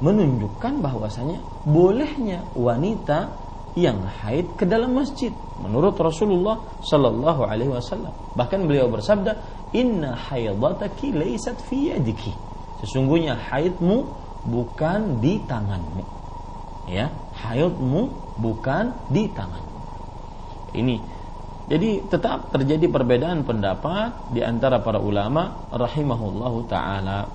menunjukkan 0.00 0.80
bahwasanya 0.80 1.40
bolehnya 1.68 2.48
wanita 2.56 3.28
yang 3.76 4.00
haid 4.24 4.56
ke 4.56 4.64
dalam 4.64 4.96
masjid 4.96 5.30
menurut 5.60 5.94
Rasulullah 6.00 6.58
sallallahu 6.80 7.44
alaihi 7.44 7.70
wasallam 7.70 8.12
bahkan 8.32 8.64
beliau 8.64 8.88
bersabda 8.88 9.36
inna 9.76 10.16
haidataki 10.16 11.12
laysat 11.12 11.60
fi 11.60 11.92
yadiki 11.92 12.32
sesungguhnya 12.80 13.36
haidmu 13.36 14.26
bukan 14.46 15.18
di 15.18 15.42
tanganmu. 15.44 16.04
Ya, 16.86 17.10
haidmu 17.42 18.08
bukan 18.38 18.94
di 19.10 19.26
tanganmu. 19.34 19.78
Ini 20.76 20.96
jadi 21.66 22.06
tetap 22.06 22.54
terjadi 22.54 22.86
perbedaan 22.86 23.42
pendapat 23.42 24.30
di 24.30 24.38
antara 24.38 24.78
para 24.78 25.02
ulama 25.02 25.66
rahimahullahu 25.74 26.58
taala. 26.70 27.26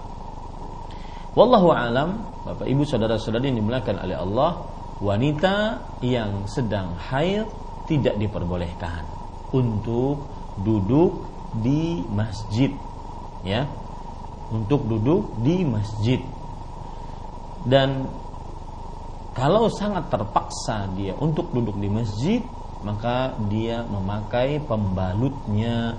Wallahu 1.36 1.72
alam, 1.72 2.28
Bapak 2.44 2.68
Ibu 2.68 2.84
saudara-saudari 2.84 3.52
yang 3.52 3.64
dimuliakan 3.64 4.04
oleh 4.04 4.18
Allah, 4.20 4.71
wanita 5.02 5.82
yang 6.06 6.46
sedang 6.46 6.94
haid 6.96 7.50
tidak 7.90 8.16
diperbolehkan 8.22 9.04
untuk 9.50 10.30
duduk 10.62 11.26
di 11.58 12.06
masjid 12.08 12.72
ya. 13.42 13.66
Untuk 14.52 14.86
duduk 14.86 15.42
di 15.42 15.64
masjid. 15.64 16.22
Dan 17.66 18.06
kalau 19.32 19.72
sangat 19.72 20.12
terpaksa 20.12 20.92
dia 20.94 21.16
untuk 21.16 21.50
duduk 21.56 21.80
di 21.80 21.88
masjid 21.88 22.42
maka 22.82 23.38
dia 23.48 23.86
memakai 23.86 24.62
pembalutnya. 24.62 25.98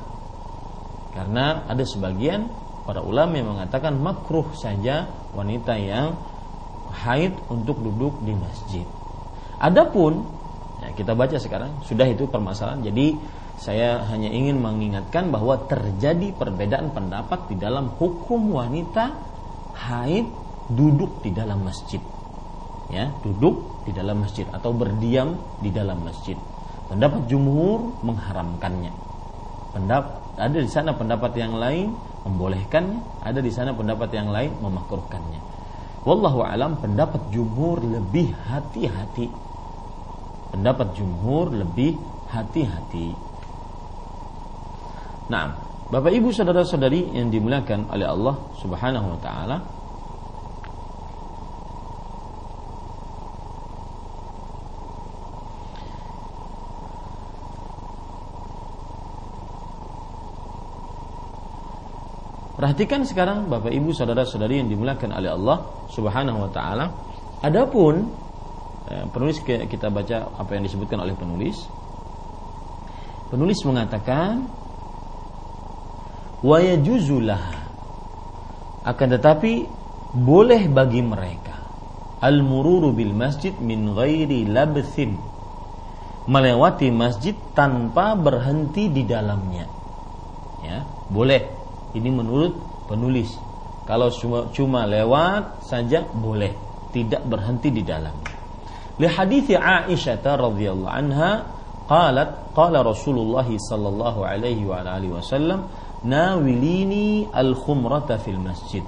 Karena 1.12 1.64
ada 1.68 1.84
sebagian 1.84 2.48
para 2.82 3.00
ulama 3.04 3.38
yang 3.38 3.54
mengatakan 3.54 3.94
makruh 4.00 4.50
saja 4.58 5.06
wanita 5.32 5.78
yang 5.78 6.18
haid 6.92 7.32
untuk 7.48 7.80
duduk 7.80 8.20
di 8.22 8.36
masjid. 8.36 8.86
Adapun 9.58 10.26
ya 10.82 10.90
kita 10.92 11.16
baca 11.16 11.36
sekarang 11.38 11.70
sudah 11.86 12.06
itu 12.06 12.28
permasalahan. 12.28 12.82
Jadi 12.84 13.16
saya 13.56 14.02
hanya 14.10 14.28
ingin 14.28 14.58
mengingatkan 14.58 15.30
bahwa 15.30 15.54
terjadi 15.70 16.34
perbedaan 16.34 16.90
pendapat 16.90 17.46
di 17.46 17.56
dalam 17.56 17.94
hukum 17.96 18.58
wanita 18.58 19.14
haid 19.76 20.26
duduk 20.72 21.22
di 21.22 21.30
dalam 21.30 21.62
masjid. 21.62 22.02
Ya 22.90 23.08
duduk 23.24 23.86
di 23.88 23.94
dalam 23.96 24.20
masjid 24.20 24.44
atau 24.50 24.74
berdiam 24.74 25.38
di 25.62 25.72
dalam 25.72 26.04
masjid. 26.04 26.36
Pendapat 26.90 27.24
jumhur 27.30 28.02
mengharamkannya. 28.04 28.92
Pendapat 29.72 30.20
ada 30.36 30.58
di 30.58 30.68
sana 30.68 30.92
pendapat 30.92 31.32
yang 31.38 31.56
lain 31.56 31.94
membolehkannya. 32.28 33.24
Ada 33.24 33.40
di 33.40 33.48
sana 33.54 33.72
pendapat 33.72 34.10
yang 34.12 34.28
lain 34.28 34.52
memakruhkannya 34.60 35.61
wallahu 36.02 36.42
alam 36.42 36.78
pendapat 36.78 37.30
jumhur 37.34 37.82
lebih 37.82 38.34
hati-hati. 38.48 39.30
Pendapat 40.52 40.94
jumhur 40.98 41.50
lebih 41.50 41.96
hati-hati. 42.30 43.16
Nah 45.32 45.56
Bapak 45.92 46.08
Ibu 46.08 46.32
saudara-saudari 46.32 47.12
yang 47.12 47.28
dimuliakan 47.28 47.92
oleh 47.92 48.08
Allah 48.08 48.36
Subhanahu 48.64 49.12
wa 49.12 49.18
taala 49.20 49.56
Perhatikan 62.62 63.02
sekarang 63.02 63.50
Bapak 63.50 63.74
Ibu 63.74 63.90
saudara-saudari 63.90 64.62
yang 64.62 64.70
dimuliakan 64.70 65.10
oleh 65.18 65.34
Allah 65.34 65.66
Subhanahu 65.90 66.46
wa 66.46 66.50
taala. 66.54 66.94
Adapun 67.42 68.06
eh, 68.86 69.02
penulis 69.10 69.42
kita 69.42 69.90
baca 69.90 70.30
apa 70.38 70.54
yang 70.54 70.62
disebutkan 70.62 71.02
oleh 71.02 71.10
penulis. 71.18 71.58
Penulis 73.34 73.58
mengatakan 73.66 74.46
wa 76.38 76.62
yajuzulah 76.62 77.66
akan 78.86 79.08
tetapi 79.18 79.66
boleh 80.22 80.70
bagi 80.70 81.02
mereka. 81.02 81.66
Al-mururu 82.22 82.94
bil 82.94 83.10
masjid 83.10 83.50
min 83.58 83.90
ghairi 83.90 84.46
labthin. 84.46 85.18
Melewati 86.30 86.94
masjid 86.94 87.34
tanpa 87.58 88.14
berhenti 88.14 88.86
di 88.86 89.02
dalamnya. 89.02 89.66
Ya 90.62 90.86
boleh 91.10 91.61
ini 91.92 92.10
menurut 92.10 92.52
penulis. 92.88 93.32
Kalau 93.88 94.08
cuma, 94.14 94.46
cuma 94.54 94.86
lewat 94.86 95.66
saja 95.66 96.06
boleh, 96.06 96.54
tidak 96.94 97.26
berhenti 97.26 97.68
di 97.74 97.82
dalam. 97.82 98.14
Li 99.00 99.08
hadits 99.08 99.50
Aisyah 99.50 100.22
radhiyallahu 100.22 100.92
anha 100.92 101.30
qalat 101.90 102.54
qala 102.54 102.84
Rasulullah 102.86 103.48
sallallahu 103.48 104.22
alaihi 104.22 104.68
wa 104.68 104.84
alihi 104.84 105.16
wasallam 105.16 105.66
nawilini 106.06 107.26
al-khumrata 107.32 108.20
fil 108.22 108.38
masjid. 108.38 108.84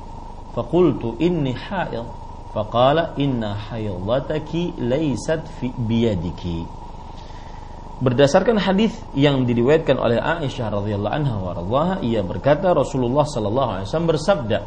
Faqultu 0.55 1.19
inni 1.19 1.51
ha'id 1.51 2.07
faqala 2.55 3.19
inna 3.19 3.59
haydhataki 3.59 4.79
laysat 4.79 5.43
fi 5.59 5.75
biyadiki 5.75 6.84
Berdasarkan 8.03 8.59
hadis 8.59 8.91
yang 9.15 9.47
diriwayatkan 9.47 9.95
oleh 9.95 10.19
Aisyah 10.19 10.67
radhiyallahu 10.67 11.15
anha 11.15 11.37
wa 11.39 12.03
ia 12.03 12.27
berkata 12.27 12.75
Rasulullah 12.75 13.23
sallallahu 13.23 13.71
alaihi 13.71 13.87
wasallam 13.87 14.11
bersabda, 14.11 14.59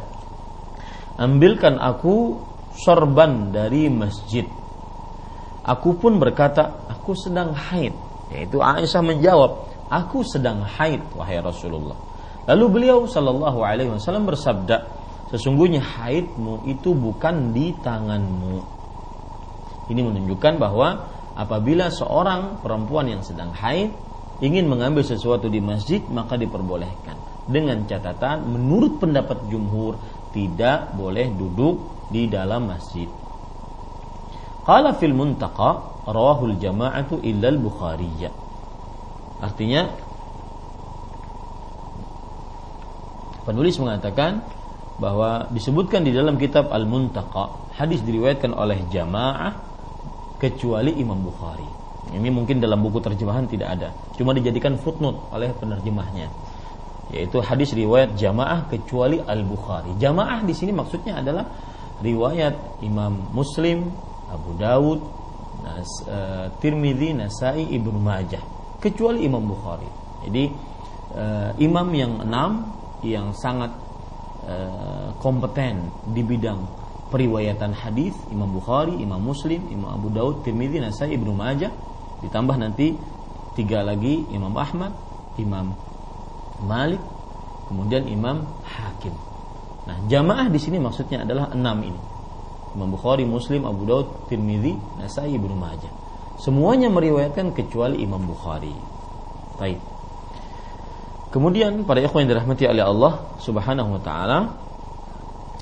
"Ambilkan 1.19 1.75
aku 1.75 2.39
sorban 2.71 3.51
dari 3.51 3.91
masjid." 3.91 4.47
Aku 5.67 5.99
pun 5.99 6.23
berkata, 6.23 6.87
"Aku 6.87 7.19
sedang 7.19 7.51
haid." 7.51 7.91
Yaitu 8.31 8.63
Aisyah 8.63 9.03
menjawab, 9.03 9.51
"Aku 9.91 10.23
sedang 10.23 10.63
haid, 10.63 11.03
wahai 11.11 11.43
Rasulullah." 11.43 11.99
Lalu 12.47 12.65
beliau 12.71 13.03
sallallahu 13.03 13.59
alaihi 13.59 13.91
wasallam 13.91 14.23
bersabda, 14.23 14.87
"Sesungguhnya 15.35 15.83
haidmu 15.83 16.63
itu 16.63 16.95
bukan 16.95 17.51
di 17.51 17.75
tanganmu." 17.83 18.63
Ini 19.91 19.99
menunjukkan 19.99 20.55
bahwa 20.55 21.16
apabila 21.37 21.93
seorang 21.93 22.59
perempuan 22.65 23.05
yang 23.13 23.21
sedang 23.21 23.53
haid 23.53 23.93
ingin 24.41 24.65
mengambil 24.65 25.05
sesuatu 25.05 25.45
di 25.47 25.61
masjid 25.61 26.01
maka 26.09 26.33
diperbolehkan 26.33 27.13
dengan 27.45 27.85
catatan 27.85 28.43
menurut 28.49 28.97
pendapat 28.97 29.45
jumhur 29.47 30.01
tidak 30.33 30.97
boleh 30.97 31.31
duduk 31.31 32.09
di 32.11 32.27
dalam 32.27 32.67
masjid. 32.67 33.07
Qala 34.67 34.97
fil 34.99 35.15
muntaqa 35.15 36.03
rawahul 36.11 36.59
jama'atu 36.59 37.23
illa 37.23 37.47
al-Bukhariyah. 37.47 38.33
Artinya 39.39 39.87
penulis 43.47 43.79
mengatakan 43.79 44.43
bahwa 44.99 45.47
disebutkan 45.53 46.03
di 46.03 46.11
dalam 46.11 46.35
kitab 46.35 46.73
Al-Muntaqa 46.73 47.71
hadis 47.77 48.01
diriwayatkan 48.01 48.51
oleh 48.51 48.81
jamaah 48.89 49.66
kecuali 50.37 50.97
Imam 50.97 51.19
Bukhari. 51.19 51.65
Ini 52.07 52.31
mungkin 52.31 52.63
dalam 52.63 52.79
buku 52.79 53.03
terjemahan 53.03 53.51
tidak 53.51 53.67
ada, 53.75 53.89
cuma 54.15 54.31
dijadikan 54.31 54.79
footnote 54.79 55.27
oleh 55.35 55.51
penerjemahnya. 55.51 56.31
Yaitu 57.11 57.39
hadis 57.43 57.71
riwayat 57.75 58.15
jamaah 58.15 58.67
kecuali 58.71 59.19
Al 59.19 59.43
Bukhari. 59.43 59.95
Jamaah 59.99 60.43
di 60.43 60.55
sini 60.55 60.71
maksudnya 60.71 61.19
adalah 61.19 61.43
riwayat 61.99 62.83
Imam 62.83 63.31
Muslim, 63.35 63.91
Abu 64.27 64.55
Dawud, 64.55 64.99
Nas, 65.63 65.91
uh, 66.07 66.47
Tirmidzi, 66.59 67.15
Nasai, 67.15 67.67
Ibnu 67.75 67.99
Majah, 67.99 68.43
kecuali 68.79 69.23
Imam 69.23 69.43
Bukhari. 69.43 69.87
Jadi 70.27 70.43
uh, 71.15 71.51
imam 71.59 71.87
yang 71.95 72.13
enam 72.23 72.51
yang 73.05 73.31
sangat 73.35 73.71
uh, 74.43 75.15
kompeten 75.21 75.87
di 76.11 76.21
bidang 76.23 76.86
periwayatan 77.07 77.71
hadis 77.71 78.13
Imam 78.31 78.51
Bukhari, 78.51 78.95
Imam 78.99 79.19
Muslim, 79.23 79.63
Imam 79.71 79.95
Abu 79.95 80.11
Daud, 80.11 80.43
Tirmidzi, 80.43 80.83
Nasai, 80.83 81.15
Ibnu 81.15 81.31
Majah 81.31 81.71
ditambah 82.23 82.55
nanti 82.57 82.97
tiga 83.55 83.85
lagi 83.85 84.27
Imam 84.33 84.53
Ahmad, 84.57 84.91
Imam 85.39 85.71
Malik, 86.65 87.01
kemudian 87.69 88.05
Imam 88.09 88.43
Hakim. 88.65 89.13
Nah, 89.87 89.97
jamaah 90.11 90.51
di 90.51 90.59
sini 90.59 90.81
maksudnya 90.81 91.23
adalah 91.23 91.53
enam 91.55 91.77
ini. 91.79 92.01
Imam 92.75 92.91
Bukhari, 92.91 93.23
Muslim, 93.23 93.63
Abu 93.63 93.87
Daud, 93.87 94.27
Tirmidzi, 94.27 94.75
Nasai, 94.99 95.33
Ibnu 95.33 95.55
Majah. 95.55 95.89
Semuanya 96.37 96.91
meriwayatkan 96.91 97.55
kecuali 97.55 98.03
Imam 98.03 98.21
Bukhari. 98.21 98.73
Baik. 99.57 99.79
Kemudian 101.33 101.83
para 101.83 101.99
ikhwan 101.99 102.23
yang 102.23 102.37
dirahmati 102.37 102.63
oleh 102.69 102.83
Allah 102.87 103.13
Subhanahu 103.41 103.99
wa 103.99 104.01
taala 104.01 104.39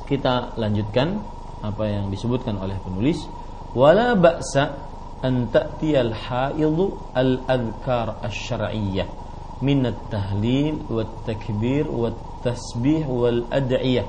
kita 0.06 0.54
lanjutkan 0.62 1.18
apa 1.66 1.90
yang 1.90 2.14
disebutkan 2.14 2.58
oleh 2.62 2.78
penulis 2.82 3.26
wala 3.74 4.14
ba'sa 4.14 4.78
an 5.26 5.50
ta'tiyal 5.50 6.14
haidu 6.14 6.94
al 7.18 7.42
adhkar 7.50 8.22
asy-syar'iyyah 8.22 9.08
min 9.66 9.88
at-tahlil 9.90 10.86
wat 10.92 11.14
takbir 11.26 11.90
wat 11.90 12.18
tasbih 12.46 13.04
wal 13.10 13.48
ad'iyah 13.50 14.06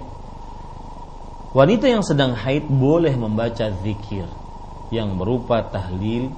Wanita 1.56 1.88
yang 1.88 2.04
sedang 2.04 2.36
haid 2.36 2.68
boleh 2.68 3.16
membaca 3.16 3.72
zikir 3.80 4.28
yang 4.92 5.16
berupa 5.16 5.64
tahlil. 5.64 6.28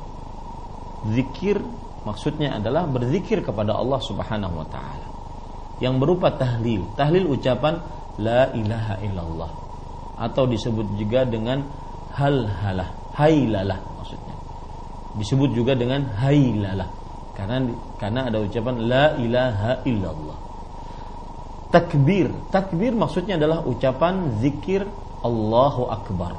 Zikir 1.10 1.58
maksudnya 2.06 2.54
adalah 2.54 2.86
berzikir 2.86 3.42
kepada 3.42 3.74
Allah 3.74 3.98
Subhanahu 3.98 4.62
wa 4.62 4.66
taala. 4.70 5.10
Yang 5.82 5.94
berupa 5.98 6.30
tahlil. 6.38 6.86
Tahlil 6.94 7.26
ucapan 7.34 7.82
la 8.22 8.54
ilaha 8.54 8.94
illallah 9.02 9.67
atau 10.18 10.44
disebut 10.50 10.98
juga 10.98 11.22
dengan 11.22 11.62
hal-halah, 12.18 12.90
hailalah 13.14 13.78
maksudnya. 14.02 14.34
Disebut 15.16 15.50
juga 15.54 15.78
dengan 15.78 16.04
hailalah 16.18 16.90
karena 17.38 17.70
karena 18.02 18.20
ada 18.26 18.42
ucapan 18.42 18.74
la 18.90 19.14
ilaha 19.14 19.72
illallah. 19.86 20.38
Takbir, 21.70 22.32
takbir 22.50 22.90
maksudnya 22.96 23.38
adalah 23.38 23.62
ucapan 23.62 24.42
zikir 24.42 24.82
Allahu 25.22 25.86
akbar. 25.86 26.34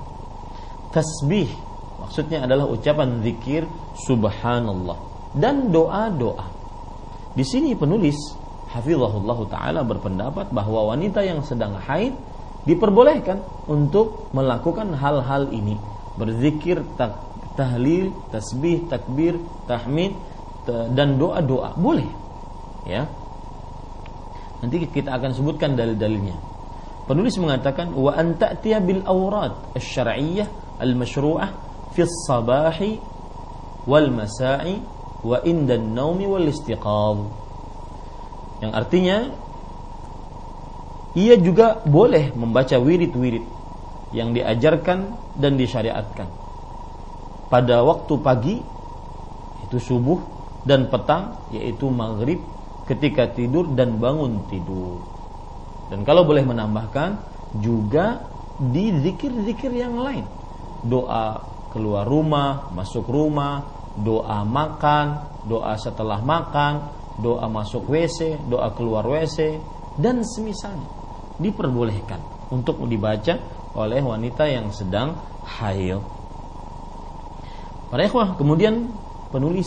Tasbih 0.92 1.48
maksudnya 2.04 2.44
adalah 2.44 2.68
ucapan 2.68 3.24
zikir 3.24 3.64
subhanallah 3.96 4.98
dan 5.38 5.72
doa-doa. 5.72 6.50
Di 7.38 7.46
sini 7.46 7.78
penulis 7.78 8.18
hafizahullah 8.74 9.40
taala 9.48 9.82
berpendapat 9.86 10.50
bahwa 10.50 10.92
wanita 10.92 11.24
yang 11.24 11.46
sedang 11.46 11.78
haid 11.78 12.12
diperbolehkan 12.70 13.42
untuk 13.66 14.30
melakukan 14.38 14.94
hal-hal 14.94 15.50
ini. 15.50 15.74
Berzikir 16.22 16.86
tak, 16.94 17.18
tahlil 17.58 18.14
tasbih 18.30 18.86
takbir 18.86 19.42
tahmid 19.66 20.14
dan 20.70 21.18
doa-doa. 21.18 21.74
Boleh. 21.74 22.06
Ya. 22.86 23.10
Nanti 24.62 24.86
kita 24.86 25.18
akan 25.18 25.34
sebutkan 25.34 25.74
dalil-dalilnya. 25.74 26.38
Penulis 27.10 27.42
mengatakan 27.42 27.90
wa 27.90 28.14
anta'tiya 28.14 28.86
bil 28.86 29.02
awrad 29.02 29.74
asy-syar'iyyah 29.74 30.46
al-masyru'ah 30.78 31.50
fi 31.96 32.06
sabahi 32.06 33.02
wal 33.90 34.14
masa'i 34.14 34.78
wa 35.26 35.42
inda 35.42 35.74
naumi 35.80 36.30
wal 36.30 36.46
istiqam. 36.46 37.34
Yang 38.62 38.72
artinya 38.76 39.18
ia 41.18 41.36
juga 41.42 41.82
boleh 41.82 42.34
membaca 42.38 42.78
wirid-wirid 42.78 43.46
yang 44.14 44.34
diajarkan 44.34 45.16
dan 45.38 45.58
disyariatkan. 45.58 46.30
Pada 47.50 47.82
waktu 47.82 48.14
pagi 48.22 48.56
itu 49.66 49.78
subuh 49.82 50.22
dan 50.66 50.90
petang 50.90 51.50
yaitu 51.50 51.90
maghrib 51.90 52.42
ketika 52.86 53.30
tidur 53.30 53.70
dan 53.74 53.98
bangun 53.98 54.46
tidur. 54.50 55.02
Dan 55.90 56.06
kalau 56.06 56.26
boleh 56.26 56.46
menambahkan 56.46 57.18
juga 57.58 58.22
di 58.62 58.94
zikir-zikir 58.94 59.74
yang 59.74 59.98
lain. 59.98 60.26
Doa 60.86 61.42
keluar 61.74 62.06
rumah 62.06 62.70
masuk 62.74 63.06
rumah 63.10 63.66
doa 64.00 64.42
makan 64.46 65.28
doa 65.46 65.76
setelah 65.78 66.22
makan 66.22 66.88
doa 67.20 67.46
masuk 67.46 67.90
WC 67.90 68.42
doa 68.50 68.74
keluar 68.74 69.06
WC 69.06 69.60
dan 70.00 70.24
semisalnya 70.24 70.99
diperbolehkan 71.40 72.52
untuk 72.52 72.84
dibaca 72.86 73.40
oleh 73.74 74.04
wanita 74.04 74.44
yang 74.46 74.70
sedang 74.76 75.16
haid. 75.60 76.02
Para 77.90 78.06
ikhwah, 78.06 78.38
kemudian 78.38 78.92
penulis 79.34 79.66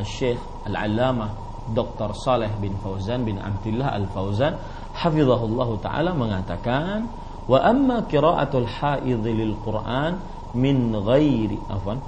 Syekh 0.00 0.40
Al-Allamah 0.64 1.50
Dr. 1.70 2.16
Saleh 2.16 2.50
bin 2.58 2.74
Fauzan 2.80 3.22
bin 3.22 3.38
Abdullah 3.38 3.94
Al-Fauzan 3.94 4.56
hafizahullah 4.96 5.68
taala 5.78 6.10
mengatakan 6.16 7.06
wa 7.46 7.58
amma 7.62 8.06
qiraatul 8.06 8.66
haid 8.66 9.22
lil 9.22 9.54
Quran 9.62 10.18
min 10.56 10.94
ghairi 10.94 11.58
afan 11.70 11.98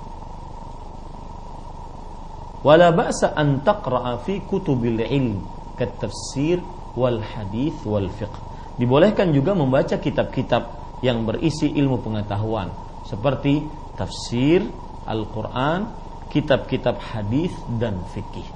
wala 2.62 2.94
ba'sa 2.94 3.34
an 3.34 3.62
taqra'a 3.62 4.22
fi 4.22 4.42
kutubil 4.46 5.03
ilm 5.03 5.42
kat 5.78 5.98
tafsir 5.98 6.62
wal 6.94 7.18
hadith 7.18 7.78
wal 7.86 8.07
fiqh 8.07 8.51
Dibolehkan 8.81 9.37
juga 9.37 9.53
membaca 9.53 10.01
kitab-kitab 10.01 10.83
yang 11.05 11.27
berisi 11.29 11.68
ilmu 11.68 12.01
pengetahuan 12.01 12.73
seperti 13.05 13.66
tafsir, 13.99 14.64
Al-Qur'an, 15.05 15.93
kitab-kitab 16.33 16.97
hadis 17.12 17.53
dan 17.77 18.01
fikih. 18.14 18.47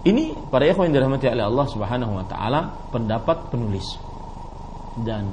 Ini 0.00 0.48
para 0.48 0.64
ikhwan 0.64 0.88
yang 0.88 1.04
dirahmati 1.04 1.28
oleh 1.28 1.44
Allah 1.44 1.66
Subhanahu 1.68 2.12
wa 2.16 2.24
taala 2.24 2.60
pendapat 2.88 3.52
penulis. 3.52 3.84
Dan 4.96 5.30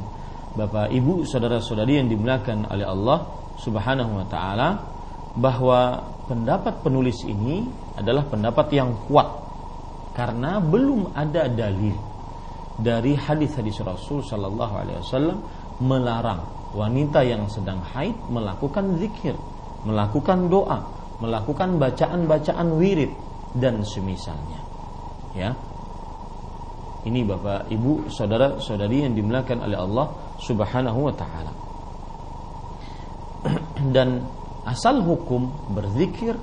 Bapak 0.53 0.91
Ibu, 0.91 1.23
saudara-saudari 1.23 2.03
yang 2.03 2.11
dimuliakan 2.11 2.67
oleh 2.67 2.85
Allah 2.85 3.25
Subhanahu 3.57 4.21
wa 4.21 4.25
taala 4.27 4.69
bahwa 5.33 6.03
pendapat 6.27 6.83
penulis 6.83 7.23
ini 7.23 7.65
adalah 7.95 8.27
pendapat 8.27 8.67
yang 8.75 8.93
kuat 9.07 9.47
karena 10.13 10.59
belum 10.59 11.15
ada 11.15 11.47
dalil 11.47 12.16
dari 12.77 13.17
hadis-hadis 13.17 13.81
Rasul 13.81 14.21
Shallallahu 14.21 14.73
Alaihi 14.77 14.97
Wasallam 15.01 15.37
melarang 15.81 16.41
wanita 16.77 17.25
yang 17.25 17.49
sedang 17.49 17.81
haid 17.81 18.13
melakukan 18.29 18.97
zikir, 19.01 19.33
melakukan 19.85 20.49
doa, 20.49 20.85
melakukan 21.17 21.81
bacaan-bacaan 21.81 22.67
wirid 22.77 23.11
dan 23.57 23.81
semisalnya. 23.81 24.61
Ya. 25.33 25.51
Ini 27.07 27.23
Bapak, 27.23 27.71
Ibu, 27.71 28.11
saudara-saudari 28.11 29.07
yang 29.07 29.15
dimuliakan 29.15 29.63
oleh 29.63 29.77
Allah 29.79 30.07
Subhanahu 30.43 30.99
wa 31.07 31.13
taala. 31.15 31.51
dan 33.95 34.27
asal 34.67 34.99
hukum 34.99 35.47
berzikir, 35.71 36.35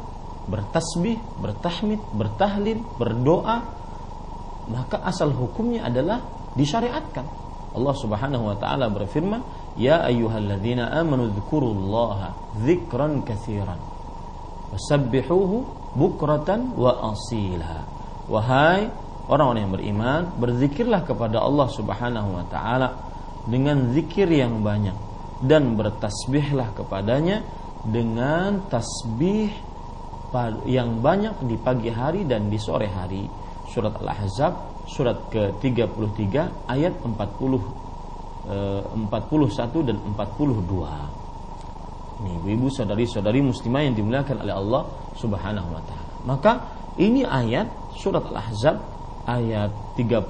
bertasbih, 0.48 1.20
bertahmid, 1.40 2.00
bertahlil, 2.16 2.80
berdoa, 2.96 3.64
maka 4.68 5.00
asal 5.04 5.32
hukumnya 5.32 5.88
adalah 5.88 6.22
disyariatkan. 6.56 7.26
Allah 7.74 7.94
Subhanahu 7.98 8.54
wa 8.54 8.56
taala 8.56 8.86
berfirman, 8.86 9.42
"Ya 9.74 10.06
ayyuhalladzina 10.06 10.94
amanu 10.94 11.34
dzkurullaha 11.34 12.58
dzikran 12.62 13.26
katsiran 13.26 13.80
wasabbihuhu 14.70 15.56
bukratan 15.98 16.78
wa 16.78 17.10
asila." 17.10 17.82
Wahai 18.30 18.88
orang-orang 19.26 19.62
yang 19.66 19.74
beriman, 19.74 20.22
berzikirlah 20.38 21.02
kepada 21.02 21.42
Allah 21.42 21.68
Subhanahu 21.68 22.30
wa 22.38 22.44
taala 22.46 22.88
dengan 23.44 23.90
zikir 23.92 24.30
yang 24.30 24.62
banyak 24.62 24.96
dan 25.44 25.76
bertasbihlah 25.76 26.72
kepadanya 26.78 27.44
dengan 27.84 28.64
tasbih 28.72 29.52
yang 30.66 30.98
banyak 30.98 31.46
di 31.46 31.54
pagi 31.60 31.90
hari 31.92 32.26
dan 32.26 32.50
di 32.50 32.58
sore 32.58 32.90
hari. 32.90 33.43
Surat 33.74 33.90
Al-Ahzab 33.98 34.86
surat 34.86 35.18
ke-33 35.34 36.30
ayat 36.70 36.94
40 37.02 38.46
41 38.46 38.46
eh, 38.46 39.82
dan 39.82 39.96
42. 40.14 42.22
Nih, 42.22 42.54
ibu 42.54 42.70
saudari-saudari 42.70 43.42
muslimah 43.42 43.82
yang 43.82 43.98
dimuliakan 43.98 44.46
oleh 44.46 44.54
Allah 44.54 44.86
Subhanahu 45.18 45.74
wa 45.74 45.82
taala. 45.82 46.14
Maka 46.22 46.52
ini 47.02 47.26
ayat 47.26 47.66
surat 47.98 48.22
Al-Ahzab 48.30 48.78
ayat 49.26 49.74
30 49.98 50.22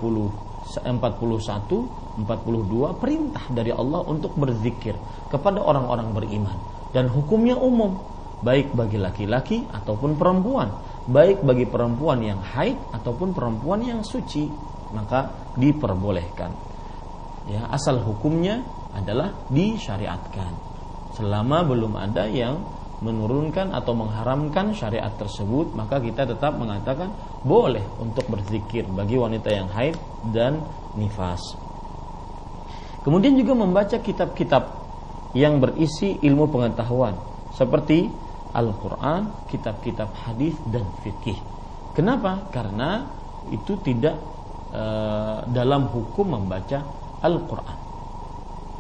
41 0.81 2.25
42 2.25 3.03
perintah 3.03 3.45
dari 3.53 3.75
Allah 3.75 4.01
untuk 4.09 4.33
berzikir 4.39 4.95
kepada 5.29 5.61
orang-orang 5.61 6.15
beriman 6.15 6.57
dan 6.95 7.11
hukumnya 7.11 7.59
umum 7.59 7.99
baik 8.41 8.73
bagi 8.73 8.97
laki-laki 8.97 9.67
ataupun 9.69 10.15
perempuan 10.15 10.71
baik 11.05 11.45
bagi 11.45 11.69
perempuan 11.69 12.25
yang 12.25 12.41
haid 12.41 12.81
ataupun 12.97 13.37
perempuan 13.37 13.85
yang 13.85 14.01
suci 14.01 14.49
maka 14.95 15.53
diperbolehkan. 15.59 16.51
Ya 17.51 17.69
asal 17.69 18.01
hukumnya 18.01 18.65
adalah 18.97 19.35
disyariatkan. 19.53 20.53
Selama 21.13 21.67
belum 21.67 21.95
ada 22.01 22.25
yang 22.25 22.63
menurunkan 23.05 23.75
atau 23.77 23.93
mengharamkan 23.93 24.73
syariat 24.73 25.13
tersebut 25.13 25.77
maka 25.77 26.01
kita 26.01 26.25
tetap 26.25 26.57
mengatakan 26.57 27.13
boleh 27.45 27.85
untuk 28.01 28.25
berzikir 28.33 28.89
bagi 28.89 29.21
wanita 29.21 29.51
yang 29.53 29.69
haid 29.69 29.99
dan 30.33 30.65
nifas. 30.97 31.43
Kemudian 33.05 33.37
juga 33.37 33.53
membaca 33.53 34.01
kitab-kitab 34.01 34.81
yang 35.37 35.61
berisi 35.61 36.17
ilmu 36.25 36.49
pengetahuan 36.49 37.19
seperti 37.53 38.09
Al-Quran, 38.55 39.51
kitab-kitab 39.51 40.15
hadis 40.15 40.55
dan 40.71 40.87
fikih. 41.03 41.39
Kenapa? 41.95 42.47
Karena 42.55 43.03
itu 43.51 43.75
tidak 43.83 44.15
e, 44.71 44.83
dalam 45.51 45.91
hukum 45.91 46.39
membaca 46.39 46.79
Al-Quran, 47.23 47.79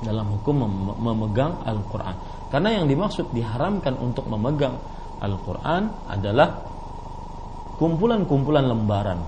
dalam 0.06 0.26
hukum 0.38 0.54
mem 0.62 0.74
memegang 1.02 1.66
Al-Quran. 1.66 2.16
Karena 2.54 2.78
yang 2.78 2.86
dimaksud 2.86 3.34
diharamkan 3.34 3.98
untuk 3.98 4.30
memegang 4.30 4.78
Al-Quran 5.18 5.90
adalah 6.06 6.54
kumpulan-kumpulan 7.74 8.66
lembaran 8.70 9.20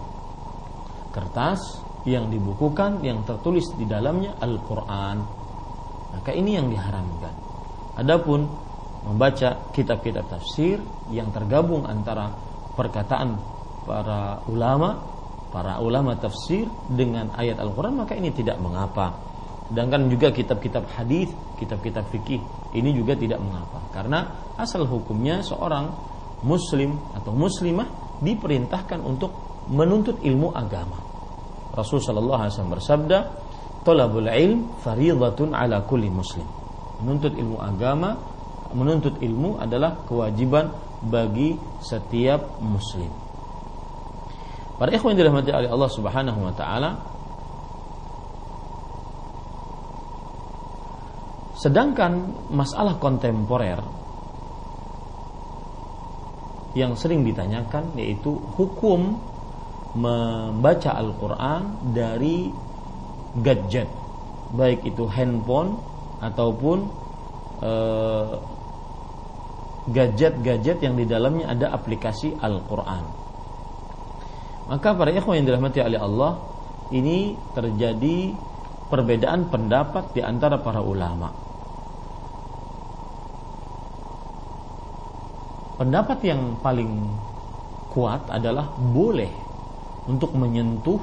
kertas 1.11 1.83
yang 2.07 2.31
dibukukan 2.31 3.03
yang 3.03 3.27
tertulis 3.27 3.67
di 3.75 3.83
dalamnya 3.83 4.39
Al-Quran 4.39 5.47
maka 6.17 6.33
ini 6.33 6.57
yang 6.57 6.73
diharamkan. 6.73 7.35
Adapun 8.01 8.49
membaca 9.07 9.71
kitab-kitab 9.71 10.27
tafsir 10.27 10.83
yang 11.15 11.31
tergabung 11.31 11.87
antara 11.87 12.35
perkataan 12.75 13.39
para 13.87 14.43
ulama, 14.51 14.99
para 15.55 15.79
ulama 15.79 16.19
tafsir 16.19 16.67
dengan 16.91 17.31
ayat 17.39 17.63
Al-Qur'an 17.63 17.95
maka 17.95 18.19
ini 18.19 18.35
tidak 18.35 18.59
mengapa. 18.59 19.15
Sedangkan 19.71 20.07
juga 20.11 20.31
kitab-kitab 20.31 20.87
hadis, 20.95 21.31
kitab-kitab 21.59 22.07
fikih 22.11 22.43
ini 22.75 22.91
juga 22.95 23.15
tidak 23.15 23.39
mengapa 23.43 23.83
karena 23.95 24.51
asal 24.59 24.87
hukumnya 24.87 25.43
seorang 25.43 25.91
muslim 26.43 26.99
atau 27.15 27.33
muslimah 27.33 28.21
diperintahkan 28.21 29.01
untuk 29.03 29.33
menuntut 29.71 30.19
ilmu 30.23 30.53
agama. 30.55 30.99
Rasul 31.75 32.01
sallallahu 32.01 32.41
alaihi 32.47 32.53
wasallam 32.55 32.75
bersabda, 32.79 33.19
Tolabul 33.87 34.27
ilm 34.27 34.83
faridatun 34.83 35.55
ala 35.55 35.87
kulli 35.87 36.11
muslim. 36.11 36.47
Menuntut 37.07 37.39
ilmu 37.39 37.63
agama, 37.63 38.19
menuntut 38.77 39.17
ilmu 39.25 39.57
adalah 39.57 40.05
kewajiban 40.05 40.69
bagi 41.01 41.57
setiap 41.81 42.61
muslim. 42.61 43.09
Para 44.77 44.93
ikhwan 44.93 45.17
yang 45.17 45.25
dirahmati 45.25 45.51
oleh 45.57 45.71
Allah 45.73 45.91
Subhanahu 45.91 46.41
wa 46.45 46.53
taala, 46.53 46.91
sedangkan 51.57 52.13
masalah 52.53 53.01
kontemporer 53.01 53.81
yang 56.77 56.93
sering 56.93 57.25
ditanyakan 57.25 57.97
yaitu 57.97 58.37
hukum 58.61 59.17
membaca 59.97 60.93
Al-Qur'an 60.93 61.81
dari 61.97 62.53
gadget 63.41 63.89
baik 64.53 64.85
itu 64.85 65.09
handphone 65.09 65.81
ataupun 66.21 66.79
uh, 67.65 68.56
gadget-gadget 69.87 70.83
yang 70.83 70.99
di 70.99 71.07
dalamnya 71.07 71.55
ada 71.55 71.71
aplikasi 71.71 72.35
Al-Qur'an. 72.39 73.07
Maka 74.67 74.99
para 74.99 75.15
ikhwan 75.15 75.39
yang 75.39 75.47
dirahmati 75.47 75.79
oleh 75.79 76.01
Allah, 76.03 76.43
ini 76.91 77.39
terjadi 77.55 78.35
perbedaan 78.91 79.47
pendapat 79.47 80.11
di 80.15 80.23
antara 80.23 80.59
para 80.59 80.83
ulama. 80.83 81.31
Pendapat 85.77 86.19
yang 86.25 86.57
paling 86.65 86.91
kuat 87.93 88.27
adalah 88.33 88.75
boleh 88.81 89.31
untuk 90.09 90.33
menyentuh 90.33 90.99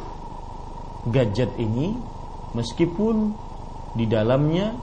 gadget 1.07 1.53
ini 1.59 1.93
meskipun 2.55 3.36
di 3.93 4.09
dalamnya 4.09 4.73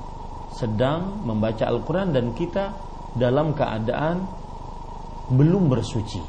sedang 0.55 1.25
membaca 1.27 1.67
Al-Quran 1.67 2.15
dan 2.15 2.31
kita 2.37 2.71
dalam 3.15 3.53
keadaan 3.57 4.27
belum 5.31 5.71
bersuci. 5.71 6.23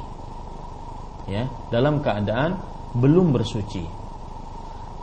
Ya 1.30 1.46
dalam 1.70 2.02
keadaan 2.02 2.58
belum 2.98 3.32
bersuci. 3.32 3.84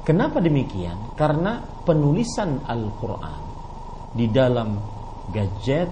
Kenapa 0.05 0.41
demikian? 0.41 1.13
Karena 1.13 1.61
penulisan 1.85 2.65
Al-Quran 2.65 3.41
di 4.17 4.27
dalam 4.33 4.77
gadget 5.29 5.89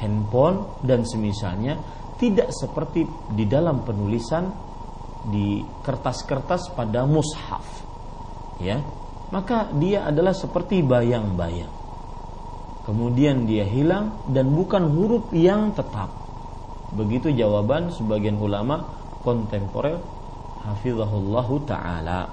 handphone 0.00 0.80
dan 0.80 1.04
semisalnya 1.04 1.76
tidak 2.16 2.48
seperti 2.52 3.04
di 3.36 3.44
dalam 3.44 3.84
penulisan 3.84 4.48
di 5.28 5.60
kertas-kertas 5.84 6.72
pada 6.72 7.04
mushaf. 7.04 7.64
Ya 8.60 8.80
maka 9.30 9.70
dia 9.78 10.10
adalah 10.10 10.34
seperti 10.34 10.82
bayang-bayang. 10.82 11.79
Kemudian 12.90 13.46
dia 13.46 13.62
hilang 13.62 14.18
dan 14.34 14.50
bukan 14.50 14.90
huruf 14.90 15.30
yang 15.30 15.70
tetap. 15.78 16.10
Begitu 16.90 17.30
jawaban 17.30 17.94
sebagian 17.94 18.34
ulama 18.34 18.82
kontemporer 19.22 20.02
hafizahullahu 20.66 21.70
taala. 21.70 22.26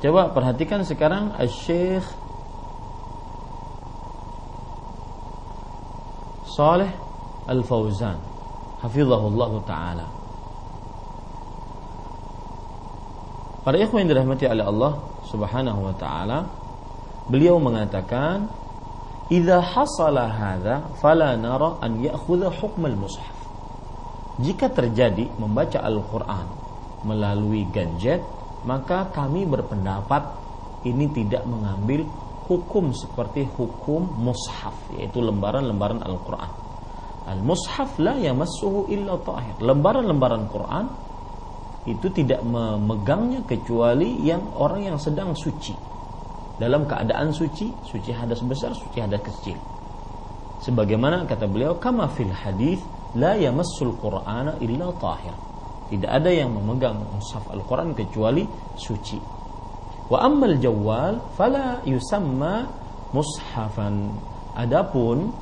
Coba 0.00 0.32
perhatikan 0.32 0.88
sekarang 0.88 1.36
Syekh 1.44 2.00
Saleh 6.48 6.88
Al-Fauzan 7.44 8.16
hafizahullahu 8.80 9.68
taala. 9.68 10.08
Para 13.68 13.76
ikhwan 13.76 14.08
yang 14.08 14.16
dirahmati 14.16 14.48
oleh 14.48 14.64
Allah 14.64 14.92
Subhanahu 15.28 15.92
wa 15.92 15.94
taala 16.00 16.48
beliau 17.28 17.60
mengatakan 17.60 18.63
idza 19.32 19.60
hasala 19.60 20.28
hadza 20.28 20.84
fala 21.00 21.36
nara 21.38 21.80
an 21.80 22.00
ya'khudha 22.00 22.52
hukm 22.60 22.84
al-mushaf 22.88 23.36
jika 24.40 24.68
terjadi 24.68 25.30
membaca 25.38 25.78
Al-Qur'an 25.80 26.46
melalui 27.06 27.64
gadget 27.70 28.20
maka 28.64 29.08
kami 29.12 29.44
berpendapat 29.44 30.24
ini 30.84 31.08
tidak 31.12 31.44
mengambil 31.48 32.04
hukum 32.44 32.92
seperti 32.92 33.48
hukum 33.56 34.04
mushaf 34.20 34.76
yaitu 34.96 35.20
lembaran-lembaran 35.24 36.04
Al-Qur'an. 36.04 36.52
Al-mushaf 37.24 37.96
la 38.04 38.20
yamassuhu 38.20 38.92
illa 38.92 39.16
tahir. 39.24 39.56
Lembaran-lembaran 39.64 40.44
Quran 40.52 40.86
itu 41.88 42.12
tidak 42.12 42.44
memegangnya 42.44 43.40
kecuali 43.48 44.20
yang 44.20 44.44
orang 44.60 44.92
yang 44.92 44.98
sedang 45.00 45.32
suci. 45.32 45.72
Dalam 46.54 46.86
keadaan 46.86 47.34
suci, 47.34 47.74
suci 47.82 48.14
hadas 48.14 48.38
besar, 48.46 48.70
suci 48.70 49.02
hadas 49.02 49.18
kecil. 49.26 49.58
Sebagaimana 50.62 51.26
kata 51.26 51.50
beliau, 51.50 51.76
kama 51.82 52.06
fil 52.14 52.30
hadis 52.30 52.78
la 53.18 53.34
yamassul 53.34 53.94
Qur'ana 53.98 54.56
illa 54.62 54.88
tahir. 55.02 55.34
Tidak 55.90 56.08
ada 56.08 56.30
yang 56.32 56.54
memegang 56.54 56.96
mushaf 57.12 57.44
Al-Quran 57.52 57.92
kecuali 57.92 58.46
suci. 58.78 59.18
Wa 60.08 60.24
ammal 60.24 60.56
jawal 60.56 61.20
fala 61.36 61.82
yusamma 61.84 62.64
mushafan. 63.12 64.14
Adapun 64.54 65.34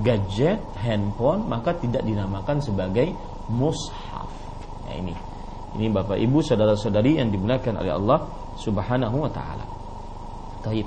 gadget, 0.00 0.58
handphone 0.80 1.44
maka 1.46 1.76
tidak 1.76 2.02
dinamakan 2.02 2.58
sebagai 2.58 3.12
mushaf. 3.52 4.32
Ya 4.88 4.98
ini. 4.98 5.14
Ini 5.70 5.86
Bapak 5.94 6.18
Ibu 6.18 6.42
saudara-saudari 6.42 7.22
yang 7.22 7.30
dimuliakan 7.30 7.78
oleh 7.78 7.94
Allah 7.94 8.26
Subhanahu 8.58 9.22
wa 9.22 9.30
taala. 9.30 9.79
Taib. 10.60 10.86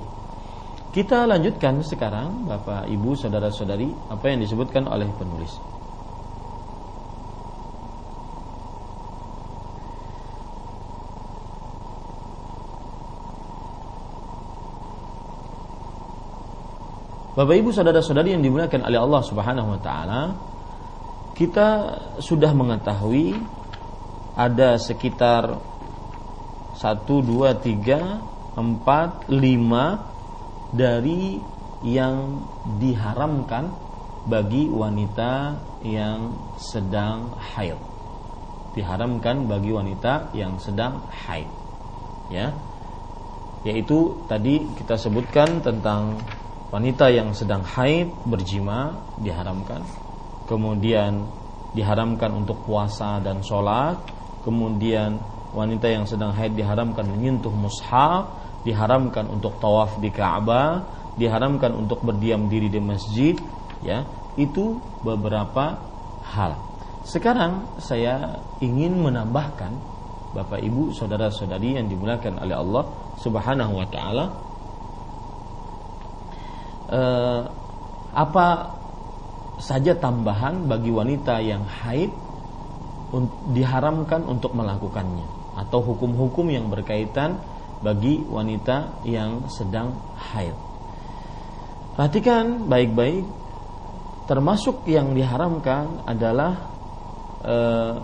Kita 0.94 1.26
lanjutkan 1.26 1.82
sekarang 1.82 2.46
Bapak 2.46 2.86
Ibu 2.86 3.18
saudara-saudari 3.18 3.90
apa 4.14 4.26
yang 4.30 4.46
disebutkan 4.46 4.86
oleh 4.86 5.10
penulis. 5.18 5.58
Bapak 17.34 17.58
Ibu 17.58 17.74
saudara-saudari 17.74 18.38
yang 18.38 18.46
dimuliakan 18.46 18.86
oleh 18.86 19.02
Allah 19.02 19.22
Subhanahu 19.26 19.74
wa 19.74 19.80
taala, 19.82 20.38
kita 21.34 21.98
sudah 22.22 22.54
mengetahui 22.54 23.34
ada 24.38 24.78
sekitar 24.78 25.58
1 26.78 27.02
2 27.10 27.50
3 27.58 28.33
4 28.56 29.30
5 29.30 30.74
dari 30.74 31.42
yang 31.84 32.44
diharamkan 32.80 33.74
bagi 34.24 34.72
wanita 34.72 35.60
yang 35.84 36.32
sedang 36.56 37.36
haid. 37.38 37.76
Diharamkan 38.74 39.46
bagi 39.46 39.70
wanita 39.76 40.32
yang 40.34 40.58
sedang 40.58 41.04
haid. 41.12 41.50
Ya. 42.32 42.56
Yaitu 43.68 44.24
tadi 44.28 44.64
kita 44.80 44.96
sebutkan 44.96 45.60
tentang 45.60 46.20
wanita 46.74 47.06
yang 47.14 47.38
sedang 47.38 47.62
haid 47.62 48.10
berjima 48.26 48.98
diharamkan 49.22 49.86
kemudian 50.50 51.22
diharamkan 51.78 52.34
untuk 52.34 52.66
puasa 52.66 53.22
dan 53.22 53.46
sholat 53.46 54.02
kemudian 54.42 55.22
wanita 55.54 55.86
yang 55.86 56.10
sedang 56.10 56.34
haid 56.34 56.58
diharamkan 56.58 57.06
menyentuh 57.06 57.54
mushaf 57.54 58.43
diharamkan 58.64 59.28
untuk 59.28 59.60
tawaf 59.60 60.00
di 60.00 60.10
Ka'bah 60.10 61.04
diharamkan 61.14 61.78
untuk 61.78 62.02
berdiam 62.02 62.50
diri 62.50 62.70
di 62.70 62.82
masjid 62.82 63.38
ya. 63.86 64.04
Itu 64.34 64.82
beberapa 65.06 65.78
hal. 66.26 66.58
Sekarang 67.06 67.78
saya 67.78 68.42
ingin 68.64 68.98
menambahkan 68.98 69.94
Bapak 70.34 70.58
Ibu 70.66 70.90
saudara-saudari 70.98 71.78
yang 71.78 71.86
dimuliakan 71.86 72.42
oleh 72.42 72.58
Allah 72.58 72.84
Subhanahu 73.22 73.74
wa 73.78 73.88
taala 73.94 74.26
eh, 76.90 77.42
apa 78.18 78.48
saja 79.62 79.94
tambahan 79.94 80.66
bagi 80.66 80.90
wanita 80.90 81.38
yang 81.46 81.62
haid 81.62 82.10
diharamkan 83.54 84.26
untuk 84.26 84.58
melakukannya? 84.58 85.30
Atau 85.54 85.86
hukum-hukum 85.86 86.50
yang 86.50 86.74
berkaitan 86.74 87.38
bagi 87.84 88.24
wanita 88.24 89.04
yang 89.04 89.46
sedang 89.52 89.92
haid. 90.16 90.56
Perhatikan 91.94 92.66
baik-baik 92.72 93.28
termasuk 94.26 94.88
yang 94.88 95.12
diharamkan 95.12 96.08
adalah 96.08 96.56
eh, 97.44 97.96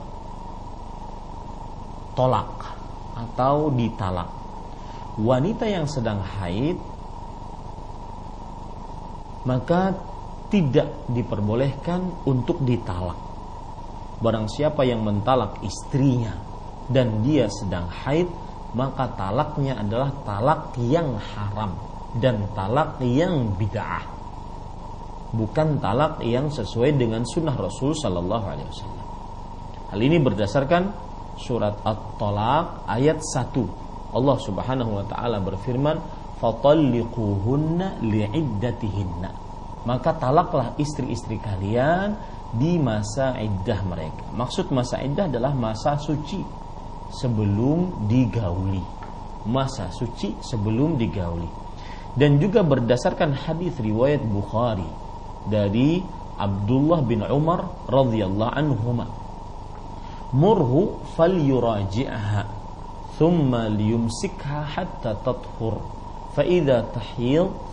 tolak 2.14 2.52
atau 3.16 3.72
ditalak. 3.72 4.30
Wanita 5.20 5.66
yang 5.66 5.88
sedang 5.88 6.20
haid 6.20 6.78
maka 9.48 9.96
tidak 10.52 11.10
diperbolehkan 11.10 12.28
untuk 12.28 12.60
ditalak. 12.66 13.18
Barang 14.20 14.52
siapa 14.52 14.84
yang 14.84 15.06
mentalak 15.06 15.64
istrinya 15.64 16.36
dan 16.92 17.24
dia 17.24 17.48
sedang 17.48 17.88
haid, 17.88 18.28
maka 18.74 19.10
talaknya 19.18 19.80
adalah 19.80 20.14
talak 20.26 20.76
yang 20.78 21.18
haram 21.18 21.74
dan 22.18 22.46
talak 22.54 23.02
yang 23.02 23.54
bid'ah. 23.58 24.06
Bukan 25.30 25.78
talak 25.78 26.26
yang 26.26 26.50
sesuai 26.50 26.98
dengan 26.98 27.22
sunnah 27.22 27.54
Rasul 27.54 27.94
Sallallahu 27.94 28.46
Alaihi 28.50 28.70
Wasallam. 28.70 29.08
Hal 29.94 30.00
ini 30.02 30.18
berdasarkan 30.18 30.84
surat 31.38 31.78
At-Talaq 31.86 32.90
ayat 32.90 33.22
1. 33.22 34.14
Allah 34.18 34.38
Subhanahu 34.42 34.92
wa 34.98 35.06
taala 35.06 35.38
berfirman, 35.38 36.02
fatalliquhunna 36.40 38.00
li'iddatihinna 38.02 39.32
maka 39.84 40.16
talaklah 40.16 40.76
istri-istri 40.80 41.40
kalian 41.40 42.16
di 42.56 42.80
masa 42.82 43.38
iddah 43.38 43.80
mereka 43.86 44.26
maksud 44.34 44.72
masa 44.74 45.00
iddah 45.04 45.30
adalah 45.30 45.54
masa 45.54 46.00
suci 46.00 46.42
sebelum 47.14 48.10
digauli. 48.10 48.82
Masa 49.50 49.90
suci 49.90 50.36
sebelum 50.44 50.96
digauli. 51.00 51.48
Dan 52.14 52.42
juga 52.42 52.66
berdasarkan 52.66 53.34
hadis 53.46 53.78
riwayat 53.78 54.26
Bukhari 54.26 54.88
dari 55.48 56.02
Abdullah 56.40 57.04
bin 57.04 57.22
Umar 57.28 57.88
radhiyallahu 57.88 58.56
anhuma. 58.56 59.08
Murhu 60.34 61.02
fal 61.18 61.36
yuraji'aha 61.36 62.44
thumma 63.18 63.68
liyumsikha 63.68 64.64
hatta 64.78 65.20
tathur. 65.22 65.82
Fa 66.34 66.46
idza 66.46 66.88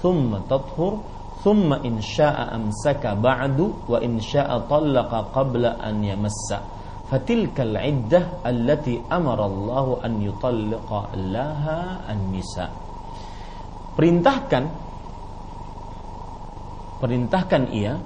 thumma 0.03 0.43
tathur 0.51 0.99
thumma 1.47 1.78
in 1.87 2.03
syaa'a 2.03 2.59
amsaka 2.59 3.14
ba'du 3.14 3.87
wa 3.87 4.03
in 4.03 4.18
syaa'a 4.18 4.66
talaqa 4.66 5.30
qabla 5.30 5.78
an 5.78 6.03
yamassa 6.03 6.76
fatilkal 7.07 7.78
iddah 7.78 8.42
allati 8.42 8.98
amarallahu 9.07 10.02
an 10.02 10.18
yutalliqa 10.22 11.14
laha 11.14 12.02
an-nisa 12.11 12.70
perintahkan 13.96 14.86
perintahkan 17.00 17.62
ia 17.72 18.00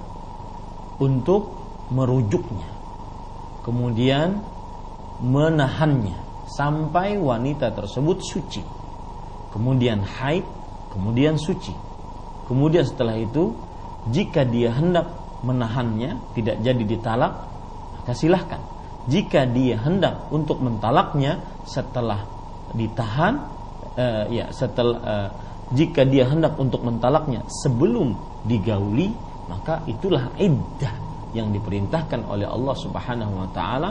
untuk 1.01 1.57
merujuknya. 1.91 2.69
Kemudian 3.61 4.41
menahannya 5.21 6.17
sampai 6.49 7.17
wanita 7.17 7.73
tersebut 7.73 8.17
suci. 8.21 8.63
Kemudian 9.51 10.01
haid 10.01 10.45
kemudian 10.91 11.37
suci. 11.37 11.73
Kemudian 12.47 12.83
setelah 12.83 13.15
itu 13.15 13.53
jika 14.09 14.43
dia 14.43 14.73
hendak 14.73 15.07
menahannya 15.45 16.17
tidak 16.33 16.59
jadi 16.61 16.83
ditalak 16.83 17.33
maka 18.01 18.13
silahkan. 18.17 18.61
Jika 19.09 19.49
dia 19.49 19.81
hendak 19.81 20.29
untuk 20.29 20.61
mentalaknya 20.61 21.41
setelah 21.65 22.21
ditahan, 22.77 23.33
uh, 23.97 24.25
ya 24.29 24.49
setelah 24.53 24.97
uh, 25.01 25.29
jika 25.71 26.03
dia 26.03 26.27
hendak 26.27 26.59
untuk 26.59 26.83
mentalaknya 26.83 27.41
sebelum 27.47 28.13
digauli, 28.45 29.09
maka 29.47 29.81
itulah 29.87 30.35
iddah 30.37 30.93
yang 31.31 31.49
diperintahkan 31.49 32.27
oleh 32.27 32.43
Allah 32.43 32.75
Subhanahu 32.75 33.33
wa 33.39 33.49
taala 33.55 33.89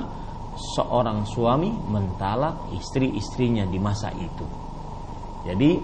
seorang 0.77 1.25
suami 1.25 1.73
mentalak 1.89 2.71
istri-istrinya 2.77 3.65
di 3.65 3.79
masa 3.81 4.13
itu. 4.13 4.45
Jadi 5.49 5.81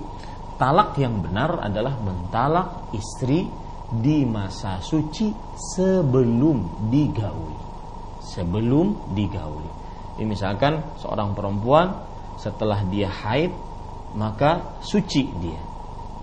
talak 0.60 1.00
yang 1.00 1.24
benar 1.24 1.64
adalah 1.64 1.96
mentalak 1.96 2.92
istri 2.92 3.48
di 3.88 4.28
masa 4.28 4.82
suci 4.84 5.32
sebelum 5.56 6.90
digauli. 6.92 7.65
Sebelum 8.26 9.14
digauli. 9.14 9.70
Ini 10.18 10.26
misalkan 10.26 10.98
seorang 10.98 11.36
perempuan 11.36 11.94
setelah 12.40 12.82
dia 12.90 13.06
haid 13.06 13.54
maka 14.16 14.80
suci 14.80 15.28
dia. 15.38 15.60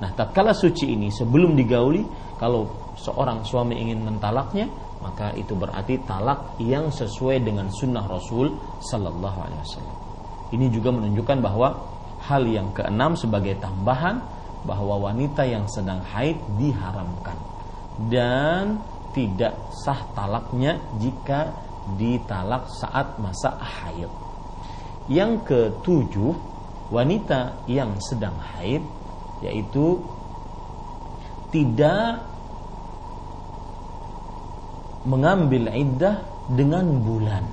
Nah, 0.02 0.12
tatkala 0.18 0.52
suci 0.52 0.90
ini 0.92 1.14
sebelum 1.14 1.54
digauli, 1.54 2.04
kalau 2.36 2.68
seorang 2.98 3.46
suami 3.46 3.78
ingin 3.80 4.04
mentalaknya, 4.04 4.68
maka 5.00 5.32
itu 5.38 5.54
berarti 5.54 6.02
talak 6.04 6.58
yang 6.60 6.90
sesuai 6.90 7.40
dengan 7.40 7.70
sunnah 7.70 8.04
Rasul 8.04 8.52
Sallallahu 8.82 9.40
Alaihi 9.48 9.62
Wasallam. 9.62 9.98
Ini 10.52 10.66
juga 10.74 10.90
menunjukkan 10.92 11.38
bahwa 11.40 11.70
hal 12.24 12.44
yang 12.48 12.72
keenam 12.72 13.14
sebagai 13.20 13.60
tambahan 13.60 14.20
bahwa 14.64 15.12
wanita 15.12 15.44
yang 15.44 15.68
sedang 15.68 16.00
haid 16.00 16.40
diharamkan 16.56 17.36
dan 18.08 18.80
tidak 19.12 19.54
sah 19.84 20.08
talaknya 20.16 20.80
jika 20.98 21.52
ditalak 22.00 22.68
saat 22.80 23.20
masa 23.20 23.56
haid. 23.60 24.10
Yang 25.12 25.32
ketujuh, 25.48 26.32
wanita 26.94 27.66
yang 27.68 27.96
sedang 28.00 28.36
haid 28.40 28.84
yaitu 29.44 30.00
tidak 31.52 32.24
mengambil 35.04 35.68
iddah 35.76 36.24
dengan 36.48 37.04
bulan. 37.04 37.44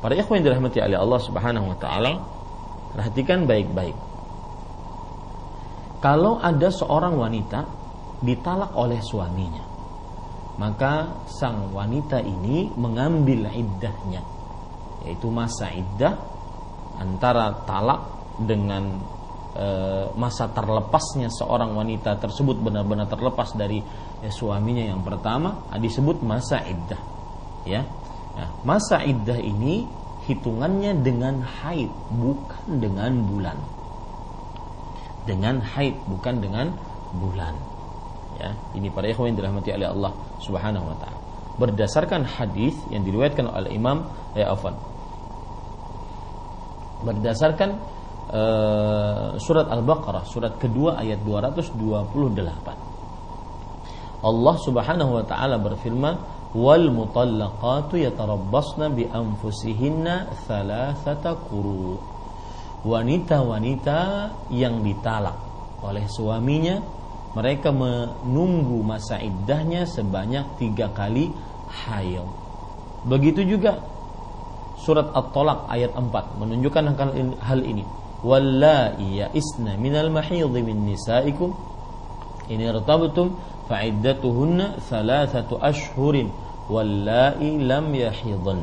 Para 0.00 0.16
ikhwan 0.16 0.40
yang 0.40 0.52
dirahmati 0.52 0.80
oleh 0.80 0.96
Allah 1.00 1.20
Subhanahu 1.20 1.66
wa 1.72 1.76
taala, 1.76 2.12
perhatikan 2.96 3.44
baik-baik. 3.44 3.96
Kalau 6.00 6.40
ada 6.40 6.72
seorang 6.72 7.20
wanita 7.20 7.68
ditalak 8.24 8.72
oleh 8.72 9.00
suaminya, 9.04 9.60
maka 10.60 11.24
sang 11.24 11.72
wanita 11.72 12.20
ini 12.20 12.68
mengambil 12.76 13.48
iddahnya, 13.48 14.20
yaitu 15.08 15.32
masa 15.32 15.72
iddah 15.72 16.20
antara 17.00 17.64
talak 17.64 18.04
dengan 18.36 19.00
e, 19.56 19.66
masa 20.20 20.52
terlepasnya 20.52 21.32
seorang 21.32 21.72
wanita 21.72 22.20
tersebut 22.20 22.60
benar-benar 22.60 23.08
terlepas 23.08 23.56
dari 23.56 23.80
ya, 24.20 24.28
suaminya 24.28 24.84
yang 24.84 25.00
pertama 25.00 25.64
disebut 25.80 26.20
masa 26.20 26.60
iddah 26.68 27.00
ya. 27.64 27.80
Nah, 28.36 28.48
masa 28.60 29.00
iddah 29.00 29.40
ini 29.40 29.88
hitungannya 30.28 31.00
dengan 31.00 31.40
haid 31.40 31.88
bukan 32.20 32.68
dengan 32.84 33.16
bulan. 33.24 33.56
Dengan 35.24 35.64
haid 35.64 35.96
bukan 36.04 36.36
dengan 36.44 36.76
bulan 37.16 37.69
ya. 38.40 38.50
Ini 38.74 38.88
para 38.88 39.06
ikhwan 39.06 39.36
dirahmati 39.36 39.76
oleh 39.76 39.88
Allah 39.92 40.12
Subhanahu 40.40 40.88
wa 40.88 40.96
taala. 40.96 41.18
Berdasarkan 41.60 42.24
hadis 42.24 42.72
yang 42.88 43.04
diriwayatkan 43.04 43.44
oleh 43.44 43.76
Imam 43.76 44.08
ya 44.32 44.48
Afan 44.48 44.72
berdasarkan 47.00 47.70
uh, 48.32 49.36
surat 49.40 49.66
Al-Baqarah 49.68 50.24
surat 50.28 50.60
kedua 50.60 51.00
ayat 51.00 51.24
228 51.24 51.80
Allah 54.20 54.54
Subhanahu 54.60 55.16
wa 55.16 55.24
taala 55.24 55.56
berfirman 55.56 56.14
wal 56.52 56.92
mutallaqatu 56.92 57.96
yatarabbasna 57.96 58.92
bi 58.92 59.08
anfusihinna 59.08 60.28
thalathata 60.44 61.40
quru. 61.48 61.96
Wanita-wanita 62.80 64.00
yang 64.52 64.84
ditalak 64.84 65.36
oleh 65.84 66.04
suaminya 66.08 66.80
mereka 67.34 67.70
menunggu 67.70 68.82
masa 68.82 69.22
iddahnya 69.22 69.86
sebanyak 69.86 70.44
tiga 70.58 70.90
kali 70.90 71.30
haid 71.70 72.26
begitu 73.06 73.46
juga 73.46 73.78
surat 74.80 75.08
at-talaq 75.14 75.70
ayat 75.70 75.92
4 75.94 76.40
menunjukkan 76.40 76.84
hal 77.38 77.60
ini 77.62 77.84
wallai 78.20 79.00
ya'isna 79.00 79.80
minal 79.80 80.12
mahidhi 80.12 80.60
min 80.60 80.92
nisaikum. 80.92 81.56
In 82.50 82.60
irtabtum 82.60 83.38
fa'iddatuhunna 83.70 84.82
thalathatu 84.88 85.60
ashhurin. 85.60 86.28
Wallahi 86.70 87.58
lam 87.66 87.90
yahidhan 87.90 88.62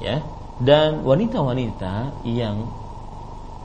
ya. 0.00 0.24
Dan 0.62 1.02
wanita-wanita 1.02 2.22
yang 2.24 2.64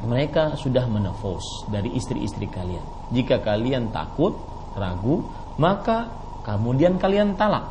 mereka 0.03 0.57
sudah 0.57 0.89
menafus 0.89 1.43
dari 1.69 1.93
istri-istri 1.93 2.49
kalian 2.49 2.98
jika 3.09 3.41
kalian 3.41 3.89
takut 3.89 4.37
ragu 4.77 5.25
maka 5.59 6.09
kemudian 6.45 7.01
kalian 7.01 7.35
talak 7.35 7.69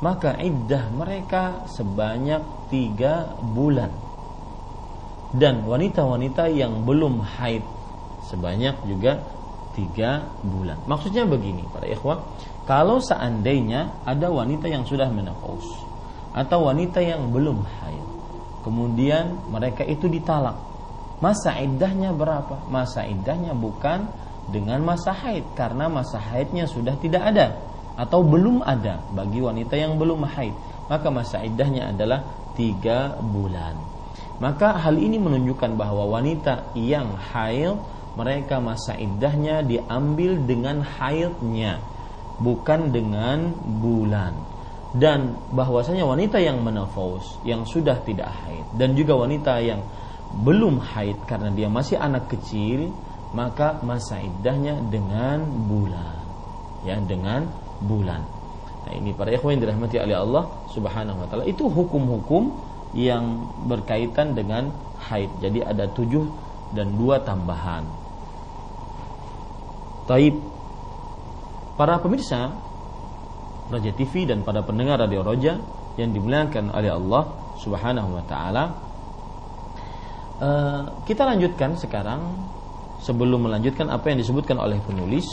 maka 0.00 0.36
iddah 0.40 0.88
mereka 0.96 1.68
sebanyak 1.68 2.40
tiga 2.72 3.36
bulan 3.40 3.92
dan 5.36 5.62
wanita-wanita 5.62 6.50
yang 6.50 6.82
belum 6.82 7.22
haid 7.22 7.62
sebanyak 8.26 8.74
juga 8.86 9.22
tiga 9.74 10.26
bulan. 10.42 10.78
Maksudnya 10.86 11.26
begini, 11.26 11.62
para 11.70 11.86
ikhwah, 11.86 12.22
kalau 12.66 12.98
seandainya 12.98 14.02
ada 14.06 14.30
wanita 14.30 14.66
yang 14.66 14.82
sudah 14.82 15.06
menopause 15.10 15.66
atau 16.34 16.70
wanita 16.70 17.02
yang 17.02 17.30
belum 17.30 17.62
haid, 17.62 18.06
kemudian 18.62 19.38
mereka 19.50 19.82
itu 19.86 20.06
ditalak, 20.06 20.58
masa 21.22 21.58
iddahnya 21.58 22.14
berapa? 22.14 22.66
Masa 22.70 23.06
iddahnya 23.06 23.54
bukan 23.54 24.06
dengan 24.48 24.80
masa 24.80 25.12
haid 25.12 25.44
karena 25.52 25.92
masa 25.92 26.16
haidnya 26.16 26.64
sudah 26.64 26.96
tidak 26.96 27.20
ada 27.34 27.60
atau 28.00 28.24
belum 28.24 28.64
ada 28.64 29.04
bagi 29.12 29.44
wanita 29.44 29.76
yang 29.76 30.00
belum 30.00 30.24
haid, 30.24 30.56
maka 30.88 31.12
masa 31.12 31.44
iddahnya 31.44 31.92
adalah 31.92 32.24
tiga 32.56 33.20
bulan. 33.20 33.76
Maka 34.40 34.80
hal 34.80 34.96
ini 34.96 35.20
menunjukkan 35.20 35.76
bahwa 35.76 36.08
wanita 36.08 36.72
yang 36.72 37.12
haid 37.12 37.76
mereka 38.16 38.56
masa 38.58 38.96
iddahnya 38.96 39.62
diambil 39.62 40.40
dengan 40.48 40.80
haidnya 40.82 41.78
bukan 42.40 42.88
dengan 42.90 43.52
bulan 43.78 44.32
dan 44.96 45.38
bahwasanya 45.54 46.02
wanita 46.02 46.42
yang 46.42 46.58
menafous 46.64 47.38
yang 47.46 47.62
sudah 47.62 48.00
tidak 48.02 48.32
haid 48.42 48.66
dan 48.74 48.98
juga 48.98 49.14
wanita 49.14 49.62
yang 49.62 49.78
belum 50.42 50.82
haid 50.82 51.20
karena 51.28 51.54
dia 51.54 51.70
masih 51.70 52.00
anak 52.00 52.26
kecil 52.26 52.90
maka 53.30 53.78
masa 53.86 54.18
iddahnya 54.18 54.78
dengan 54.90 55.46
bulan. 55.70 56.18
Ya 56.82 56.96
dengan 56.98 57.46
bulan. 57.84 58.24
Nah 58.88 58.92
ini 58.96 59.12
para 59.12 59.30
ikhwan 59.30 59.56
yang 59.56 59.62
dirahmati 59.68 59.96
oleh 60.00 60.16
Allah 60.16 60.44
Subhanahu 60.72 61.18
wa 61.22 61.26
taala. 61.28 61.44
Itu 61.46 61.68
hukum-hukum 61.68 62.50
yang 62.96 63.46
berkaitan 63.70 64.34
dengan 64.34 64.74
haid. 64.98 65.30
Jadi 65.38 65.62
ada 65.62 65.86
tujuh 65.86 66.26
dan 66.74 66.96
dua 66.98 67.22
tambahan. 67.22 67.86
Taib. 70.10 70.34
Para 71.78 71.96
pemirsa 72.02 72.52
Raja 73.70 73.92
TV 73.94 74.26
dan 74.28 74.42
pada 74.42 74.60
pendengar 74.60 75.00
Radio 75.00 75.22
Roja 75.22 75.56
yang 75.96 76.10
dimuliakan 76.10 76.74
oleh 76.74 76.90
Allah 76.90 77.22
Subhanahu 77.62 78.18
wa 78.18 78.24
taala. 78.26 78.64
Uh, 80.40 80.82
kita 81.04 81.28
lanjutkan 81.28 81.76
sekarang 81.76 82.20
sebelum 83.00 83.48
melanjutkan 83.48 83.88
apa 83.88 84.12
yang 84.12 84.20
disebutkan 84.20 84.60
oleh 84.60 84.78
penulis 84.84 85.26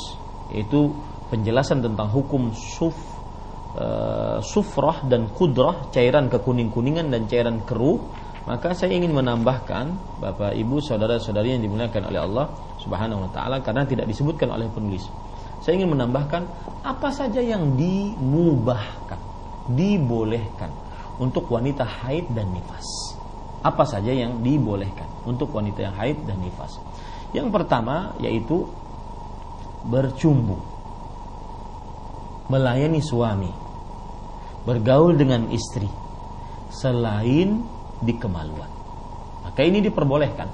yaitu 0.51 0.91
penjelasan 1.27 1.83
tentang 1.83 2.07
hukum 2.07 2.55
suf 2.55 2.95
uh, 3.75 4.39
sufrah 4.39 5.03
dan 5.05 5.27
kudrah 5.35 5.91
cairan 5.91 6.31
kekuning-kuningan 6.31 7.11
dan 7.11 7.27
cairan 7.27 7.59
keruh 7.67 7.99
maka 8.47 8.71
saya 8.71 8.95
ingin 8.95 9.11
menambahkan 9.11 9.91
Bapak 10.23 10.55
Ibu 10.55 10.79
saudara-saudari 10.79 11.59
yang 11.59 11.61
dimuliakan 11.67 12.07
oleh 12.07 12.23
Allah 12.23 12.47
Subhanahu 12.79 13.27
wa 13.27 13.29
taala 13.35 13.59
karena 13.59 13.83
tidak 13.83 14.07
disebutkan 14.07 14.47
oleh 14.47 14.71
penulis. 14.71 15.03
Saya 15.59 15.83
ingin 15.83 15.91
menambahkan 15.91 16.47
apa 16.79 17.11
saja 17.11 17.43
yang 17.43 17.75
dimubahkan, 17.75 19.19
dibolehkan 19.75 20.71
untuk 21.19 21.51
wanita 21.51 21.83
haid 21.83 22.31
dan 22.31 22.47
nifas. 22.55 22.87
Apa 23.67 23.83
saja 23.83 24.15
yang 24.15 24.39
dibolehkan 24.39 25.11
untuk 25.27 25.51
wanita 25.51 25.83
yang 25.83 25.95
haid 25.99 26.15
dan 26.23 26.39
nifas. 26.39 26.79
Yang 27.35 27.47
pertama 27.51 28.15
yaitu 28.23 28.67
bercumbu. 29.87 30.59
Melayani 32.47 33.03
suami. 33.03 33.51
Bergaul 34.63 35.15
dengan 35.15 35.47
istri 35.51 35.87
selain 36.71 37.63
di 38.03 38.13
kemaluan. 38.15 38.69
Maka 39.47 39.63
ini 39.63 39.79
diperbolehkan. 39.79 40.49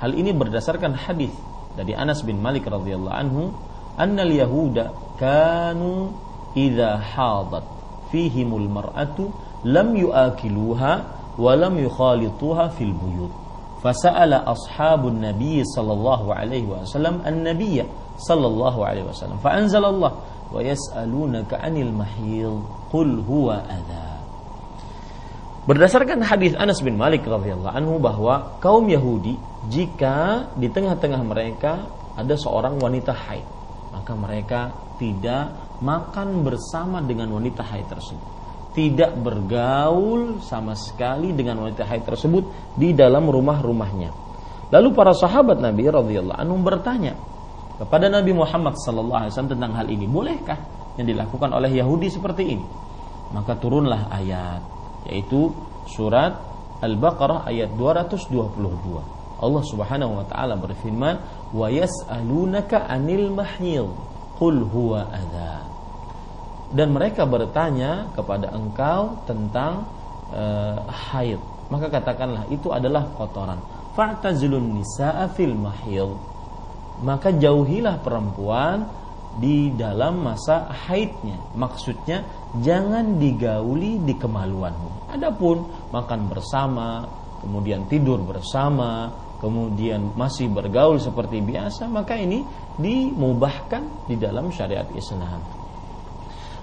Hal 0.00 0.12
ini 0.16 0.34
berdasarkan 0.34 0.98
hadis 0.98 1.32
dari 1.76 1.94
Anas 1.94 2.24
bin 2.24 2.40
Malik 2.40 2.66
radhiyallahu 2.66 3.14
anhu, 3.14 3.52
"Annal 3.96 4.32
yahuda 4.32 4.90
kanu 5.20 6.10
idza 6.56 6.98
hadat 6.98 7.64
fihimul 8.10 8.66
mar'atu 8.66 9.30
lam 9.62 9.94
yuakiluha 9.94 10.92
wa 11.38 11.52
lam 11.54 11.76
yukhalituha 11.76 12.72
fil 12.74 12.92
buyut." 12.96 13.41
Fasa'ala 13.82 14.46
ashabun 14.46 15.18
Nabi 15.18 15.66
sallallahu 15.66 16.30
alaihi 16.30 16.70
wasallam 16.70 17.18
an-nabiy 17.26 17.82
sallallahu 18.14 18.78
alaihi 18.86 19.10
wasallam. 19.10 19.42
Fa'anzal 19.42 19.82
Allah 19.82 20.22
wa 20.54 20.60
yas'alunaka 20.62 21.58
'anil 21.58 21.90
mahyid 21.90 22.62
qul 22.94 23.18
huwa 23.26 23.58
adha. 23.66 24.22
Berdasarkan 25.66 26.22
hadis 26.22 26.54
Anas 26.58 26.78
bin 26.82 26.94
Malik 26.94 27.26
radhiyallahu 27.26 27.74
anhu 27.74 27.98
bahwa 27.98 28.58
kaum 28.62 28.86
Yahudi 28.86 29.38
jika 29.70 30.46
di 30.58 30.66
tengah-tengah 30.70 31.22
mereka 31.22 31.86
ada 32.18 32.34
seorang 32.34 32.78
wanita 32.82 33.14
haid, 33.14 33.46
maka 33.94 34.12
mereka 34.14 34.74
tidak 34.98 35.54
makan 35.82 36.46
bersama 36.46 37.02
dengan 37.02 37.30
wanita 37.34 37.62
haid 37.66 37.86
tersebut. 37.90 38.41
Tidak 38.72 39.20
bergaul 39.20 40.40
sama 40.40 40.72
sekali 40.72 41.36
dengan 41.36 41.68
wanita 41.68 41.84
haid 41.84 42.08
tersebut 42.08 42.72
di 42.72 42.96
dalam 42.96 43.28
rumah-rumahnya. 43.28 44.10
Lalu 44.72 44.88
para 44.96 45.12
sahabat 45.12 45.60
Nabi 45.60 45.84
radhiyallahu 45.92 46.40
anhu 46.40 46.56
bertanya 46.64 47.12
kepada 47.76 48.08
Nabi 48.08 48.32
Muhammad 48.32 48.72
sallallahu 48.80 49.28
alaihi 49.28 49.32
wasallam 49.36 49.52
tentang 49.52 49.72
hal 49.76 49.86
ini, 49.92 50.08
bolehkah 50.08 50.56
yang 50.96 51.04
dilakukan 51.04 51.52
oleh 51.52 51.68
Yahudi 51.76 52.08
seperti 52.08 52.56
ini? 52.56 52.64
Maka 53.36 53.56
turunlah 53.60 54.08
ayat 54.08 54.60
yaitu 55.08 55.50
surat 55.88 56.36
Al-Baqarah 56.82 57.46
ayat 57.46 57.74
222. 57.78 59.42
Allah 59.42 59.62
Subhanahu 59.66 60.22
wa 60.22 60.24
taala 60.26 60.54
berfirman, 60.54 61.18
"Wa 61.50 61.66
yas'alunaka 61.66 62.86
'anil 62.86 63.34
mahil, 63.34 63.90
qul 64.38 64.62
huwa 64.66 65.10
adza." 65.10 65.71
Dan 66.72 66.96
mereka 66.96 67.28
bertanya 67.28 68.08
kepada 68.16 68.48
engkau 68.56 69.20
tentang 69.28 69.84
uh, 70.32 70.80
haid. 70.88 71.38
Maka 71.68 71.92
katakanlah 71.92 72.48
itu 72.48 72.72
adalah 72.72 73.12
kotoran. 73.12 73.60
Fa'tazilun 73.92 74.80
nisa'a 74.80 75.28
fil 75.36 75.52
mahil 75.52 76.32
maka 77.02 77.34
jauhilah 77.34 77.98
perempuan 78.00 78.86
di 79.36 79.74
dalam 79.74 80.22
masa 80.22 80.70
haidnya. 80.86 81.40
Maksudnya 81.58 82.22
jangan 82.62 83.18
digauli 83.18 83.98
di 84.04 84.14
kemaluanmu. 84.14 85.10
Adapun 85.10 85.88
makan 85.90 86.30
bersama 86.30 87.04
kemudian 87.42 87.90
tidur 87.90 88.22
bersama 88.22 89.10
kemudian 89.42 90.14
masih 90.14 90.46
bergaul 90.46 91.02
seperti 91.02 91.42
biasa 91.42 91.90
maka 91.90 92.14
ini 92.14 92.46
dimubahkan 92.78 94.06
di 94.06 94.14
dalam 94.14 94.54
syariat 94.54 94.86
Islam 94.94 95.42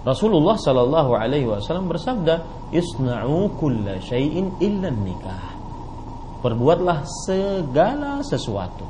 Rasulullah 0.03 0.55
Shallallahu 0.55 1.11
Alaihi 1.11 1.47
Wasallam 1.49 1.91
bersabda, 1.91 2.43
"Isna'u 2.71 3.51
kulla 3.59 3.99
syai'in 3.99 4.55
illa 4.63 4.87
nikah." 4.91 5.59
perbuatlah 6.39 7.03
segala 7.27 8.23
sesuatu. 8.23 8.87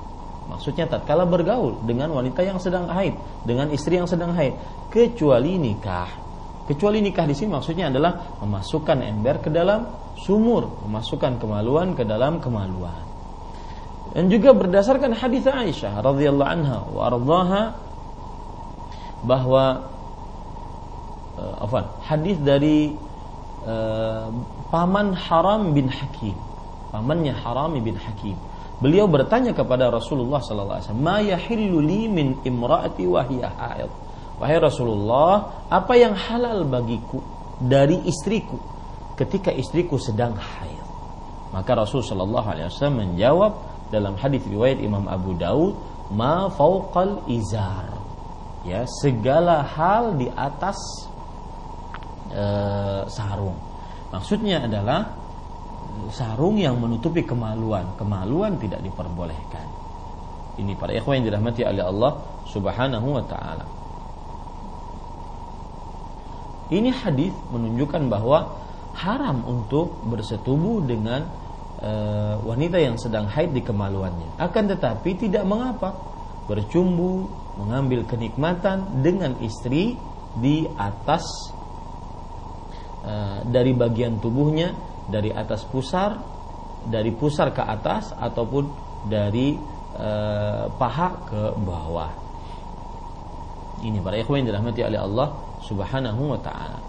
Maksudnya 0.49 0.89
tatkala 0.89 1.29
bergaul 1.29 1.85
dengan 1.85 2.09
wanita 2.09 2.41
yang 2.41 2.57
sedang 2.57 2.89
haid, 2.89 3.13
dengan 3.45 3.69
istri 3.69 4.01
yang 4.01 4.09
sedang 4.09 4.33
haid, 4.33 4.57
kecuali 4.89 5.61
nikah. 5.61 6.09
Kecuali 6.65 7.01
nikah 7.01 7.25
di 7.25 7.33
sini 7.33 7.53
maksudnya 7.53 7.89
adalah 7.89 8.37
memasukkan 8.41 9.01
ember 9.01 9.41
ke 9.41 9.49
dalam 9.49 9.89
sumur, 10.17 10.85
memasukkan 10.85 11.41
kemaluan 11.41 11.93
ke 11.97 12.05
dalam 12.05 12.37
kemaluan. 12.41 13.09
Dan 14.09 14.25
juga 14.25 14.57
berdasarkan 14.57 15.13
hadis 15.13 15.45
Aisyah 15.45 16.01
radhiyallahu 16.01 16.49
anha 16.49 16.81
wa 16.89 17.69
bahwa 19.21 19.85
uh, 21.39 21.63
afan, 21.63 21.87
hadis 22.03 22.35
dari 22.43 22.91
uh, 23.63 24.27
paman 24.67 25.15
Haram 25.15 25.71
bin 25.71 25.87
Hakim 25.87 26.35
pamannya 26.89 27.33
Haram 27.37 27.77
bin 27.77 27.95
Hakim. 27.95 28.35
Beliau 28.81 29.05
bertanya 29.05 29.53
kepada 29.53 29.91
Rasulullah 29.91 30.41
sallallahu 30.41 30.77
alaihi 30.79 30.87
wasallam, 30.89 31.05
"Ma 31.05 31.17
yahillu 31.21 31.77
li 31.83 32.01
min 32.09 32.27
imraati 32.41 33.03
wa 33.05 33.21
hiya 33.23 33.49
haid?" 33.53 33.91
Wahai 34.39 34.57
Rasulullah, 34.57 35.67
apa 35.67 35.93
yang 35.99 36.15
halal 36.15 36.63
bagiku 36.63 37.19
dari 37.59 37.99
istriku 38.07 38.55
ketika 39.19 39.51
istriku 39.51 39.99
sedang 39.99 40.31
haid? 40.39 40.79
Maka 41.51 41.75
Rasul 41.75 41.99
sallallahu 41.99 42.47
alaihi 42.47 42.71
wasallam 42.71 42.97
menjawab 43.03 43.51
dalam 43.91 44.15
hadis 44.15 44.45
riwayat 44.47 44.79
Imam 44.79 45.11
Abu 45.11 45.35
Daud, 45.35 45.75
"Ma 46.15 46.47
fauqal 46.47 47.27
izar." 47.27 47.99
Ya, 48.63 48.87
segala 49.03 49.63
hal 49.63 50.15
di 50.19 50.31
atas 50.31 51.08
uh, 52.33 53.03
sarung. 53.09 53.57
Maksudnya 54.09 54.65
adalah 54.65 55.13
sarung 56.09 56.57
yang 56.57 56.79
menutupi 56.81 57.21
kemaluan. 57.27 57.93
Kemaluan 57.99 58.57
tidak 58.57 58.81
diperbolehkan. 58.81 59.67
Ini 60.59 60.75
para 60.75 60.91
ikhwan 60.91 61.23
yang 61.23 61.31
dirahmati 61.31 61.63
oleh 61.63 61.83
Allah 61.83 62.11
Subhanahu 62.49 63.07
wa 63.15 63.23
taala. 63.23 63.65
Ini 66.69 66.93
hadis 66.93 67.33
menunjukkan 67.49 68.11
bahwa 68.11 68.59
haram 68.93 69.41
untuk 69.47 70.05
bersetubuh 70.05 70.85
dengan 70.85 71.25
e, 71.81 71.91
wanita 72.45 72.77
yang 72.77 72.93
sedang 72.99 73.25
haid 73.25 73.57
di 73.57 73.65
kemaluannya. 73.65 74.37
Akan 74.37 74.69
tetapi 74.69 75.17
tidak 75.17 75.49
mengapa 75.49 75.97
bercumbu, 76.45 77.25
mengambil 77.57 78.05
kenikmatan 78.05 79.01
dengan 79.01 79.33
istri 79.41 79.97
di 80.37 80.69
atas 80.77 81.25
e, 81.49 81.58
dari 83.47 83.71
bagian 83.71 84.19
tubuhnya 84.19 84.75
dari 85.09 85.33
atas 85.33 85.65
pusar, 85.65 86.21
dari 86.85 87.09
pusar 87.11 87.49
ke 87.49 87.65
atas 87.65 88.13
ataupun 88.13 88.69
dari 89.09 89.57
e, 89.97 90.09
paha 90.69 91.09
ke 91.25 91.41
bawah. 91.57 92.11
Ini 93.81 93.97
para 94.05 94.21
ikhwan 94.21 94.45
dirahmati 94.45 94.85
oleh 94.85 94.99
Allah 95.01 95.27
Subhanahu 95.65 96.37
wa 96.37 96.39
taala. 96.39 96.79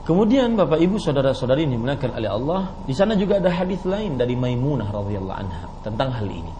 Kemudian 0.00 0.58
Bapak 0.58 0.82
Ibu 0.82 0.98
saudara-saudari 0.98 1.70
dimuliakan 1.70 2.18
oleh 2.18 2.26
Allah, 2.26 2.62
di 2.82 2.90
sana 2.90 3.14
juga 3.14 3.38
ada 3.38 3.46
hadis 3.46 3.86
lain 3.86 4.18
dari 4.18 4.34
Maimunah 4.34 4.90
radhiyallahu 4.90 5.38
anha 5.38 5.70
tentang 5.86 6.10
hal 6.10 6.26
ini. 6.26 6.50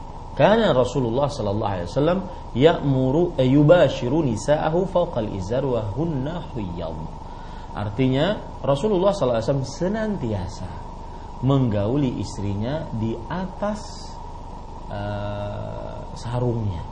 Karena 0.40 0.72
Rasulullah 0.72 1.28
sallallahu 1.28 1.68
alaihi 1.68 1.88
wasallam 1.92 2.20
ya'muru 2.56 3.36
ayubashiru 3.36 4.24
nisa'ahu 4.24 4.88
fawqal 4.88 5.28
izar 5.36 5.60
wa 5.68 5.84
hunna 5.92 6.48
huyyad. 6.56 6.96
Artinya 7.76 8.40
Rasulullah 8.64 9.12
sallallahu 9.12 9.36
alaihi 9.36 9.48
wasallam 9.52 9.68
senantiasa 9.68 10.68
menggauli 11.44 12.24
istrinya 12.24 12.88
di 12.88 13.12
atas 13.28 14.16
uh, 14.88 16.08
sarungnya, 16.16 16.88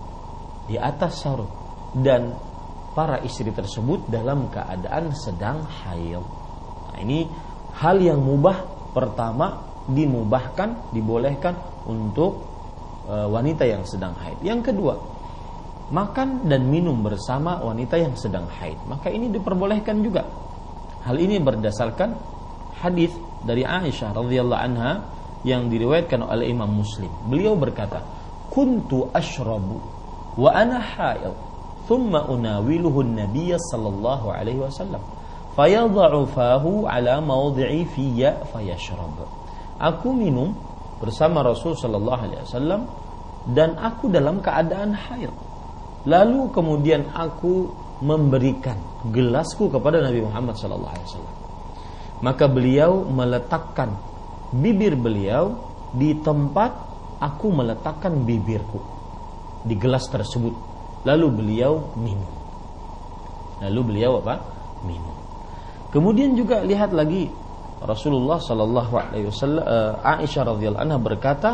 di 0.68 0.76
atas 0.76 1.24
sarung 1.24 1.48
dan 1.96 2.36
para 2.92 3.24
istri 3.24 3.48
tersebut 3.48 4.12
dalam 4.12 4.52
keadaan 4.52 5.16
sedang 5.16 5.64
haid. 5.64 6.20
Nah, 6.20 7.00
ini 7.00 7.24
hal 7.80 7.96
yang 7.96 8.20
mubah 8.20 8.92
pertama 8.92 9.64
dimubahkan, 9.88 10.92
dibolehkan 10.92 11.56
untuk 11.88 12.57
wanita 13.08 13.64
yang 13.64 13.82
sedang 13.88 14.12
haid. 14.20 14.36
Yang 14.44 14.72
kedua, 14.72 14.94
makan 15.88 16.44
dan 16.44 16.68
minum 16.68 17.00
bersama 17.00 17.56
wanita 17.64 17.96
yang 17.96 18.12
sedang 18.20 18.44
haid. 18.60 18.76
Maka 18.84 19.08
ini 19.08 19.32
diperbolehkan 19.32 20.04
juga. 20.04 20.28
Hal 21.08 21.16
ini 21.16 21.40
berdasarkan 21.40 22.12
hadis 22.84 23.16
dari 23.42 23.64
Aisyah 23.64 24.12
radhiyallahu 24.12 24.60
anha 24.60 25.08
yang 25.46 25.72
diriwayatkan 25.72 26.20
oleh 26.20 26.52
Imam 26.52 26.68
Muslim. 26.68 27.08
Beliau 27.30 27.56
berkata, 27.56 28.04
"Kuntu 28.52 29.08
ashrabu 29.16 29.80
wa 30.36 30.50
ana 30.52 30.76
haid, 30.76 31.32
thumma 31.88 32.28
unawiluhu 32.28 33.00
an-nabiy 33.06 33.56
sallallahu 33.56 34.28
alaihi 34.28 34.60
wasallam." 34.60 35.00
Fayadha'u 35.56 36.28
fahu 36.30 36.86
ala 36.86 37.18
mawdhi'i 37.18 37.82
fiyya 37.88 38.46
fayashrab. 38.52 39.26
Aku 39.78 40.14
minum 40.14 40.54
bersama 40.98 41.46
Rasul 41.46 41.78
Shallallahu 41.78 42.20
Alaihi 42.26 42.42
Wasallam 42.42 42.82
dan 43.54 43.78
aku 43.78 44.10
dalam 44.10 44.42
keadaan 44.42 44.92
haid. 44.92 45.30
Lalu 46.06 46.50
kemudian 46.54 47.10
aku 47.14 47.70
memberikan 48.02 48.78
gelasku 49.10 49.70
kepada 49.70 50.02
Nabi 50.02 50.22
Muhammad 50.22 50.54
Shallallahu 50.58 50.94
Alaihi 50.94 51.08
Wasallam. 51.10 51.36
Maka 52.18 52.44
beliau 52.50 53.06
meletakkan 53.06 53.94
bibir 54.50 54.98
beliau 54.98 55.54
di 55.94 56.18
tempat 56.18 56.74
aku 57.22 57.46
meletakkan 57.50 58.26
bibirku 58.26 58.82
di 59.62 59.74
gelas 59.78 60.06
tersebut. 60.10 60.54
Lalu 61.06 61.26
beliau 61.30 61.94
minum. 61.94 62.34
Lalu 63.62 63.80
beliau 63.94 64.18
apa? 64.22 64.42
Minum. 64.82 65.14
Kemudian 65.90 66.34
juga 66.34 66.62
lihat 66.62 66.92
lagi 66.94 67.30
Rasulullah 67.83 68.39
Shallallahu 68.39 68.93
Alaihi 68.95 69.27
Wasallam 69.27 69.63
uh, 69.63 69.99
Aisyah 70.19 70.41
radhiyallahu 70.47 70.83
anha 70.83 70.97
berkata 70.99 71.51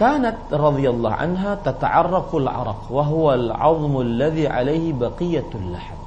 كانت 0.00 0.48
رضي 0.48 0.88
الله 0.88 1.12
عنها 1.12 1.60
تتعرق 1.60 2.32
العرق 2.32 2.80
وهو 2.88 3.26
العظم 3.36 4.00
الذي 4.00 4.48
عليه 4.48 4.96
بقية 4.96 5.50
اللحم 5.54 5.98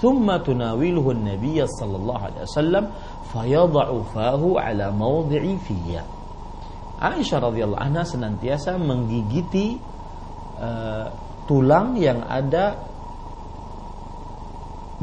ثم 0.00 0.36
تناوله 0.36 1.10
النبي 1.10 1.66
صلى 1.66 1.96
الله 1.96 2.18
عليه 2.18 2.40
وسلم 2.42 2.84
فيضع 3.32 3.86
فاه 4.16 4.42
على 4.56 4.86
موضع 4.90 5.42
فيه 5.68 6.00
Aisyah 7.04 7.52
radhiyallahu 7.52 7.84
anha 7.84 8.06
senantiasa 8.06 8.80
menggigiti 8.80 9.76
uh, 10.56 11.12
tulang 11.44 12.00
yang 12.00 12.24
ada 12.24 12.80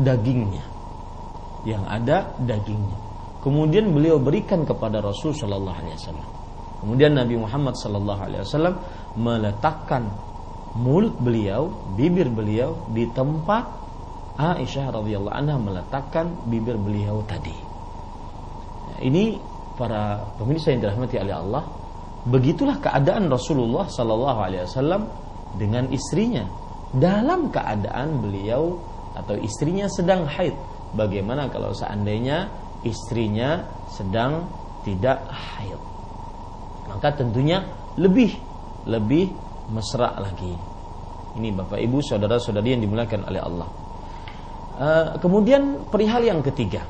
dagingnya 0.01 0.65
yang 1.66 1.82
ada 1.90 2.30
dagingnya. 2.38 2.94
Kemudian 3.42 3.90
beliau 3.90 4.22
berikan 4.22 4.62
kepada 4.62 5.02
Rasul 5.02 5.34
Shallallahu 5.34 5.76
Alaihi 5.76 5.98
Wasallam. 5.98 6.28
Kemudian 6.82 7.12
Nabi 7.18 7.34
Muhammad 7.34 7.74
Shallallahu 7.74 8.20
Alaihi 8.22 8.42
Wasallam 8.46 8.74
meletakkan 9.18 10.02
mulut 10.78 11.14
beliau, 11.18 11.72
bibir 11.98 12.30
beliau 12.30 12.78
di 12.94 13.10
tempat 13.10 13.64
Aisyah 14.36 14.92
radhiyallahu 14.92 15.32
anha 15.32 15.56
meletakkan 15.56 16.28
bibir 16.44 16.76
beliau 16.76 17.24
tadi. 17.24 17.56
Ini 19.00 19.40
para 19.80 20.20
pemirsa 20.36 20.76
yang 20.76 20.84
dirahmati 20.84 21.16
oleh 21.16 21.36
Allah, 21.36 21.64
begitulah 22.28 22.76
keadaan 22.76 23.32
Rasulullah 23.32 23.88
sallallahu 23.88 24.40
alaihi 24.40 24.68
wasallam 24.68 25.08
dengan 25.56 25.88
istrinya 25.88 26.44
dalam 26.92 27.48
keadaan 27.48 28.20
beliau 28.20 28.76
atau 29.16 29.40
istrinya 29.40 29.88
sedang 29.88 30.28
haid. 30.28 30.52
Bagaimana 30.96 31.52
kalau 31.52 31.76
seandainya 31.76 32.48
istrinya 32.80 33.60
sedang 33.92 34.48
tidak 34.80 35.28
haid? 35.28 35.76
Maka 36.88 37.12
tentunya 37.20 37.60
lebih 38.00 38.32
lebih 38.88 39.28
mesra 39.74 40.16
lagi. 40.16 40.56
Ini 41.36 41.52
Bapak 41.52 41.76
Ibu, 41.76 42.00
saudara-saudari 42.00 42.72
yang 42.72 42.80
dimuliakan 42.80 43.28
oleh 43.28 43.40
Allah. 43.44 43.68
Uh, 44.76 45.06
kemudian 45.20 45.84
perihal 45.92 46.24
yang 46.24 46.40
ketiga. 46.40 46.80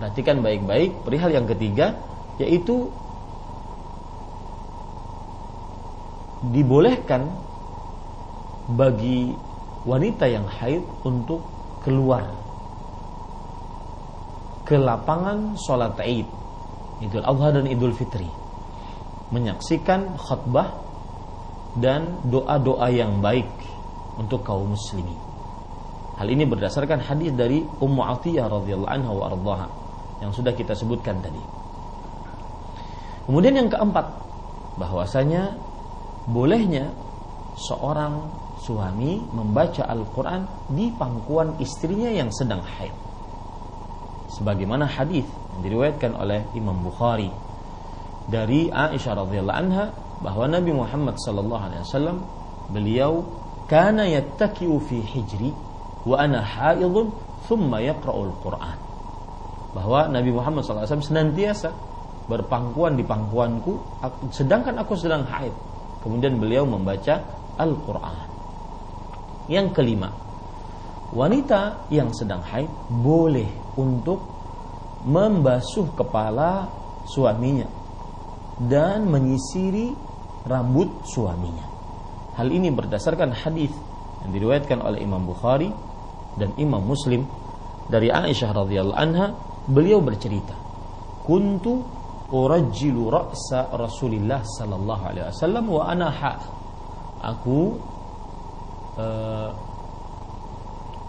Perhatikan 0.00 0.40
baik-baik 0.40 1.04
perihal 1.04 1.30
yang 1.30 1.46
ketiga 1.46 1.94
yaitu 2.40 2.88
dibolehkan 6.48 7.28
bagi 8.72 9.36
wanita 9.84 10.24
yang 10.24 10.48
haid 10.48 10.80
untuk 11.04 11.44
keluar 11.84 12.39
ke 14.70 14.78
lapangan 14.78 15.58
sholat 15.58 15.98
Id 15.98 16.30
Idul 17.02 17.26
Adha 17.26 17.58
dan 17.58 17.66
Idul 17.66 17.90
Fitri 17.90 18.30
menyaksikan 19.34 20.14
khutbah 20.14 20.78
dan 21.74 22.22
doa-doa 22.30 22.86
yang 22.90 23.18
baik 23.18 23.50
untuk 24.18 24.46
kaum 24.46 24.74
muslimin. 24.74 25.18
Hal 26.18 26.28
ini 26.28 26.44
berdasarkan 26.46 27.02
hadis 27.02 27.32
dari 27.34 27.62
Ummu 27.62 28.02
Atiyah 28.04 28.46
radhiyallahu 28.46 28.90
anha 28.90 29.10
wa 29.10 29.24
ardhaha 29.30 29.66
yang 30.20 30.30
sudah 30.34 30.52
kita 30.52 30.76
sebutkan 30.76 31.18
tadi. 31.24 31.40
Kemudian 33.24 33.54
yang 33.56 33.70
keempat, 33.70 34.06
bahwasanya 34.76 35.54
bolehnya 36.28 36.90
seorang 37.56 38.28
suami 38.60 39.22
membaca 39.32 39.86
Al-Quran 39.86 40.44
di 40.74 40.92
pangkuan 40.92 41.56
istrinya 41.62 42.10
yang 42.12 42.28
sedang 42.34 42.60
haid. 42.60 43.09
Sebagaimana 44.30 44.86
hadis 44.86 45.26
yang 45.26 45.60
diriwayatkan 45.66 46.14
oleh 46.14 46.46
Imam 46.54 46.78
Bukhari 46.86 47.30
dari 48.30 48.70
Aisyah 48.70 49.26
radhiyallahu 49.26 49.58
anha 49.58 49.90
bahwa 50.22 50.46
Nabi 50.46 50.70
Muhammad 50.70 51.18
sallallahu 51.18 51.62
alaihi 51.66 51.82
wasallam 51.82 52.22
beliau 52.70 53.26
kana 53.66 54.06
yattaki'u 54.06 54.78
fi 54.86 55.02
hijri 55.02 55.50
wa 56.06 56.14
ana 56.14 56.38
haidun 56.38 57.10
thumma 57.50 57.82
yaqra'ul 57.82 58.30
Qur'an. 58.38 58.78
Bahwa 59.74 60.06
Nabi 60.06 60.30
Muhammad 60.30 60.62
sallallahu 60.62 60.86
alaihi 60.86 60.94
wasallam 60.94 61.10
senantiasa 61.10 61.70
berpangkuan 62.30 62.94
di 62.94 63.02
pangkuanku 63.02 64.02
sedangkan 64.30 64.78
aku 64.78 64.94
sedang 64.94 65.26
haid. 65.26 65.50
Kemudian 66.06 66.38
beliau 66.38 66.64
membaca 66.64 67.20
Al-Qur'an. 67.60 68.30
Yang 69.50 69.76
kelima, 69.76 70.14
wanita 71.12 71.90
yang 71.90 72.14
sedang 72.14 72.40
haid 72.40 72.70
boleh 72.88 73.50
untuk 73.80 74.20
membasuh 75.08 75.96
kepala 75.96 76.68
suaminya 77.08 77.64
dan 78.60 79.08
menyisiri 79.08 79.96
rambut 80.44 81.08
suaminya. 81.08 81.64
Hal 82.36 82.52
ini 82.52 82.68
berdasarkan 82.68 83.32
hadis 83.32 83.72
yang 84.24 84.30
diriwayatkan 84.36 84.84
oleh 84.84 85.00
Imam 85.00 85.24
Bukhari 85.24 85.72
dan 86.36 86.52
Imam 86.60 86.84
Muslim 86.84 87.24
dari 87.88 88.12
Aisyah 88.12 88.50
radhiyallahu 88.52 89.00
anha, 89.00 89.32
beliau 89.66 90.04
bercerita, 90.04 90.54
"Kuntu 91.24 91.80
urajjilu 92.30 93.10
ra'sa 93.10 93.72
Rasulillah 93.74 94.44
sallallahu 94.44 95.02
alaihi 95.02 95.26
wasallam 95.32 95.64
wa 95.66 95.82
ana 95.88 96.08
ha." 96.12 96.32
Aku 97.20 97.76
uh, 98.96 99.50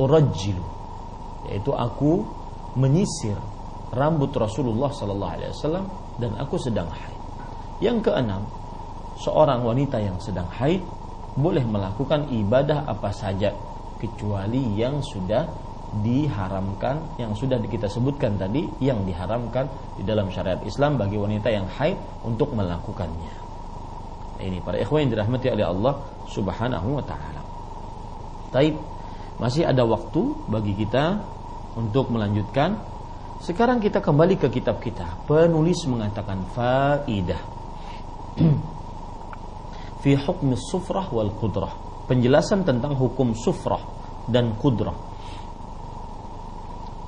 urajjilu 0.02 0.66
yaitu 1.48 1.72
aku 1.72 2.26
menyisir 2.78 3.36
rambut 3.92 4.32
Rasulullah 4.32 4.92
sallallahu 4.92 5.34
alaihi 5.36 5.52
wasallam 5.52 5.86
dan 6.20 6.32
aku 6.40 6.56
sedang 6.56 6.88
haid. 6.88 7.20
Yang 7.84 8.12
keenam, 8.12 8.46
seorang 9.20 9.66
wanita 9.66 10.00
yang 10.00 10.16
sedang 10.22 10.48
haid 10.48 10.80
boleh 11.36 11.64
melakukan 11.64 12.28
ibadah 12.32 12.88
apa 12.88 13.12
saja 13.12 13.52
kecuali 14.00 14.76
yang 14.76 15.00
sudah 15.00 15.48
diharamkan 15.92 17.20
yang 17.20 17.36
sudah 17.36 17.60
kita 17.68 17.92
sebutkan 17.92 18.40
tadi 18.40 18.64
yang 18.80 19.04
diharamkan 19.04 19.68
di 20.00 20.08
dalam 20.08 20.32
syariat 20.32 20.64
Islam 20.64 20.96
bagi 20.96 21.20
wanita 21.20 21.52
yang 21.52 21.68
haid 21.68 22.00
untuk 22.24 22.56
melakukannya. 22.56 23.34
Ini 24.40 24.64
para 24.64 24.80
ikhwan 24.80 25.06
yang 25.06 25.20
dirahmati 25.20 25.48
oleh 25.52 25.68
Allah 25.68 25.94
Subhanahu 26.32 26.96
wa 26.96 27.04
taala. 27.04 27.42
Taib 28.56 28.80
masih 29.38 29.68
ada 29.68 29.84
waktu 29.84 30.22
bagi 30.48 30.74
kita 30.80 31.20
untuk 31.76 32.12
melanjutkan. 32.12 32.80
Sekarang 33.42 33.82
kita 33.82 34.04
kembali 34.04 34.38
ke 34.38 34.48
kitab 34.54 34.78
kita. 34.84 35.26
Penulis 35.26 35.82
mengatakan 35.90 36.46
faidah. 36.54 37.42
fi 40.06 40.12
hukmi 40.14 40.54
sufrah 40.58 41.10
wal 41.10 41.34
qudrah. 41.38 41.74
Penjelasan 42.06 42.68
tentang 42.68 42.94
hukum 42.98 43.34
sufrah 43.34 43.82
dan 44.30 44.54
kudrah. 44.62 44.94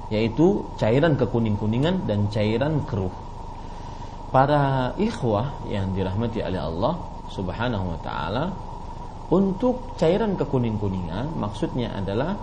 Yaitu 0.10 0.66
cairan 0.78 1.18
kekuning-kuningan 1.18 2.06
dan 2.10 2.30
cairan 2.30 2.82
keruh. 2.86 3.14
Para 4.34 4.94
ikhwah 4.98 5.70
yang 5.70 5.94
dirahmati 5.94 6.42
oleh 6.42 6.58
Allah 6.58 6.98
Subhanahu 7.30 7.94
wa 7.94 8.00
taala, 8.02 8.46
untuk 9.30 9.98
cairan 9.98 10.34
kekuning-kuningan 10.38 11.38
maksudnya 11.38 11.94
adalah 11.98 12.38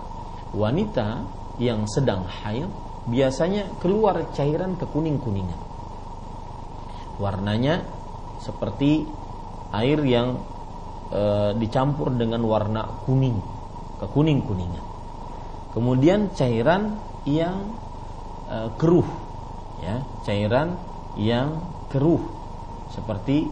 wanita 0.51 1.23
yang 1.61 1.85
sedang 1.85 2.25
haid 2.25 2.65
biasanya 3.05 3.69
keluar 3.77 4.33
cairan 4.33 4.73
kekuning-kuningan. 4.81 5.61
Warnanya 7.21 7.85
seperti 8.41 9.05
air 9.69 10.01
yang 10.01 10.41
e, 11.13 11.53
dicampur 11.61 12.17
dengan 12.17 12.41
warna 12.49 13.05
kuning, 13.05 13.37
kekuning-kuningan. 14.01 14.85
Kemudian 15.77 16.33
cairan 16.33 16.97
yang 17.29 17.77
e, 18.49 18.57
keruh, 18.81 19.05
ya, 19.85 20.01
cairan 20.25 20.81
yang 21.13 21.61
keruh 21.93 22.25
seperti 22.89 23.45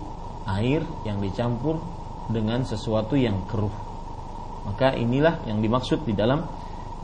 air 0.49 0.81
yang 1.05 1.21
dicampur 1.21 1.77
dengan 2.29 2.65
sesuatu 2.65 3.13
yang 3.13 3.45
keruh. 3.45 3.73
Maka 4.65 4.97
inilah 4.97 5.45
yang 5.45 5.61
dimaksud 5.61 6.03
di 6.05 6.13
dalam 6.17 6.45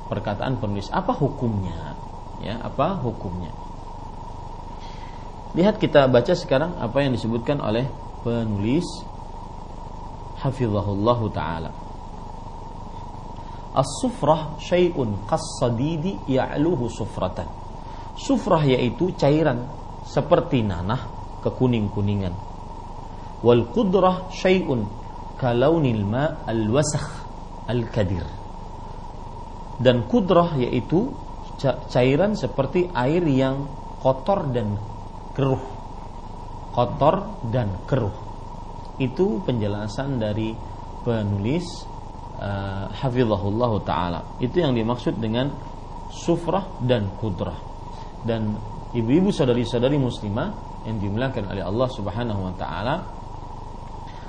perkataan 0.08 0.62
penulis. 0.62 0.90
Apa 0.94 1.14
hukumnya? 1.14 1.98
Ya, 2.44 2.62
apa 2.62 3.00
hukumnya? 3.02 3.50
Lihat 5.56 5.80
kita 5.80 6.12
baca 6.12 6.36
sekarang 6.36 6.76
apa 6.78 7.00
yang 7.00 7.16
disebutkan 7.16 7.64
oleh 7.64 7.88
penulis 8.28 8.84
hafizahullah 10.44 11.20
taala. 11.32 11.72
As-sufrah 13.76 14.60
syai'un 14.60 15.28
qas-sadidi 15.28 16.28
ya'luhu 16.28 16.92
sufratan. 16.92 17.48
Sufrah 18.16 18.64
yaitu 18.64 19.12
cairan 19.16 19.68
seperti 20.08 20.64
nanah 20.64 21.08
kekuning-kuningan. 21.44 22.32
Wal 23.44 23.68
qudrah 23.72 24.32
syai'un 24.32 24.88
kalaunil 25.40 26.04
ma 26.04 26.44
al-wasakh 26.48 27.08
al-kadir. 27.68 28.45
Dan 29.80 30.08
kudrah 30.08 30.56
yaitu 30.60 31.12
cairan 31.92 32.36
seperti 32.36 32.88
air 32.96 33.24
yang 33.28 33.68
kotor 34.00 34.48
dan 34.52 34.80
keruh 35.36 35.76
kotor 36.76 37.40
dan 37.48 37.88
keruh. 37.88 38.12
Itu 39.00 39.40
penjelasan 39.48 40.20
dari 40.20 40.52
penulis 41.08 41.64
uh, 42.36 42.92
hafizahullah 42.92 43.72
taala. 43.88 44.20
Itu 44.44 44.60
yang 44.60 44.76
dimaksud 44.76 45.16
dengan 45.16 45.48
sufrah 46.12 46.84
dan 46.84 47.16
kudrah. 47.16 47.56
Dan 48.28 48.60
ibu-ibu 48.92 49.32
saudari-saudari 49.32 49.96
muslimah 49.96 50.84
yang 50.84 51.00
dimuliakan 51.00 51.56
oleh 51.56 51.64
Allah 51.64 51.90
Subhanahu 51.96 52.42
wa 52.44 52.54
taala, 52.60 52.96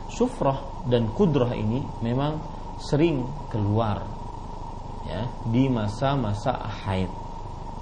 sufrah 0.06 0.86
dan 0.86 1.10
kudrah 1.10 1.50
ini 1.50 1.82
memang 2.06 2.38
sering 2.78 3.26
keluar 3.50 4.06
ya 5.16 5.24
di 5.48 5.72
masa-masa 5.72 6.52
haid. 6.84 7.08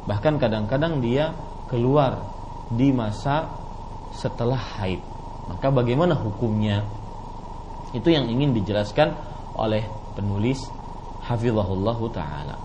Bahkan 0.06 0.38
kadang-kadang 0.38 1.02
dia 1.02 1.34
keluar 1.66 2.22
di 2.70 2.94
masa 2.94 3.50
setelah 4.14 4.60
haid. 4.78 5.02
Maka 5.50 5.68
bagaimana 5.68 6.14
hukumnya? 6.14 6.86
Itu 7.92 8.10
yang 8.10 8.30
ingin 8.30 8.54
dijelaskan 8.54 9.14
oleh 9.54 9.84
penulis 10.14 10.58
Hafizahullah 11.24 11.98
taala. 12.12 12.56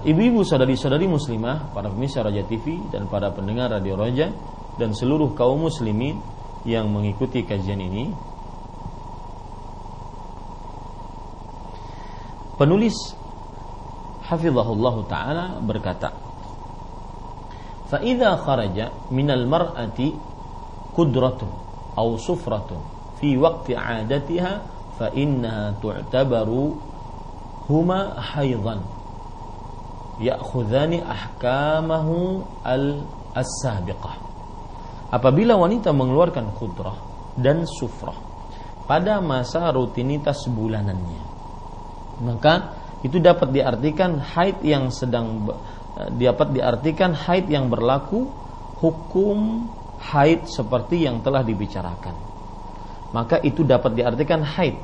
ibu-ibu 0.00 0.40
saudari-saudari 0.48 1.04
muslimah, 1.04 1.76
para 1.76 1.92
pemirsa 1.92 2.24
Raja 2.24 2.40
TV 2.48 2.80
dan 2.88 3.04
para 3.04 3.28
pendengar 3.36 3.68
Radio 3.68 4.00
Raja 4.00 4.32
dan 4.80 4.96
seluruh 4.96 5.36
kaum 5.36 5.68
muslimin 5.68 6.16
yang 6.64 6.88
mengikuti 6.88 7.44
kajian 7.44 7.76
ini. 7.82 8.08
Penulis 12.58 13.14
hafizahullah 14.26 14.96
taala 15.06 15.44
berkata, 15.62 16.10
"Fa 17.86 18.02
idza 18.02 18.34
kharaja 18.42 18.90
min 19.14 19.30
al-mar'ati 19.30 20.10
qudratun 20.90 21.46
aw 21.94 22.08
sufratun 22.18 22.82
fi 23.22 23.38
waqti 23.38 23.78
'adatiha 23.78 24.52
fa 24.98 25.06
innaha 25.14 25.78
tu'tabaru 25.78 26.74
huma 27.70 28.18
haidan 28.34 28.82
ya'khudhani 30.18 30.98
ahkamahu 30.98 32.42
al-sabiqah." 32.66 34.18
Apabila 35.14 35.54
wanita 35.54 35.94
mengeluarkan 35.94 36.58
kudrah 36.58 36.98
dan 37.38 37.62
sufrah 37.64 38.18
pada 38.90 39.22
masa 39.22 39.70
rutinitas 39.70 40.42
bulanannya, 40.50 41.27
maka 42.22 42.74
itu 43.06 43.22
dapat 43.22 43.54
diartikan 43.54 44.18
haid 44.18 44.58
yang 44.66 44.90
sedang 44.90 45.46
eh, 45.98 46.10
dapat 46.18 46.54
diartikan 46.54 47.14
haid 47.14 47.46
yang 47.46 47.70
berlaku 47.70 48.26
hukum 48.82 49.70
haid 49.98 50.46
seperti 50.46 51.06
yang 51.06 51.22
telah 51.22 51.42
dibicarakan. 51.42 52.14
Maka 53.14 53.40
itu 53.40 53.64
dapat 53.64 53.96
diartikan 53.96 54.44
haid 54.44 54.76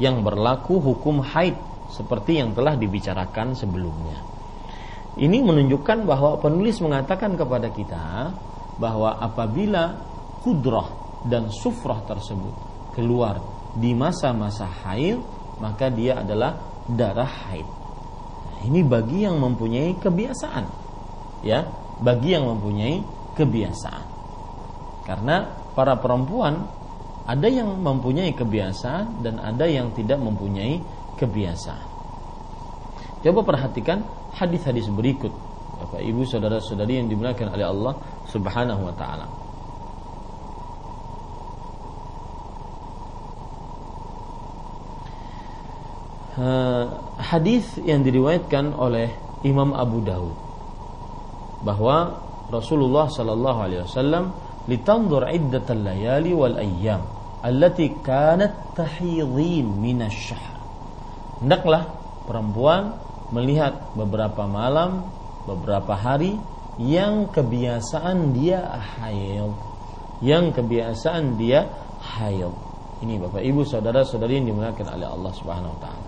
yang 0.00 0.24
berlaku 0.24 0.80
hukum 0.80 1.20
haid 1.20 1.54
seperti 1.92 2.40
yang 2.40 2.56
telah 2.56 2.74
dibicarakan 2.74 3.52
sebelumnya. 3.52 4.18
Ini 5.12 5.44
menunjukkan 5.44 6.08
bahwa 6.08 6.40
penulis 6.40 6.80
mengatakan 6.80 7.36
kepada 7.36 7.68
kita 7.68 8.32
bahwa 8.80 9.20
apabila 9.20 9.92
kudrah 10.40 10.88
dan 11.28 11.52
sufrah 11.52 12.00
tersebut 12.08 12.54
keluar 12.96 13.36
di 13.76 13.92
masa-masa 13.92 14.64
haid 14.64 15.20
maka 15.62 15.86
dia 15.88 16.18
adalah 16.18 16.58
darah 16.90 17.30
haid. 17.48 17.68
ini 18.66 18.82
bagi 18.82 19.22
yang 19.26 19.38
mempunyai 19.38 19.94
kebiasaan, 19.98 20.66
ya, 21.46 21.66
bagi 22.02 22.34
yang 22.34 22.46
mempunyai 22.46 23.02
kebiasaan. 23.38 24.06
Karena 25.02 25.46
para 25.74 25.98
perempuan 25.98 26.66
ada 27.26 27.46
yang 27.46 27.78
mempunyai 27.78 28.34
kebiasaan 28.34 29.22
dan 29.22 29.38
ada 29.38 29.66
yang 29.66 29.90
tidak 29.94 30.18
mempunyai 30.18 30.82
kebiasaan. 31.18 31.86
Coba 33.22 33.46
perhatikan 33.46 34.02
hadis-hadis 34.34 34.90
berikut 34.90 35.30
Bapak 35.82 36.02
Ibu 36.02 36.22
saudara-saudari 36.22 37.02
yang 37.02 37.10
dimuliakan 37.10 37.58
oleh 37.58 37.66
Allah 37.66 37.94
Subhanahu 38.30 38.86
wa 38.86 38.94
taala. 38.94 39.26
Hadis 47.20 47.76
yang 47.84 48.00
diriwayatkan 48.00 48.72
oleh 48.72 49.12
Imam 49.44 49.76
Abu 49.76 50.00
Dawud 50.00 50.36
bahwa 51.60 52.24
Rasulullah 52.48 53.06
sallallahu 53.08 53.58
alaihi 53.60 53.82
wasallam 53.84 54.32
litanzur 54.64 55.28
iddatal 55.28 55.82
layali 55.82 56.32
wal 56.32 56.56
ayyam 56.56 57.04
allati 57.42 57.92
kanat 58.00 58.74
tahidhin 58.78 59.66
minasyahr. 59.76 60.56
Hendaklah 61.42 61.90
perempuan 62.24 62.96
melihat 63.34 63.92
beberapa 63.98 64.46
malam 64.46 65.04
beberapa 65.44 65.98
hari 65.98 66.38
yang 66.78 67.28
kebiasaan 67.28 68.32
dia 68.32 68.62
haid. 68.78 69.52
Yang 70.22 70.62
kebiasaan 70.62 71.34
dia 71.34 71.66
haid. 71.98 72.54
Ini 73.02 73.18
Bapak 73.18 73.42
Ibu 73.42 73.66
saudara-saudari 73.66 74.38
yang 74.38 74.54
dimuliakan 74.54 74.86
oleh 74.94 75.08
Allah 75.10 75.32
Subhanahu 75.34 75.74
wa 75.74 75.80
taala 75.82 76.01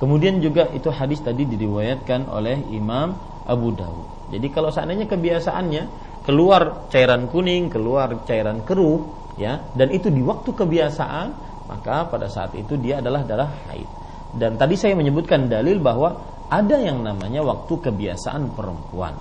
kemudian 0.00 0.40
juga 0.40 0.72
itu 0.72 0.88
hadis 0.88 1.20
tadi 1.20 1.44
diriwayatkan 1.44 2.32
oleh 2.32 2.64
Imam 2.72 3.12
Abu 3.44 3.76
Dawud. 3.76 4.32
Jadi 4.32 4.46
kalau 4.48 4.72
seandainya 4.72 5.04
kebiasaannya 5.04 5.82
keluar 6.24 6.88
cairan 6.88 7.28
kuning 7.28 7.68
keluar 7.68 8.24
cairan 8.24 8.64
keruh 8.64 9.04
ya 9.36 9.60
dan 9.76 9.92
itu 9.92 10.08
di 10.08 10.24
waktu 10.24 10.50
kebiasaan 10.56 11.28
maka 11.70 12.08
pada 12.10 12.26
saat 12.26 12.56
itu 12.58 12.74
dia 12.80 12.98
adalah 12.98 13.22
darah 13.22 13.50
haid. 13.70 13.86
Dan 14.30 14.58
tadi 14.58 14.78
saya 14.78 14.94
menyebutkan 14.94 15.50
dalil 15.50 15.82
bahwa 15.82 16.18
ada 16.50 16.78
yang 16.78 17.02
namanya 17.02 17.46
waktu 17.46 17.78
kebiasaan 17.78 18.54
perempuan. 18.54 19.14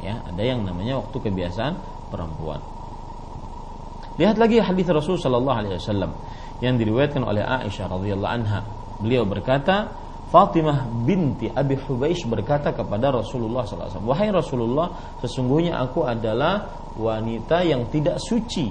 Ya 0.00 0.20
ada 0.24 0.40
yang 0.40 0.64
namanya 0.64 1.00
waktu 1.00 1.16
kebiasaan 1.16 1.76
perempuan. 2.08 2.60
Lihat 4.16 4.36
lagi 4.36 4.60
hadis 4.60 4.88
Rasul 4.88 5.16
Shallallahu 5.16 5.58
Alaihi 5.64 5.76
Wasallam 5.76 6.12
yang 6.60 6.76
diriwayatkan 6.76 7.24
oleh 7.24 7.40
Aisyah 7.40 7.88
radhiyallahu 7.88 8.32
anha. 8.32 8.60
Beliau 9.00 9.24
berkata 9.24 9.92
Fatimah 10.30 10.86
binti 11.02 11.50
Abi 11.50 11.74
Hubaish 11.74 12.22
berkata 12.30 12.70
kepada 12.70 13.10
Rasulullah 13.10 13.66
SAW, 13.66 14.06
Wahai 14.06 14.30
Rasulullah, 14.30 15.18
sesungguhnya 15.18 15.74
aku 15.82 16.06
adalah 16.06 16.70
wanita 16.94 17.66
yang 17.66 17.90
tidak 17.90 18.22
suci, 18.22 18.70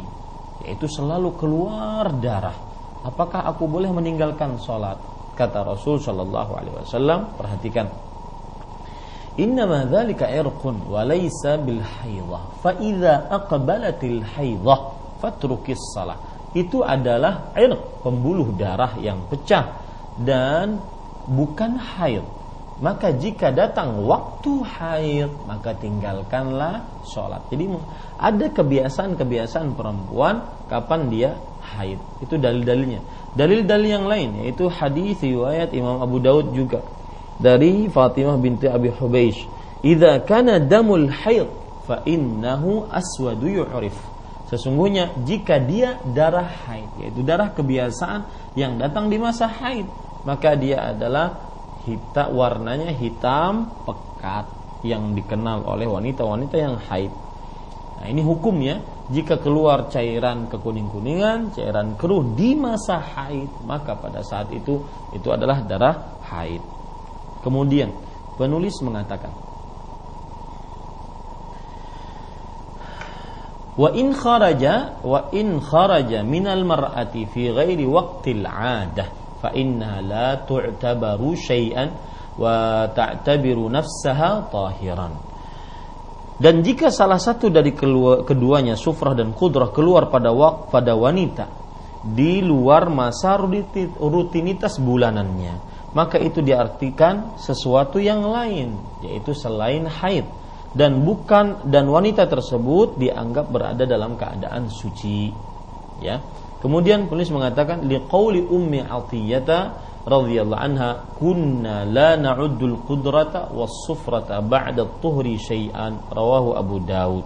yaitu 0.64 0.88
selalu 0.88 1.36
keluar 1.36 2.16
darah. 2.16 2.56
Apakah 3.04 3.44
aku 3.44 3.68
boleh 3.68 3.92
meninggalkan 3.92 4.56
sholat? 4.56 5.04
Kata 5.36 5.68
Rasul 5.68 6.00
Wasallam, 6.00 7.36
perhatikan. 7.36 7.92
Innama 9.40 9.84
dzalika 9.88 10.32
irqun 10.32 10.88
wa 10.88 11.04
laysa 11.04 11.60
bil 11.60 11.84
haidhah. 11.84 12.60
Fa 12.60 12.72
idza 12.76 13.28
aqbalatil 13.32 14.24
haidhah 14.24 14.80
fatrukis 15.20 15.80
salah. 15.92 16.20
Itu 16.56 16.88
adalah 16.88 17.52
irq, 17.56 18.04
pembuluh 18.04 18.52
darah 18.56 18.96
yang 19.00 19.28
pecah 19.28 19.80
dan 20.20 20.99
bukan 21.30 21.78
haid. 21.78 22.26
Maka 22.80 23.12
jika 23.12 23.52
datang 23.52 24.08
waktu 24.08 24.64
haid, 24.64 25.32
maka 25.44 25.76
tinggalkanlah 25.76 26.88
sholat. 27.04 27.44
Jadi 27.52 27.76
ada 28.16 28.46
kebiasaan-kebiasaan 28.48 29.76
perempuan 29.76 30.48
kapan 30.72 31.12
dia 31.12 31.30
haid. 31.76 32.00
Itu 32.24 32.40
dalil-dalilnya. 32.40 33.04
Dalil-dalil 33.36 33.90
yang 34.00 34.08
lain 34.08 34.42
yaitu 34.42 34.72
hadis 34.72 35.20
riwayat 35.20 35.76
Imam 35.76 36.00
Abu 36.00 36.24
Daud 36.24 36.56
juga 36.56 36.80
dari 37.36 37.92
Fatimah 37.92 38.40
binti 38.40 38.72
Abi 38.72 38.90
Hubeish. 38.96 39.44
"Idza 39.84 40.24
kana 40.24 40.64
damul 40.64 41.12
haid 41.12 41.52
fa 41.84 42.00
innahu 42.08 42.88
aswadu 42.88 43.48
yu'rif." 43.48 43.96
Sesungguhnya 44.50 45.14
jika 45.30 45.62
dia 45.62 46.02
darah 46.10 46.48
haid, 46.66 46.90
yaitu 46.98 47.22
darah 47.22 47.54
kebiasaan 47.54 48.26
yang 48.58 48.82
datang 48.82 49.12
di 49.12 49.22
masa 49.22 49.46
haid, 49.46 49.86
maka 50.28 50.56
dia 50.60 50.92
adalah 50.96 51.50
hitam 51.88 52.28
warnanya 52.36 52.92
hitam 52.92 53.72
pekat 53.88 54.46
yang 54.84 55.16
dikenal 55.16 55.64
oleh 55.68 55.88
wanita-wanita 55.88 56.56
yang 56.56 56.76
haid. 56.80 57.12
Nah, 58.00 58.08
ini 58.08 58.24
hukumnya 58.24 58.80
jika 59.12 59.42
keluar 59.44 59.92
cairan 59.92 60.48
kekuning-kuningan, 60.48 61.52
cairan 61.52 62.00
keruh 62.00 62.24
di 62.38 62.56
masa 62.56 63.02
haid, 63.02 63.52
maka 63.68 64.00
pada 64.00 64.24
saat 64.24 64.48
itu 64.56 64.80
itu 65.12 65.28
adalah 65.28 65.66
darah 65.68 66.20
haid. 66.32 66.64
Kemudian 67.44 67.92
penulis 68.40 68.80
mengatakan 68.84 69.32
Wa 73.80 73.96
in 73.96 74.12
kharaja 74.12 75.00
wa 75.08 75.32
in 75.32 75.64
kharaja 75.64 76.20
minal 76.20 76.68
mar'ati 76.68 77.24
fi 77.32 77.48
ghairi 77.48 77.88
waqtil 77.88 78.44
'adah 78.44 79.19
la 80.04 80.30
tu'tabaru 80.44 81.32
syai'an 81.36 81.90
wa 82.40 82.88
ta'tabiru 82.92 83.68
nafsaha 83.68 84.48
tahiran 84.52 85.14
dan 86.40 86.64
jika 86.64 86.88
salah 86.88 87.20
satu 87.20 87.52
dari 87.52 87.76
keduanya 88.24 88.80
sufrah 88.80 89.12
dan 89.12 89.36
kudrah 89.36 89.76
keluar 89.76 90.08
pada 90.08 90.32
wak, 90.32 90.72
pada 90.72 90.96
wanita 90.96 91.52
di 92.00 92.40
luar 92.40 92.88
masa 92.88 93.36
rutinitas 94.00 94.80
bulanannya, 94.80 95.60
maka 95.92 96.16
itu 96.16 96.40
diartikan 96.40 97.36
sesuatu 97.36 98.00
yang 98.00 98.24
lain, 98.24 98.72
yaitu 99.04 99.36
selain 99.36 99.84
haid 99.84 100.24
dan 100.72 101.04
bukan 101.04 101.68
dan 101.68 101.92
wanita 101.92 102.24
tersebut 102.30 102.96
dianggap 102.96 103.52
berada 103.52 103.84
dalam 103.84 104.16
keadaan 104.16 104.72
suci. 104.72 105.34
Ya. 106.00 106.24
Kemudian 106.60 107.08
penulis 107.08 107.32
mengatakan 107.32 107.88
liqauli 107.88 108.44
ummi 108.44 108.84
Atiyata 108.84 109.80
radhiyallahu 110.04 110.60
anha 110.60 111.08
kunna 111.16 111.88
la 111.88 112.20
na'uddul 112.20 112.84
qudrata 112.84 113.52
was 113.56 113.72
sufrata 113.88 114.44
ba'da 114.44 115.00
tuhri 115.00 115.40
syai'an. 115.40 116.12
Rawahu 116.12 116.60
Abu 116.60 116.84
Daud 116.84 117.26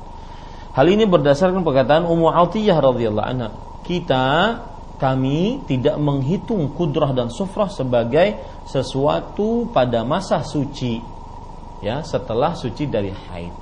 Hal 0.74 0.90
ini 0.90 1.06
berdasarkan 1.06 1.62
perkataan 1.62 2.10
Ummu 2.10 2.34
Atiyah 2.34 2.82
radhiyallahu 2.82 3.30
anha. 3.30 3.54
Kita 3.86 4.26
kami 4.98 5.62
tidak 5.70 6.02
menghitung 6.02 6.74
kudrah 6.74 7.14
dan 7.14 7.30
sufrah 7.30 7.70
sebagai 7.70 8.42
sesuatu 8.66 9.70
pada 9.70 10.02
masa 10.02 10.42
suci 10.42 10.98
ya 11.84 12.02
setelah 12.02 12.58
suci 12.58 12.90
dari 12.90 13.14
haid. 13.14 13.54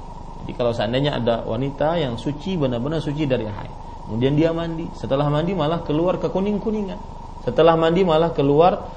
Jadi 0.45 0.52
kalau 0.56 0.72
seandainya 0.72 1.19
ada 1.19 1.43
wanita 1.43 1.99
yang 1.99 2.15
suci 2.15 2.56
benar-benar 2.56 3.03
suci 3.03 3.27
dari 3.27 3.43
haid, 3.43 3.73
kemudian 4.11 4.35
dia 4.35 4.51
mandi, 4.51 4.91
setelah 4.99 5.31
mandi 5.31 5.55
malah 5.55 5.79
keluar 5.88 6.19
kekuning-kuningan. 6.19 6.99
Setelah 7.47 7.79
mandi 7.79 8.03
malah 8.03 8.35
keluar 8.35 8.91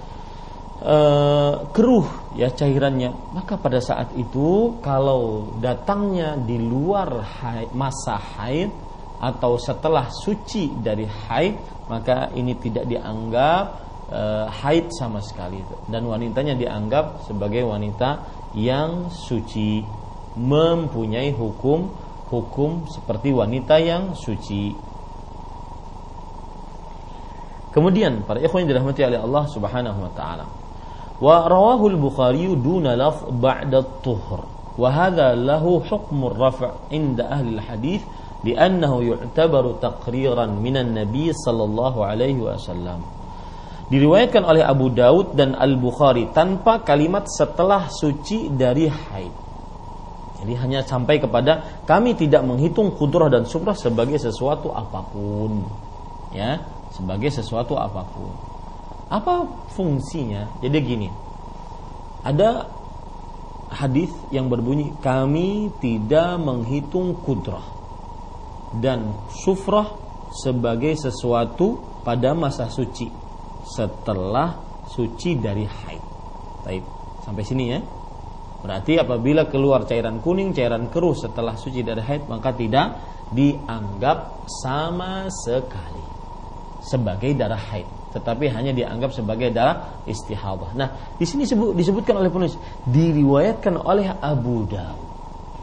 uh, 0.82 1.70
keruh 1.70 2.34
ya 2.34 2.50
cairannya. 2.50 3.14
Maka 3.30 3.54
pada 3.54 3.78
saat 3.78 4.10
itu 4.18 4.82
kalau 4.82 5.54
datangnya 5.62 6.34
di 6.34 6.58
luar 6.58 7.22
haid, 7.22 7.70
masa 7.72 8.18
haid 8.18 8.74
atau 9.22 9.56
setelah 9.56 10.10
suci 10.10 10.74
dari 10.82 11.06
haid 11.06 11.86
maka 11.88 12.34
ini 12.34 12.58
tidak 12.58 12.90
dianggap 12.90 13.64
uh, 14.10 14.50
haid 14.50 14.90
sama 14.90 15.22
sekali. 15.22 15.62
Dan 15.86 16.10
wanitanya 16.10 16.58
dianggap 16.58 17.24
sebagai 17.30 17.62
wanita 17.62 18.26
yang 18.58 19.08
suci 19.14 19.80
mempunyai 20.34 21.30
hukum 21.30 22.02
hukum 22.34 22.90
seperti 22.90 23.30
wanita 23.30 23.78
yang 23.78 24.18
suci 24.18 24.74
Kemudian 27.74 28.22
para 28.22 28.38
ikhwan 28.38 28.64
yang 28.64 28.78
dirahmati 28.78 29.02
oleh 29.02 29.18
Allah 29.18 29.44
Subhanahu 29.50 29.98
wa 29.98 30.12
taala. 30.14 30.46
Wa 31.18 31.50
rawahu 31.50 31.90
al-Bukhari 31.90 32.46
duna 32.54 32.94
laf 32.94 33.26
ba'da 33.26 33.82
tuhur 33.98 34.46
wa 34.78 34.88
hadha 34.90 35.34
lahu 35.34 35.82
hukm 35.82 36.30
ar-raf' 36.30 36.90
inda 36.90 37.30
ahli 37.30 37.58
al-hadis 37.58 38.02
li'annahu 38.46 39.02
yu'tabaru 39.02 39.82
taqriran 39.82 40.54
minan 40.62 40.94
nabi 40.94 41.34
sallallahu 41.34 41.98
alaihi 42.06 42.38
wasallam. 42.38 43.02
Diriwayatkan 43.90 44.42
oleh 44.46 44.64
Abu 44.64 44.88
Daud 44.94 45.36
dan 45.36 45.52
Al-Bukhari 45.58 46.32
tanpa 46.32 46.80
kalimat 46.80 47.28
setelah 47.28 47.90
suci 47.90 48.48
dari 48.54 48.88
haid. 48.88 49.34
Jadi 50.40 50.52
hanya 50.56 50.80
sampai 50.84 51.20
kepada 51.20 51.82
kami 51.84 52.16
tidak 52.16 52.44
menghitung 52.44 52.96
kudrah 52.96 53.28
dan 53.28 53.44
sukrah 53.44 53.76
sebagai 53.76 54.16
sesuatu 54.16 54.72
apa 54.72 55.04
pun. 55.08 55.64
Ya, 56.32 56.64
sebagai 56.94 57.30
sesuatu 57.34 57.74
apa 57.74 58.06
pun. 58.06 58.30
Apa 59.10 59.66
fungsinya? 59.74 60.62
Jadi 60.62 60.78
gini. 60.80 61.08
Ada 62.24 62.70
hadis 63.74 64.14
yang 64.30 64.46
berbunyi 64.46 64.94
kami 65.02 65.74
tidak 65.82 66.38
menghitung 66.40 67.18
kudrah 67.20 67.66
dan 68.78 69.12
sufrah 69.44 69.98
sebagai 70.30 70.94
sesuatu 70.94 71.82
pada 72.06 72.32
masa 72.32 72.70
suci 72.70 73.10
setelah 73.66 74.56
suci 74.88 75.36
dari 75.36 75.66
haid. 75.66 76.04
Baik, 76.64 76.84
sampai 77.26 77.44
sini 77.44 77.64
ya. 77.68 77.80
Berarti 78.64 78.96
apabila 78.96 79.44
keluar 79.52 79.84
cairan 79.84 80.24
kuning, 80.24 80.56
cairan 80.56 80.88
keruh 80.88 81.12
setelah 81.12 81.52
suci 81.60 81.84
dari 81.84 82.00
haid 82.00 82.24
maka 82.24 82.56
tidak 82.56 82.96
dianggap 83.36 84.48
sama 84.48 85.28
sekali 85.28 86.13
sebagai 86.84 87.32
darah 87.32 87.58
haid, 87.72 87.88
tetapi 88.12 88.52
hanya 88.52 88.76
dianggap 88.76 89.16
sebagai 89.16 89.48
darah 89.48 90.04
istihadah. 90.04 90.76
Nah, 90.76 91.16
di 91.16 91.24
sini 91.24 91.48
disebut, 91.48 91.72
disebutkan 91.72 92.20
oleh 92.20 92.28
penulis 92.28 92.60
diriwayatkan 92.84 93.80
oleh 93.80 94.12
Abu 94.20 94.68
Dawud 94.68 95.08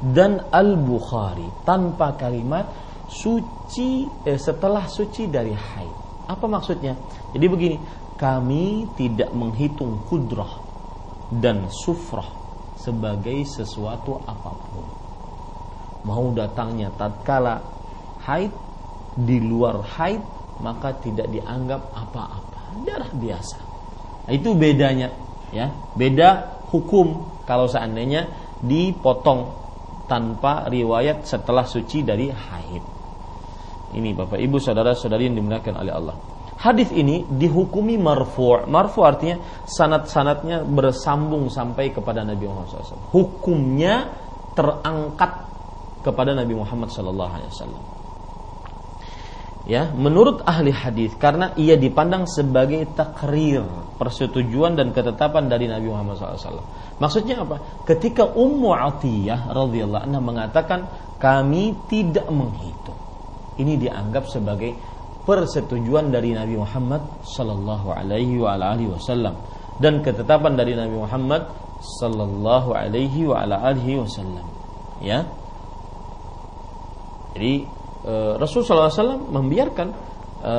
dan 0.02 0.50
Al 0.50 0.82
Bukhari 0.82 1.46
tanpa 1.62 2.18
kalimat 2.18 2.66
suci 3.06 4.10
eh, 4.26 4.42
setelah 4.42 4.90
suci 4.90 5.30
dari 5.30 5.54
haid. 5.54 5.96
Apa 6.26 6.50
maksudnya? 6.50 6.98
Jadi 7.30 7.46
begini, 7.46 7.78
kami 8.18 8.90
tidak 8.98 9.30
menghitung 9.38 10.02
kudrah 10.10 10.58
dan 11.30 11.70
sufrah 11.70 12.28
sebagai 12.82 13.46
sesuatu 13.46 14.18
apa 14.26 14.52
pun. 14.58 14.86
Mau 16.02 16.34
datangnya 16.34 16.90
tatkala 16.98 17.62
haid 18.26 18.50
di 19.14 19.38
luar 19.38 19.86
haid 19.86 20.41
maka 20.62 20.96
tidak 21.02 21.28
dianggap 21.28 21.92
apa-apa. 21.92 22.86
Darah 22.86 23.12
biasa. 23.12 23.58
Nah, 24.30 24.32
itu 24.32 24.54
bedanya 24.56 25.10
ya. 25.52 25.68
Beda 25.98 26.62
hukum 26.72 27.42
kalau 27.44 27.68
seandainya 27.68 28.30
dipotong 28.62 29.60
tanpa 30.08 30.70
riwayat 30.70 31.28
setelah 31.28 31.66
suci 31.68 32.06
dari 32.06 32.30
haid. 32.30 32.84
Ini 33.92 34.10
bapak 34.16 34.40
ibu 34.40 34.56
saudara 34.62 34.96
saudari 34.96 35.28
yang 35.28 35.36
dimuliakan 35.36 35.76
oleh 35.84 35.94
Allah. 35.94 36.16
Hadis 36.62 36.94
ini 36.94 37.26
dihukumi 37.26 37.98
marfu. 37.98 38.70
Marfu 38.70 39.02
artinya 39.02 39.42
sanat-sanatnya 39.66 40.62
bersambung 40.62 41.50
sampai 41.50 41.90
kepada 41.90 42.22
Nabi 42.22 42.46
Muhammad 42.46 42.86
SAW 42.86 43.10
hukumnya 43.12 44.14
terangkat 44.54 45.32
kepada 46.06 46.38
Nabi 46.38 46.54
Muhammad 46.54 46.94
SAW 46.94 48.01
ya 49.72 49.88
menurut 49.96 50.44
ahli 50.44 50.76
hadis 50.76 51.16
karena 51.16 51.56
ia 51.56 51.80
dipandang 51.80 52.28
sebagai 52.28 52.84
takrir 52.92 53.64
persetujuan 53.96 54.76
dan 54.76 54.92
ketetapan 54.92 55.48
dari 55.48 55.72
Nabi 55.72 55.88
Muhammad 55.88 56.20
SAW. 56.20 56.60
Maksudnya 57.00 57.48
apa? 57.48 57.88
Ketika 57.88 58.28
Ummu 58.28 58.76
Atiyah 58.76 59.56
radhiyallahu 59.56 60.04
anha 60.12 60.20
mengatakan 60.20 60.92
kami 61.16 61.72
tidak 61.88 62.28
menghitung, 62.28 63.00
ini 63.64 63.80
dianggap 63.80 64.28
sebagai 64.28 64.76
persetujuan 65.24 66.12
dari 66.12 66.36
Nabi 66.36 66.60
Muhammad 66.60 67.24
Sallallahu 67.24 67.96
Alaihi 67.96 68.42
Wasallam 68.92 69.40
dan 69.80 70.04
ketetapan 70.04 70.60
dari 70.60 70.76
Nabi 70.76 71.00
Muhammad 71.00 71.48
Sallallahu 72.02 72.76
Alaihi 72.76 73.30
Wasallam. 73.30 74.46
Ya, 75.00 75.26
jadi 77.38 77.66
e, 78.06 78.14
Rasulullah 78.38 78.90
SAW 78.90 79.30
membiarkan 79.30 79.88
e, 80.42 80.54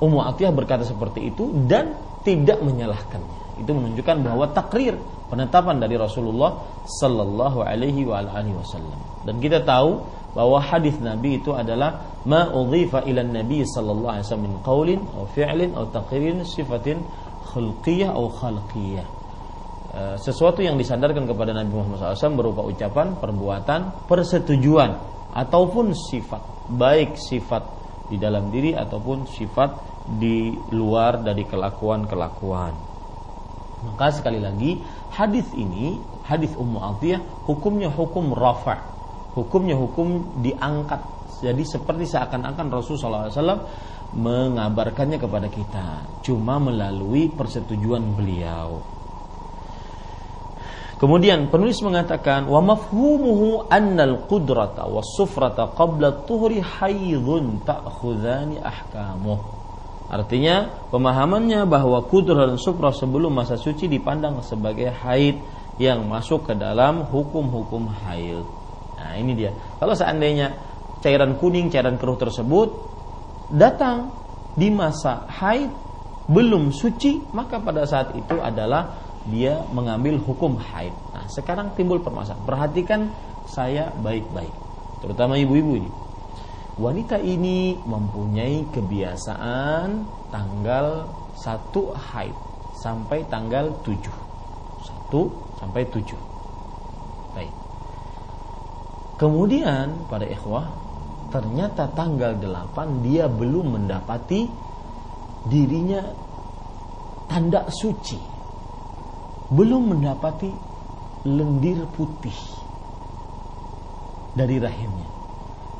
Ummu 0.00 0.18
Atiyah 0.24 0.52
berkata 0.54 0.82
seperti 0.82 1.28
itu 1.28 1.52
dan 1.68 1.92
tidak 2.24 2.64
menyalahkannya. 2.64 3.60
Itu 3.60 3.76
menunjukkan 3.76 4.16
bahwa 4.24 4.48
takrir 4.56 4.96
penetapan 5.28 5.76
dari 5.76 6.00
Rasulullah 6.00 6.64
Sallallahu 6.88 7.60
Alaihi 7.60 8.08
Wasallam. 8.08 8.96
Dan 9.28 9.36
kita 9.44 9.60
tahu 9.60 10.00
bahwa 10.32 10.62
hadis 10.62 10.96
Nabi 11.02 11.42
itu 11.42 11.52
adalah 11.52 12.22
ma 12.24 12.48
udhifa 12.48 13.02
ila 13.02 13.22
Nabi 13.26 13.66
sallallahu 13.66 14.12
alaihi 14.14 14.24
wasallam 14.26 14.46
min 14.46 14.56
qaulin 14.62 15.00
aw 15.02 15.24
fi'lin 15.34 15.70
aw 15.74 15.84
taqririn 15.90 16.46
sifatin 16.46 17.02
khulqiyah 17.50 18.14
aw 18.14 18.24
khalqiyah. 18.30 19.06
sesuatu 20.22 20.62
yang 20.62 20.78
disandarkan 20.78 21.26
kepada 21.26 21.50
Nabi 21.50 21.74
Muhammad 21.74 22.14
SAW 22.14 22.38
berupa 22.38 22.62
ucapan, 22.62 23.18
perbuatan, 23.18 24.06
persetujuan 24.06 24.94
ataupun 25.34 25.92
sifat 25.94 26.70
baik 26.70 27.18
sifat 27.18 27.62
di 28.10 28.16
dalam 28.18 28.50
diri 28.50 28.74
ataupun 28.74 29.26
sifat 29.26 29.70
di 30.06 30.54
luar 30.74 31.22
dari 31.22 31.46
kelakuan-kelakuan. 31.46 32.74
Maka 33.80 34.06
sekali 34.12 34.42
lagi 34.42 34.76
hadis 35.14 35.46
ini 35.56 35.96
hadis 36.26 36.52
Ummu 36.52 36.78
Atiyah 36.78 37.46
hukumnya 37.48 37.88
hukum 37.88 38.34
rafa, 38.34 38.76
hukumnya 39.32 39.78
hukum 39.78 40.40
diangkat. 40.42 41.00
Jadi 41.40 41.64
seperti 41.64 42.04
seakan-akan 42.04 42.66
Rasulullah 42.68 43.32
SAW 43.32 43.64
mengabarkannya 44.12 45.16
kepada 45.16 45.48
kita, 45.48 46.04
cuma 46.20 46.60
melalui 46.60 47.32
persetujuan 47.32 48.04
beliau. 48.18 48.99
Kemudian 51.00 51.48
penulis 51.48 51.80
mengatakan 51.80 52.44
wa 52.44 52.60
mafhumuhu 52.60 53.72
annal 53.72 54.28
qudrata 54.28 54.84
was 54.84 55.16
sufrata 55.16 55.72
qabla 55.72 56.28
tuhri 56.28 56.60
haidun 56.60 57.64
ta'khudhani 57.64 58.60
ahkamuh. 58.60 59.40
Artinya 60.12 60.68
pemahamannya 60.92 61.64
bahwa 61.64 62.04
kudrah 62.04 62.50
dan 62.50 62.60
sufrah 62.60 62.92
sebelum 62.92 63.32
masa 63.32 63.56
suci 63.56 63.88
dipandang 63.88 64.44
sebagai 64.44 64.92
haid 64.92 65.40
yang 65.80 66.04
masuk 66.04 66.50
ke 66.50 66.54
dalam 66.58 67.08
hukum-hukum 67.08 67.88
haid. 68.04 68.44
Nah, 69.00 69.16
ini 69.16 69.32
dia. 69.32 69.56
Kalau 69.80 69.96
seandainya 69.96 70.52
cairan 71.00 71.40
kuning, 71.40 71.72
cairan 71.72 71.96
keruh 71.96 72.20
tersebut 72.20 72.68
datang 73.48 74.12
di 74.52 74.68
masa 74.68 75.24
haid 75.30 75.72
belum 76.28 76.74
suci, 76.74 77.32
maka 77.32 77.56
pada 77.62 77.88
saat 77.88 78.12
itu 78.12 78.36
adalah 78.36 79.09
dia 79.28 79.60
mengambil 79.76 80.16
hukum 80.16 80.56
haid. 80.56 80.94
Nah, 81.12 81.28
sekarang 81.28 81.76
timbul 81.76 82.00
permasalahan. 82.00 82.46
Perhatikan 82.48 83.00
saya 83.44 83.92
baik-baik, 84.00 84.52
terutama 85.04 85.36
ibu-ibu 85.36 85.76
ini. 85.76 85.90
Wanita 86.80 87.20
ini 87.20 87.76
mempunyai 87.76 88.64
kebiasaan 88.72 89.88
tanggal 90.32 91.04
1 91.36 91.76
haid 91.92 92.32
sampai 92.80 93.28
tanggal 93.28 93.68
7. 93.84 94.00
1 95.12 95.60
sampai 95.60 95.82
7. 95.92 96.16
Baik. 97.36 97.52
Kemudian 99.20 100.08
pada 100.08 100.24
ikhwah 100.24 100.72
ternyata 101.28 101.84
tanggal 101.92 102.32
8 102.40 103.04
dia 103.04 103.28
belum 103.28 103.76
mendapati 103.76 104.48
dirinya 105.44 106.00
tanda 107.28 107.68
suci 107.68 108.39
belum 109.50 109.94
mendapati 109.94 110.50
lendir 111.26 111.84
putih 111.94 112.38
dari 114.38 114.56
rahimnya. 114.62 115.08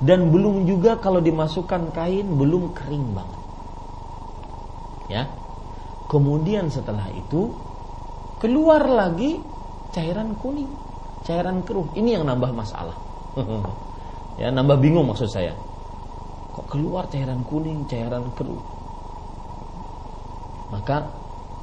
Dan 0.00 0.32
belum 0.32 0.64
juga 0.64 0.96
kalau 0.96 1.20
dimasukkan 1.20 1.92
kain 1.92 2.26
belum 2.34 2.72
kering 2.72 3.06
banget. 3.14 3.40
Ya. 5.12 5.22
Kemudian 6.10 6.72
setelah 6.72 7.06
itu 7.14 7.54
keluar 8.42 8.82
lagi 8.88 9.38
cairan 9.94 10.34
kuning, 10.40 10.70
cairan 11.22 11.62
keruh. 11.62 11.86
Ini 11.94 12.18
yang 12.18 12.24
nambah 12.26 12.50
masalah. 12.50 12.96
ya, 14.40 14.50
nambah 14.50 14.80
bingung 14.82 15.06
maksud 15.06 15.30
saya. 15.30 15.54
Kok 16.56 16.66
keluar 16.66 17.06
cairan 17.06 17.46
kuning, 17.46 17.86
cairan 17.86 18.26
keruh? 18.34 18.58
Maka 20.74 21.19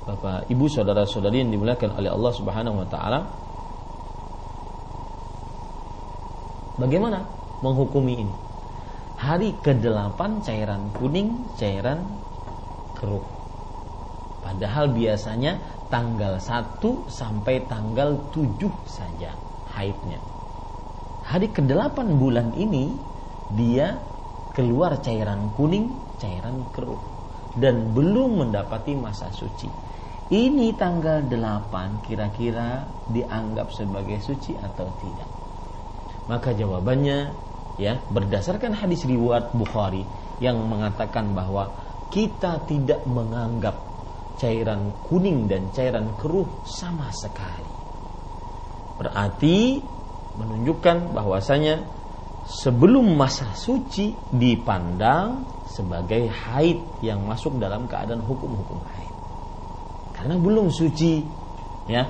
Bapak, 0.07 0.47
Ibu, 0.47 0.71
saudara-saudari 0.71 1.43
yang 1.43 1.51
dimuliakan 1.51 1.99
oleh 1.99 2.07
Allah 2.07 2.31
Subhanahu 2.31 2.79
wa 2.79 2.87
taala, 2.87 3.19
Bagaimana 6.77 7.25
menghukumi 7.65 8.21
ini? 8.21 8.35
Hari 9.17 9.49
ke-8 9.65 10.45
cairan 10.45 10.93
kuning, 10.93 11.33
cairan 11.57 12.05
keruh. 13.01 13.25
Padahal 14.45 14.93
biasanya 14.93 15.57
tanggal 15.89 16.37
1 16.37 16.77
sampai 17.09 17.65
tanggal 17.65 18.13
7 18.29 18.69
saja 18.85 19.33
haidnya. 19.73 20.21
Hari 21.33 21.49
ke-8 21.49 21.97
bulan 22.21 22.53
ini 22.61 22.93
dia 23.57 23.97
keluar 24.53 25.01
cairan 25.01 25.49
kuning, 25.57 25.89
cairan 26.21 26.61
keruh 26.77 27.01
dan 27.57 27.89
belum 27.97 28.45
mendapati 28.45 28.93
masa 28.93 29.33
suci. 29.33 29.86
Ini 30.27 30.75
tanggal 30.75 31.23
8 31.23 32.03
kira-kira 32.03 32.83
dianggap 33.07 33.71
sebagai 33.71 34.19
suci 34.19 34.59
atau 34.59 34.83
tidak? 34.99 35.29
Maka 36.27 36.51
jawabannya 36.51 37.31
ya 37.79 37.95
berdasarkan 38.11 38.75
hadis 38.75 39.07
riwayat 39.07 39.55
Bukhari 39.55 40.03
yang 40.43 40.59
mengatakan 40.67 41.31
bahwa 41.31 41.71
kita 42.11 42.59
tidak 42.67 43.07
menganggap 43.07 43.79
cairan 44.35 44.91
kuning 45.07 45.47
dan 45.47 45.71
cairan 45.71 46.11
keruh 46.19 46.47
sama 46.67 47.07
sekali. 47.15 47.71
Berarti 48.99 49.79
menunjukkan 50.35 51.15
bahwasanya 51.15 51.87
sebelum 52.51 53.15
masa 53.15 53.47
suci 53.55 54.11
dipandang 54.35 55.47
sebagai 55.71 56.27
haid 56.27 56.83
yang 56.99 57.23
masuk 57.23 57.55
dalam 57.55 57.87
keadaan 57.87 58.19
hukum-hukum 58.27 58.83
haid. 58.91 59.06
Karena 60.17 60.35
belum 60.41 60.73
suci 60.73 61.21
ya, 61.85 62.01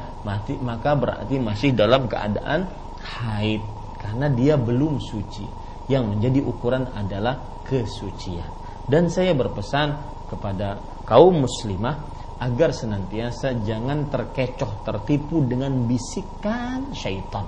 maka 0.63 0.91
berarti 0.95 1.35
masih 1.43 1.75
dalam 1.75 2.07
keadaan 2.07 2.63
haid 3.03 3.61
karena 3.99 4.31
dia 4.31 4.55
belum 4.55 4.97
suci. 5.03 5.45
Yang 5.88 6.03
menjadi 6.15 6.39
ukuran 6.43 6.84
adalah 6.95 7.63
kesucian. 7.63 8.47
Dan 8.84 9.07
saya 9.07 9.31
berpesan 9.31 9.95
kepada 10.27 10.79
kaum 11.07 11.47
muslimah 11.47 11.95
agar 12.43 12.75
senantiasa 12.75 13.63
jangan 13.63 14.11
terkecoh 14.11 14.84
tertipu 14.84 15.47
dengan 15.47 15.88
bisikan 15.88 16.91
syaitan. 16.91 17.47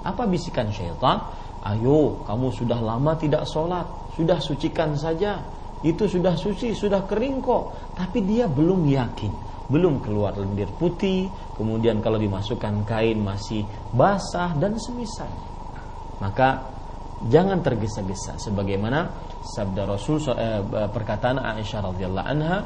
Apa 0.00 0.24
bisikan 0.24 0.72
syaitan? 0.72 1.28
Ayo, 1.64 2.24
kamu 2.28 2.52
sudah 2.52 2.80
lama 2.80 3.16
tidak 3.16 3.48
sholat, 3.48 3.88
sudah 4.16 4.36
sucikan 4.36 4.96
saja. 4.96 5.40
Itu 5.84 6.08
sudah 6.08 6.36
suci, 6.36 6.72
sudah 6.72 7.04
kering 7.04 7.44
kok. 7.44 7.92
Tapi 7.96 8.24
dia 8.24 8.48
belum 8.48 8.84
yakin, 8.88 9.32
belum 9.70 10.04
keluar 10.04 10.36
lendir 10.36 10.68
putih. 10.76 11.28
Kemudian 11.56 12.02
kalau 12.04 12.20
dimasukkan 12.20 12.84
kain 12.88 13.20
masih 13.20 13.64
basah 13.94 14.52
dan 14.58 14.76
semisal 14.76 15.30
maka 16.22 16.62
jangan 17.28 17.60
tergesa-gesa. 17.64 18.38
Sebagaimana 18.38 19.10
sabda 19.42 19.82
Rasul 19.88 20.20
eh, 20.34 20.62
perkataan 20.88 21.40
Aisyah 21.40 21.80
radhiyallahu 21.90 22.28
anha 22.28 22.58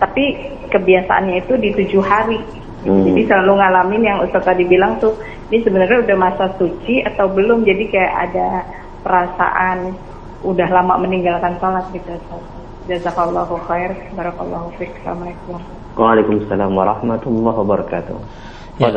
Tapi 0.02 0.24
kebiasaannya 0.68 1.46
itu 1.46 1.54
di 1.58 1.70
tujuh 1.78 2.02
hari. 2.02 2.42
Hmm. 2.82 3.06
Jadi 3.06 3.30
selalu 3.30 3.62
ngalamin 3.62 4.02
yang 4.02 4.18
Ustaz 4.26 4.42
tadi 4.42 4.66
bilang 4.66 4.98
tuh, 4.98 5.14
ini 5.54 5.62
sebenarnya 5.62 6.02
udah 6.02 6.16
masa 6.18 6.50
suci 6.58 6.98
atau 7.06 7.30
belum, 7.30 7.62
jadi 7.62 7.84
kayak 7.86 8.14
ada 8.30 8.48
perasaan 9.06 9.94
udah 10.42 10.68
lama 10.74 10.98
meninggalkan 10.98 11.54
sholat 11.62 11.86
gitu 11.94 12.10
Ustaz. 12.10 12.42
Jazakallahu 12.90 13.54
khair, 13.70 13.94
barakallahu 14.18 14.74
fiik. 14.74 14.90
Assalamualaikum. 14.98 15.62
Waalaikumsalam 15.94 16.70
warahmatullahi 16.74 17.56
wabarakatuh. 17.62 18.16
Ya. 18.82 18.90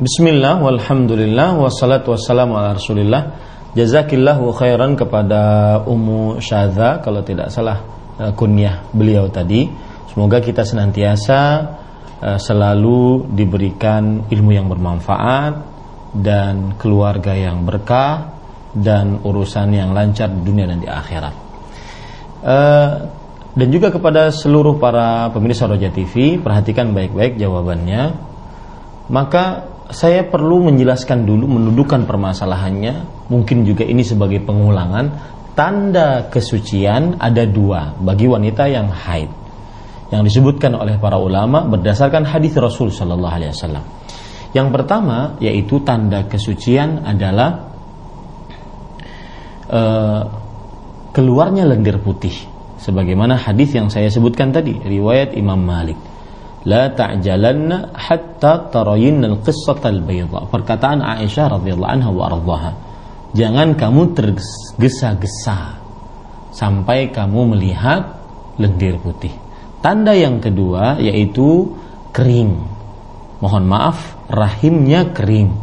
Bismillah, 0.00 0.58
walhamdulillah, 0.64 1.60
wassalatu 1.60 2.16
wassalamu 2.16 2.58
ala 2.58 2.74
rasulillah. 2.74 3.22
Jazakillahu 3.74 4.50
khairan 4.56 4.98
kepada 4.98 5.78
Ummu 5.86 6.42
Syadha 6.42 6.98
kalau 7.02 7.22
tidak 7.22 7.54
salah 7.54 7.82
eh, 8.18 8.32
kunyah 8.34 8.86
beliau 8.90 9.30
tadi. 9.30 9.70
Semoga 10.10 10.42
kita 10.42 10.66
senantiasa 10.66 11.40
Eh, 12.20 12.36
selalu 12.36 13.32
diberikan 13.32 14.28
ilmu 14.28 14.52
yang 14.52 14.68
bermanfaat 14.68 15.56
dan 16.20 16.76
keluarga 16.76 17.32
yang 17.32 17.64
berkah 17.64 18.36
dan 18.76 19.24
urusan 19.24 19.72
yang 19.72 19.96
lancar 19.96 20.28
di 20.28 20.44
dunia 20.44 20.68
dan 20.68 20.84
di 20.84 20.88
akhirat. 20.92 21.34
Eh, 22.44 22.88
dan 23.56 23.68
juga 23.72 23.88
kepada 23.88 24.28
seluruh 24.28 24.76
para 24.76 25.32
pemirsa 25.32 25.64
Roja 25.64 25.88
TV, 25.88 26.36
perhatikan 26.36 26.92
baik-baik 26.92 27.40
jawabannya. 27.40 28.12
Maka 29.08 29.69
saya 29.90 30.26
perlu 30.26 30.70
menjelaskan 30.70 31.26
dulu, 31.26 31.46
mendudukan 31.46 32.06
permasalahannya. 32.06 33.26
Mungkin 33.30 33.62
juga 33.66 33.86
ini 33.86 34.02
sebagai 34.06 34.42
pengulangan. 34.42 35.38
Tanda 35.54 36.30
kesucian 36.30 37.18
ada 37.18 37.44
dua 37.44 37.92
bagi 37.98 38.30
wanita 38.30 38.70
yang 38.70 38.88
haid 38.88 39.28
yang 40.10 40.22
disebutkan 40.26 40.74
oleh 40.74 40.98
para 40.98 41.18
ulama 41.18 41.62
berdasarkan 41.66 42.26
hadis 42.26 42.54
Rasul 42.58 42.90
Shallallahu 42.90 43.34
Alaihi 43.34 43.50
Wasallam. 43.54 43.84
Yang 44.50 44.68
pertama 44.74 45.38
yaitu 45.38 45.78
tanda 45.86 46.26
kesucian 46.26 47.06
adalah 47.06 47.70
uh, 49.70 50.22
keluarnya 51.14 51.66
lendir 51.66 52.02
putih 52.02 52.34
sebagaimana 52.82 53.38
hadis 53.38 53.70
yang 53.74 53.86
saya 53.86 54.10
sebutkan 54.10 54.50
tadi 54.50 54.74
riwayat 54.74 55.38
Imam 55.38 55.62
Malik 55.62 56.09
la 56.68 56.92
ta'jalanna 56.92 57.96
hatta 57.96 58.68
tarayinna 58.68 59.32
al-qissata 59.32 59.88
al-bayda. 59.88 60.44
Perkataan 60.50 61.00
Aisyah 61.00 61.56
radhiyallahu 61.56 61.92
anha 61.92 62.10
wa 62.12 62.22
ardhaha. 62.28 62.72
Jangan 63.32 63.78
kamu 63.78 64.12
tergesa-gesa 64.18 65.78
sampai 66.50 67.14
kamu 67.14 67.54
melihat 67.54 68.18
lendir 68.58 68.98
putih. 68.98 69.32
Tanda 69.80 70.12
yang 70.12 70.42
kedua 70.42 71.00
yaitu 71.00 71.72
kering. 72.12 72.58
Mohon 73.40 73.64
maaf 73.70 73.98
rahimnya 74.28 75.16
kering. 75.16 75.54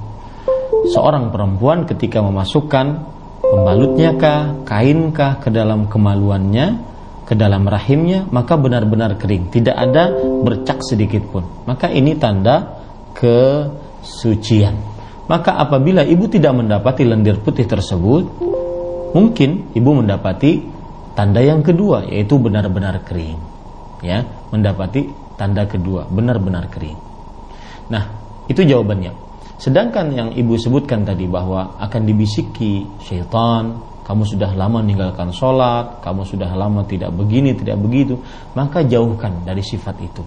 Seorang 0.96 1.30
perempuan 1.30 1.86
ketika 1.86 2.24
memasukkan 2.24 3.04
pembalutnya 3.44 4.16
kah 4.18 4.56
kainkah 4.66 5.38
ke 5.44 5.52
dalam 5.54 5.86
kemaluannya 5.92 6.80
ke 7.28 7.36
dalam 7.36 7.68
rahimnya 7.68 8.24
maka 8.32 8.56
benar-benar 8.56 9.20
kering. 9.20 9.52
Tidak 9.52 9.76
ada 9.76 10.16
bercak 10.16 10.80
sedikit 10.80 11.28
pun. 11.28 11.44
Maka 11.68 11.92
ini 11.92 12.16
tanda 12.16 12.80
kesucian. 13.12 14.80
Maka 15.28 15.60
apabila 15.60 16.08
ibu 16.08 16.32
tidak 16.32 16.56
mendapati 16.56 17.04
lendir 17.04 17.44
putih 17.44 17.68
tersebut 17.68 18.24
mungkin 19.12 19.76
ibu 19.76 19.92
mendapati 19.92 20.64
tanda 21.20 21.44
yang 21.44 21.60
kedua 21.60 22.08
yaitu 22.08 22.40
benar-benar 22.40 23.04
kering. 23.04 23.36
Ya 24.00 24.24
mendapati 24.56 25.12
tanda 25.36 25.68
kedua 25.68 26.08
benar-benar 26.08 26.72
kering. 26.72 26.96
Nah 27.92 28.08
itu 28.48 28.64
jawabannya. 28.64 29.12
Sedangkan 29.60 30.16
yang 30.16 30.30
ibu 30.32 30.56
sebutkan 30.56 31.04
tadi 31.04 31.28
bahwa 31.28 31.76
akan 31.82 32.02
dibisiki 32.08 32.88
syaitan 33.04 33.76
kamu 34.08 34.24
sudah 34.24 34.56
lama 34.56 34.80
meninggalkan 34.80 35.36
sholat, 35.36 36.00
kamu 36.00 36.24
sudah 36.24 36.48
lama 36.56 36.88
tidak 36.88 37.12
begini, 37.12 37.52
tidak 37.52 37.76
begitu, 37.84 38.16
maka 38.56 38.80
jauhkan 38.88 39.44
dari 39.44 39.60
sifat 39.60 40.00
itu. 40.00 40.24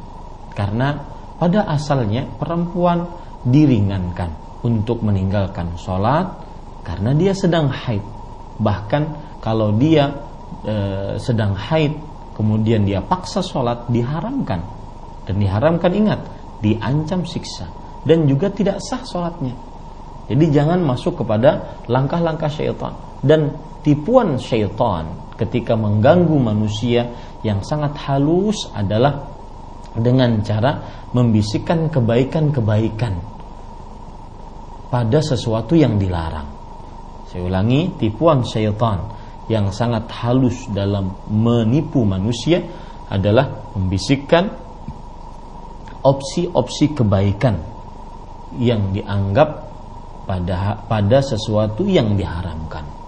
Karena 0.53 1.01
pada 1.41 1.65
asalnya 1.65 2.29
perempuan 2.29 3.09
diringankan 3.41 4.61
untuk 4.61 5.01
meninggalkan 5.01 5.81
sholat 5.81 6.29
karena 6.85 7.17
dia 7.17 7.33
sedang 7.33 7.73
haid. 7.73 8.05
Bahkan 8.61 9.03
kalau 9.41 9.73
dia 9.73 10.13
e, 10.61 10.77
sedang 11.17 11.57
haid, 11.57 11.97
kemudian 12.37 12.85
dia 12.85 13.01
paksa 13.01 13.41
sholat, 13.41 13.89
diharamkan. 13.89 14.61
Dan 15.25 15.41
diharamkan 15.41 15.93
ingat, 15.97 16.21
diancam 16.61 17.25
siksa. 17.25 17.65
Dan 18.05 18.29
juga 18.29 18.53
tidak 18.53 18.85
sah 18.85 19.01
sholatnya. 19.01 19.57
Jadi 20.29 20.45
jangan 20.53 20.85
masuk 20.85 21.25
kepada 21.25 21.81
langkah-langkah 21.89 22.53
syaitan. 22.53 22.93
Dan 23.25 23.70
tipuan 23.81 24.37
syaitan 24.37 25.35
ketika 25.37 25.73
mengganggu 25.77 26.37
manusia 26.37 27.09
yang 27.41 27.65
sangat 27.65 27.97
halus 28.05 28.69
adalah 28.77 29.25
dengan 29.97 30.39
cara 30.45 31.05
membisikkan 31.11 31.91
kebaikan-kebaikan 31.91 33.15
pada 34.91 35.19
sesuatu 35.23 35.75
yang 35.75 35.97
dilarang. 35.97 36.47
Saya 37.31 37.47
ulangi, 37.47 37.95
tipuan 37.97 38.43
syaitan 38.43 39.07
yang 39.47 39.71
sangat 39.71 40.07
halus 40.23 40.67
dalam 40.71 41.15
menipu 41.31 42.03
manusia 42.03 42.63
adalah 43.11 43.71
membisikkan 43.75 44.51
opsi-opsi 46.03 46.95
kebaikan 46.95 47.59
yang 48.59 48.91
dianggap 48.91 49.71
pada 50.27 50.87
pada 50.87 51.19
sesuatu 51.23 51.87
yang 51.87 52.15
diharamkan. 52.15 53.00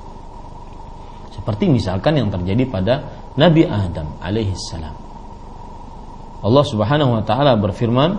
Seperti 1.42 1.66
misalkan 1.66 2.14
yang 2.14 2.30
terjadi 2.30 2.70
pada 2.70 2.94
Nabi 3.34 3.66
Adam 3.66 4.14
alaihissalam. 4.22 4.94
Allah 6.42 6.64
Subhanahu 6.70 7.18
wa 7.18 7.22
taala 7.26 7.58
berfirman 7.58 8.14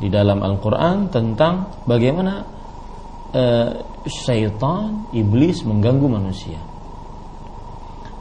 di 0.00 0.08
dalam 0.08 0.40
Al-Qur'an 0.40 1.12
tentang 1.12 1.84
bagaimana 1.84 2.40
uh, 3.36 3.68
syaitan 4.08 5.12
iblis 5.12 5.60
mengganggu 5.68 6.08
manusia. 6.08 6.56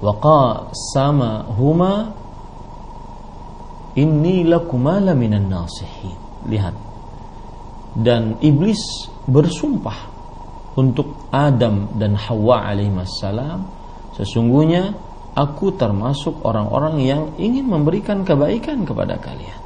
Wa 0.04 0.12
huma 1.56 2.12
inni 3.96 4.44
lakuma 4.44 5.00
minan 5.16 5.48
nasihin. 5.48 6.20
Lihat. 6.52 6.76
Dan 7.96 8.44
iblis 8.44 9.08
bersumpah 9.24 10.12
untuk 10.76 11.32
Adam 11.32 11.96
dan 11.96 12.20
Hawa 12.20 12.76
alaihissalam 12.76 13.83
Sesungguhnya 14.14 14.94
aku 15.34 15.74
termasuk 15.74 16.46
orang-orang 16.46 17.02
yang 17.02 17.22
ingin 17.42 17.66
memberikan 17.66 18.22
kebaikan 18.22 18.86
kepada 18.86 19.18
kalian. 19.18 19.60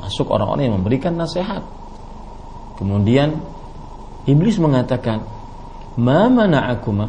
Masuk 0.00 0.28
orang-orang 0.32 0.68
yang 0.68 0.76
memberikan 0.80 1.16
nasihat. 1.16 1.64
Kemudian 2.76 3.40
iblis 4.24 4.56
mengatakan, 4.56 5.24
"Ma 6.00 6.28
mana'akuma?" 6.28 7.06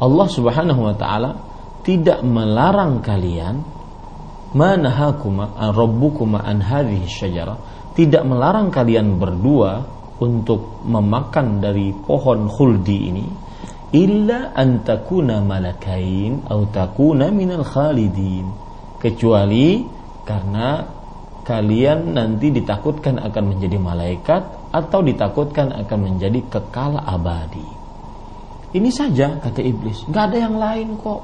Allah 0.00 0.28
Subhanahu 0.28 0.80
wa 0.90 0.94
taala 0.96 1.30
tidak 1.84 2.24
melarang 2.24 3.04
kalian 3.04 3.60
manahakuma 4.54 5.54
an 5.58 5.74
rabbukuma 5.74 6.40
an 6.42 6.62
hadhihi 6.62 7.10
syajarah 7.10 7.58
tidak 7.94 8.22
melarang 8.26 8.70
kalian 8.70 9.18
berdua 9.18 9.82
untuk 10.22 10.82
memakan 10.86 11.58
dari 11.58 11.90
pohon 11.90 12.46
khuldi 12.46 12.98
ini 13.10 13.26
illa 13.94 14.50
antakuna 14.58 15.38
malakain 15.38 16.42
atau 16.42 16.66
takuna 16.74 17.30
minal 17.30 17.62
khalidin. 17.62 18.50
Kecuali 18.98 19.86
karena 20.26 20.82
kalian 21.46 22.18
nanti 22.18 22.50
ditakutkan 22.50 23.22
akan 23.22 23.44
menjadi 23.54 23.78
malaikat 23.78 24.74
atau 24.74 24.98
ditakutkan 25.06 25.70
akan 25.86 25.98
menjadi 26.10 26.42
kekal 26.50 26.98
abadi. 26.98 27.62
Ini 28.74 28.90
saja 28.90 29.38
kata 29.38 29.62
iblis. 29.62 30.02
Nggak 30.10 30.24
ada 30.34 30.38
yang 30.42 30.58
lain 30.58 30.98
kok. 30.98 31.22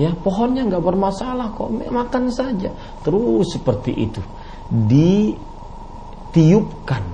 Ya 0.00 0.14
pohonnya 0.16 0.64
nggak 0.64 0.80
bermasalah 0.80 1.52
kok. 1.52 1.68
Makan 1.68 2.32
saja. 2.32 2.72
Terus 3.04 3.52
seperti 3.52 3.92
itu. 3.92 4.24
Ditiupkan 6.32 7.04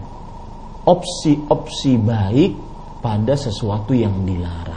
opsi-opsi 0.85 1.99
baik 1.99 2.53
pada 3.01 3.35
sesuatu 3.35 3.97
yang 3.97 4.23
dilarang 4.23 4.74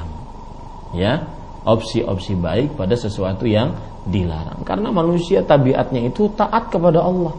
ya 0.98 1.22
opsi-opsi 1.68 2.34
baik 2.40 2.80
pada 2.80 2.96
sesuatu 2.96 3.44
yang 3.44 3.76
dilarang. 4.08 4.64
Karena 4.64 4.90
manusia 4.90 5.44
tabiatnya 5.44 6.08
itu 6.08 6.32
taat 6.34 6.72
kepada 6.72 7.04
Allah. 7.04 7.36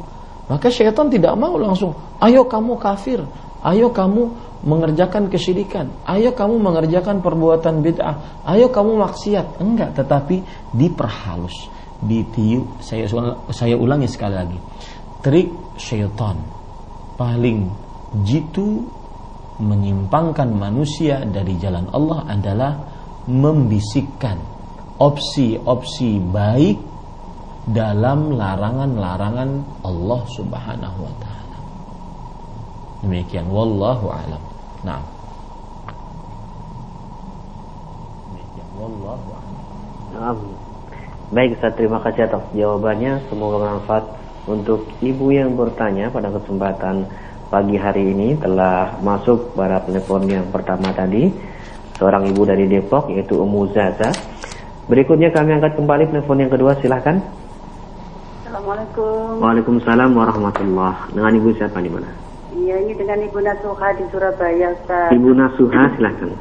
Maka 0.49 0.69
syaitan 0.69 1.09
tidak 1.09 1.37
mau 1.37 1.57
langsung 1.57 1.93
ayo 2.25 2.49
kamu 2.49 2.81
kafir 2.81 3.21
ayo 3.61 3.93
kamu 3.93 4.33
mengerjakan 4.65 5.29
kesyirikan 5.29 5.93
ayo 6.09 6.33
kamu 6.33 6.57
mengerjakan 6.57 7.21
perbuatan 7.21 7.85
bid'ah 7.85 8.45
ayo 8.53 8.69
kamu 8.69 9.01
maksiat. 9.01 9.61
Enggak 9.61 9.97
tetapi 9.97 10.45
diperhalus 10.77 11.69
ditiup. 12.05 12.81
Saya 12.85 13.09
saya 13.51 13.75
ulangi 13.77 14.09
sekali 14.09 14.35
lagi. 14.37 14.59
Trik 15.25 15.49
syaitan 15.81 16.37
paling 17.19 17.69
jitu 18.23 18.87
menyimpangkan 19.59 20.49
manusia 20.55 21.27
dari 21.27 21.59
jalan 21.59 21.91
Allah 21.91 22.25
adalah 22.31 22.73
membisikkan 23.29 24.41
opsi-opsi 24.97 26.17
baik 26.19 26.81
dalam 27.69 28.33
larangan-larangan 28.33 29.51
Allah 29.85 30.21
Subhanahu 30.33 30.99
wa 31.05 31.15
taala. 31.21 31.59
Demikian 33.05 33.47
wallahu 33.53 34.09
alam. 34.09 34.43
Nah. 34.83 35.05
Demikian 38.33 38.69
wallahu 38.81 39.29
alam. 40.17 40.37
Baik, 41.29 41.61
saya 41.61 41.77
terima 41.77 42.01
kasih 42.01 42.25
atas 42.25 42.41
jawabannya. 42.57 43.21
Semoga 43.29 43.61
bermanfaat 43.61 44.05
untuk 44.49 44.89
ibu 45.05 45.29
yang 45.29 45.53
bertanya 45.53 46.09
pada 46.09 46.33
kesempatan 46.33 47.05
pagi 47.53 47.77
hari 47.77 48.17
ini 48.17 48.41
telah 48.41 48.97
masuk 49.05 49.53
pada 49.53 49.85
telepon 49.85 50.25
yang 50.25 50.49
pertama 50.49 50.89
tadi 50.97 51.29
seorang 51.99 52.31
ibu 52.31 52.47
dari 52.47 52.71
Depok 52.71 53.11
yaitu 53.11 53.37
Ummu 53.37 53.75
Zaza. 53.75 54.15
Berikutnya 54.89 55.29
kami 55.35 55.59
angkat 55.59 55.77
kembali 55.77 56.09
telepon 56.09 56.41
yang 56.41 56.49
kedua 56.49 56.73
silahkan. 56.81 57.21
Assalamualaikum. 58.47 59.45
Waalaikumsalam 59.45 60.11
warahmatullah. 60.17 61.13
Dengan 61.13 61.33
ibu 61.37 61.53
siapa 61.53 61.85
di 61.85 61.91
mana? 61.93 62.09
Iya 62.57 62.81
ini 62.81 62.97
dengan 62.97 63.21
ibu 63.21 63.39
Nasuha 63.45 63.89
di 64.01 64.05
Surabaya 64.09 64.73
Ustaz. 64.73 65.13
Ibu 65.13 65.31
Nasuha 65.37 65.83
silahkan. 65.99 66.33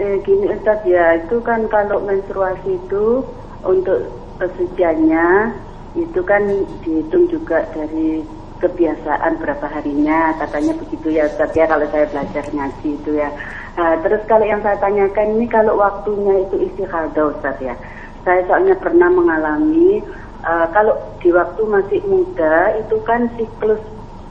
Eh, 0.00 0.16
gini 0.24 0.48
Ustaz 0.48 0.80
ya 0.88 1.20
itu 1.20 1.36
kan 1.44 1.68
kalau 1.68 2.00
menstruasi 2.00 2.80
itu 2.80 3.20
untuk 3.60 4.08
kesuciannya 4.40 5.52
itu 5.96 6.20
kan 6.24 6.44
dihitung 6.84 7.24
juga 7.28 7.64
dari 7.72 8.20
kebiasaan 8.60 9.36
berapa 9.36 9.66
harinya 9.68 10.32
katanya 10.40 10.72
begitu 10.80 11.12
ya 11.12 11.28
Ustaz 11.28 11.52
ya 11.52 11.68
kalau 11.68 11.84
saya 11.92 12.08
belajar 12.08 12.44
ngaji 12.52 12.88
itu 12.96 13.10
ya. 13.16 13.30
Uh, 13.76 13.96
terus 14.00 14.22
kalau 14.24 14.44
yang 14.48 14.64
saya 14.64 14.80
tanyakan 14.80 15.36
ini 15.36 15.46
kalau 15.52 15.76
waktunya 15.76 16.48
itu 16.48 16.56
istikhadah 16.72 17.36
Ustaz 17.36 17.56
ya. 17.60 17.76
Saya 18.24 18.42
soalnya 18.48 18.74
pernah 18.80 19.12
mengalami 19.12 20.00
uh, 20.42 20.66
kalau 20.72 20.96
di 21.20 21.28
waktu 21.30 21.62
masih 21.68 22.00
muda 22.08 22.80
itu 22.80 22.96
kan 23.04 23.28
siklus 23.36 23.82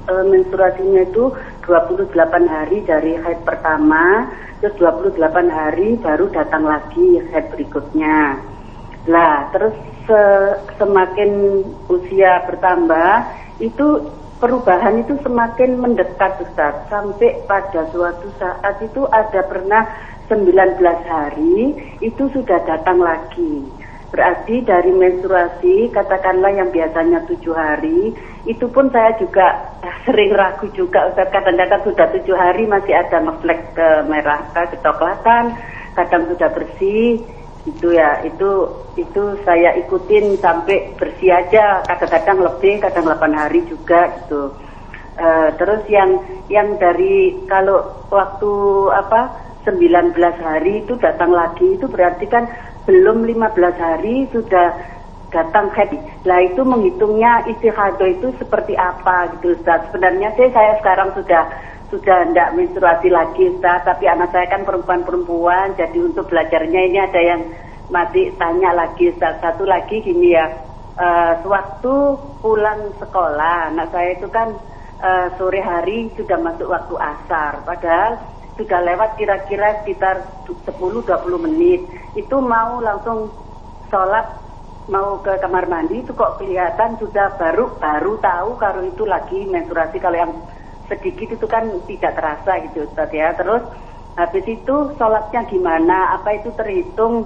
uh, 0.10 0.26
menstruasinya 0.26 1.06
itu 1.06 1.30
28 1.66 2.14
hari 2.46 2.78
dari 2.86 3.18
haid 3.18 3.42
pertama 3.46 4.30
terus 4.62 4.74
28 4.82 5.18
hari 5.52 6.00
baru 6.02 6.26
datang 6.34 6.66
lagi 6.66 7.22
haid 7.30 7.54
berikutnya 7.54 8.40
lah 9.06 9.50
terus 9.54 9.76
se 10.06 10.22
semakin 10.78 11.62
usia 11.90 12.42
bertambah 12.46 13.26
itu 13.62 14.10
perubahan 14.38 15.02
itu 15.02 15.16
semakin 15.24 15.80
mendekat 15.80 16.42
Ustaz. 16.42 16.86
Sampai 16.92 17.40
pada 17.50 17.88
suatu 17.90 18.28
saat 18.38 18.76
itu 18.84 19.08
ada 19.10 19.42
pernah 19.48 19.88
19 20.28 20.54
hari 21.06 21.74
itu 22.02 22.24
sudah 22.34 22.60
datang 22.66 23.02
lagi. 23.02 23.66
Berarti 24.14 24.64
dari 24.64 24.96
menstruasi 24.96 25.92
katakanlah 25.92 26.54
yang 26.56 26.70
biasanya 26.72 27.26
tujuh 27.28 27.52
hari 27.52 28.16
itu 28.46 28.66
pun 28.70 28.88
saya 28.94 29.12
juga 29.18 29.76
sering 30.06 30.34
ragu 30.34 30.70
juga 30.74 31.10
Ustaz. 31.10 31.30
Kadang-kadang 31.34 31.82
sudah 31.86 32.08
tujuh 32.20 32.36
hari 32.38 32.70
masih 32.70 32.94
ada 32.94 33.22
ngeflek 33.22 33.74
ke 33.74 33.88
merah 34.10 34.46
ke 34.54 34.78
kecoklatan 34.78 35.58
kadang 35.96 36.28
sudah 36.28 36.52
bersih 36.52 37.24
itu 37.66 37.98
ya 37.98 38.22
itu 38.22 38.70
itu 38.94 39.22
saya 39.42 39.74
ikutin 39.82 40.38
sampai 40.38 40.94
bersih 40.96 41.34
aja. 41.34 41.82
Kadang-kadang 41.90 42.46
lebih 42.46 42.74
kadang 42.82 43.06
8 43.10 43.34
hari 43.34 43.66
juga 43.66 44.14
gitu. 44.22 44.54
Uh, 45.16 45.50
terus 45.58 45.82
yang 45.90 46.22
yang 46.52 46.78
dari 46.78 47.40
kalau 47.50 48.06
waktu 48.12 48.52
apa 48.94 49.32
19 49.66 50.14
hari 50.44 50.86
itu 50.86 50.94
datang 51.02 51.34
lagi 51.34 51.80
itu 51.80 51.90
berarti 51.90 52.30
kan 52.30 52.46
belum 52.86 53.26
15 53.26 53.58
hari 53.82 54.30
sudah 54.30 54.95
datang 55.30 55.72
happy. 55.74 55.98
Lah 56.26 56.40
itu 56.44 56.62
menghitungnya 56.62 57.46
istihadah 57.50 58.10
itu 58.10 58.34
seperti 58.38 58.78
apa 58.78 59.32
gitu 59.38 59.58
Ustaz. 59.58 59.90
Sebenarnya 59.90 60.34
sih 60.38 60.50
saya 60.54 60.78
sekarang 60.82 61.14
sudah 61.18 61.44
sudah 61.94 62.26
tidak 62.30 62.50
menstruasi 62.58 63.08
lagi 63.14 63.56
Ustaz, 63.56 63.86
tapi 63.86 64.10
anak 64.10 64.34
saya 64.34 64.50
kan 64.50 64.66
perempuan-perempuan, 64.66 65.78
jadi 65.78 65.98
untuk 66.02 66.28
belajarnya 66.34 66.82
ini 66.92 67.00
ada 67.00 67.22
yang 67.22 67.42
masih 67.94 68.34
tanya 68.42 68.74
lagi 68.74 69.14
Ustaz. 69.14 69.38
Satu 69.40 69.64
lagi 69.70 70.02
gini 70.02 70.34
ya, 70.34 70.50
uh, 70.98 71.34
sewaktu 71.46 71.94
pulang 72.42 72.90
sekolah, 72.98 73.70
anak 73.70 73.94
saya 73.94 74.18
itu 74.18 74.28
kan 74.34 74.58
uh, 75.00 75.28
sore 75.38 75.62
hari 75.62 76.10
sudah 76.18 76.42
masuk 76.42 76.68
waktu 76.74 76.96
asar, 76.98 77.62
padahal 77.64 78.18
sudah 78.56 78.80
lewat 78.88 79.20
kira-kira 79.20 79.84
sekitar 79.84 80.26
10-20 80.48 81.06
menit. 81.38 81.86
Itu 82.16 82.40
mau 82.40 82.80
langsung 82.80 83.30
sholat 83.92 84.45
mau 84.86 85.18
ke 85.26 85.34
kamar 85.42 85.66
mandi 85.66 86.06
itu 86.06 86.14
kok 86.14 86.38
kelihatan 86.38 86.98
sudah 87.02 87.34
baru 87.42 87.74
baru 87.82 88.22
tahu 88.22 88.50
kalau 88.62 88.82
itu 88.86 89.04
lagi 89.06 89.50
menstruasi 89.50 89.98
kalau 89.98 90.18
yang 90.18 90.34
sedikit 90.86 91.34
itu 91.34 91.46
kan 91.50 91.66
tidak 91.90 92.14
terasa 92.14 92.62
gitu 92.70 92.86
Ustaz 92.86 93.10
ya. 93.10 93.34
Terus 93.34 93.66
habis 94.14 94.46
itu 94.46 94.76
sholatnya 94.98 95.42
gimana? 95.50 96.14
Apa 96.22 96.38
itu 96.38 96.54
terhitung 96.54 97.26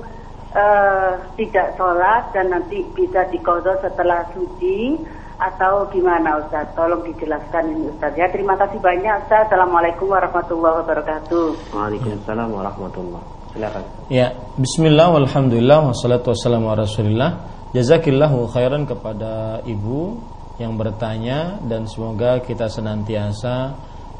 uh, 0.55 1.11
tidak 1.35 1.75
sholat 1.75 2.31
dan 2.31 2.55
nanti 2.55 2.87
bisa 2.95 3.27
dikodok 3.27 3.83
setelah 3.83 4.23
suci 4.31 4.95
atau 5.39 5.87
gimana 5.91 6.39
Ustaz? 6.39 6.71
Tolong 6.75 7.03
dijelaskan 7.03 7.75
ini 7.75 7.91
Ustaz 7.91 8.15
ya. 8.15 8.31
Terima 8.31 8.55
kasih 8.55 8.79
banyak 8.79 9.27
Ustaz. 9.27 9.51
Assalamualaikum 9.51 10.07
warahmatullahi 10.07 10.87
wabarakatuh. 10.87 11.75
Waalaikumsalam 11.75 12.49
warahmatullahi 12.55 13.38
Silakan. 13.49 13.83
Ya, 14.13 14.37
bismillah 14.61 15.09
walhamdulillah 15.09 15.89
wassalatu 15.89 16.37
wassalamu 16.37 16.69
ala 16.69 16.85
Rasulillah. 16.85 17.31
Jazakillahu 17.73 18.49
khairan 18.53 18.85
kepada 18.85 19.65
Ibu 19.65 20.21
yang 20.61 20.77
bertanya 20.77 21.57
dan 21.65 21.89
semoga 21.89 22.41
kita 22.45 22.69
senantiasa 22.69 23.73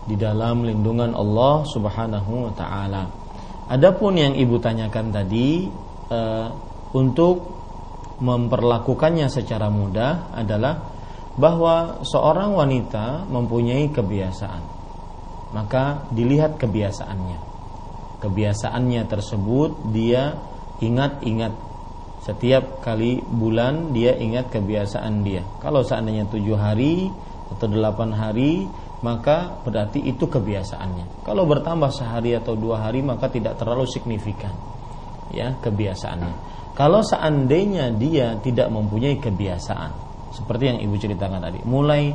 di 0.10 0.18
dalam 0.18 0.66
lindungan 0.66 1.14
Allah 1.14 1.62
Subhanahu 1.62 2.50
wa 2.50 2.54
taala. 2.58 3.06
Adapun 3.70 4.18
yang 4.18 4.34
Ibu 4.34 4.58
tanyakan 4.58 5.14
tadi 5.14 5.70
uh, 6.10 6.50
untuk 6.98 7.46
memperlakukannya 8.18 9.30
secara 9.30 9.70
mudah 9.70 10.34
adalah 10.34 10.90
bahwa 11.38 12.02
seorang 12.02 12.58
wanita 12.58 13.30
mempunyai 13.30 13.94
kebiasaan. 13.94 14.64
Maka 15.54 16.06
dilihat 16.14 16.58
kebiasaannya. 16.58 17.49
Kebiasaannya 18.20 19.08
tersebut 19.08 19.92
dia 19.96 20.36
ingat-ingat 20.84 21.56
setiap 22.20 22.84
kali 22.84 23.24
bulan 23.24 23.96
dia 23.96 24.12
ingat 24.20 24.52
kebiasaan 24.52 25.24
dia. 25.24 25.42
Kalau 25.64 25.82
seandainya 25.82 26.28
tujuh 26.28 26.60
hari 26.60 27.08
atau 27.50 27.66
delapan 27.72 28.12
hari 28.12 28.68
maka 29.00 29.64
berarti 29.64 30.04
itu 30.04 30.28
kebiasaannya. 30.28 31.24
Kalau 31.24 31.48
bertambah 31.48 31.88
sehari 31.96 32.36
atau 32.36 32.60
dua 32.60 32.84
hari 32.84 33.00
maka 33.00 33.32
tidak 33.32 33.56
terlalu 33.56 33.88
signifikan 33.88 34.52
ya 35.32 35.56
kebiasaannya. 35.64 36.36
Kalau 36.76 37.00
seandainya 37.04 37.92
dia 37.96 38.36
tidak 38.44 38.68
mempunyai 38.68 39.20
kebiasaan 39.20 39.92
seperti 40.36 40.76
yang 40.76 40.80
ibu 40.84 40.96
ceritakan 41.00 41.40
tadi, 41.40 41.60
mulai 41.64 42.14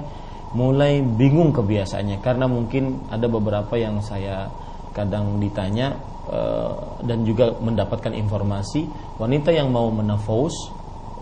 mulai 0.55 1.03
bingung 1.03 1.51
kebiasaannya 1.51 2.23
karena 2.23 2.47
mungkin 2.47 3.11
ada 3.11 3.27
beberapa 3.27 3.75
yang 3.75 3.99
saya 3.99 4.47
kadang 4.95 5.43
ditanya 5.43 5.99
uh, 6.31 7.03
dan 7.03 7.27
juga 7.27 7.53
mendapatkan 7.59 8.15
informasi 8.15 8.87
wanita 9.19 9.51
yang 9.51 9.69
mau 9.75 9.91
menafos, 9.91 10.55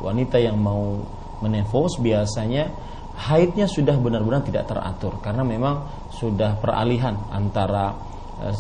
wanita 0.05 0.37
yang 0.37 0.61
mau 0.61 1.01
menefos 1.43 1.99
biasanya 1.99 2.71
haidnya 3.17 3.67
sudah 3.67 3.97
benar-benar 3.99 4.47
tidak 4.47 4.69
teratur 4.69 5.19
karena 5.21 5.43
memang 5.43 5.85
sudah 6.15 6.55
peralihan 6.61 7.17
antara 7.33 7.97
uh, 8.45 8.55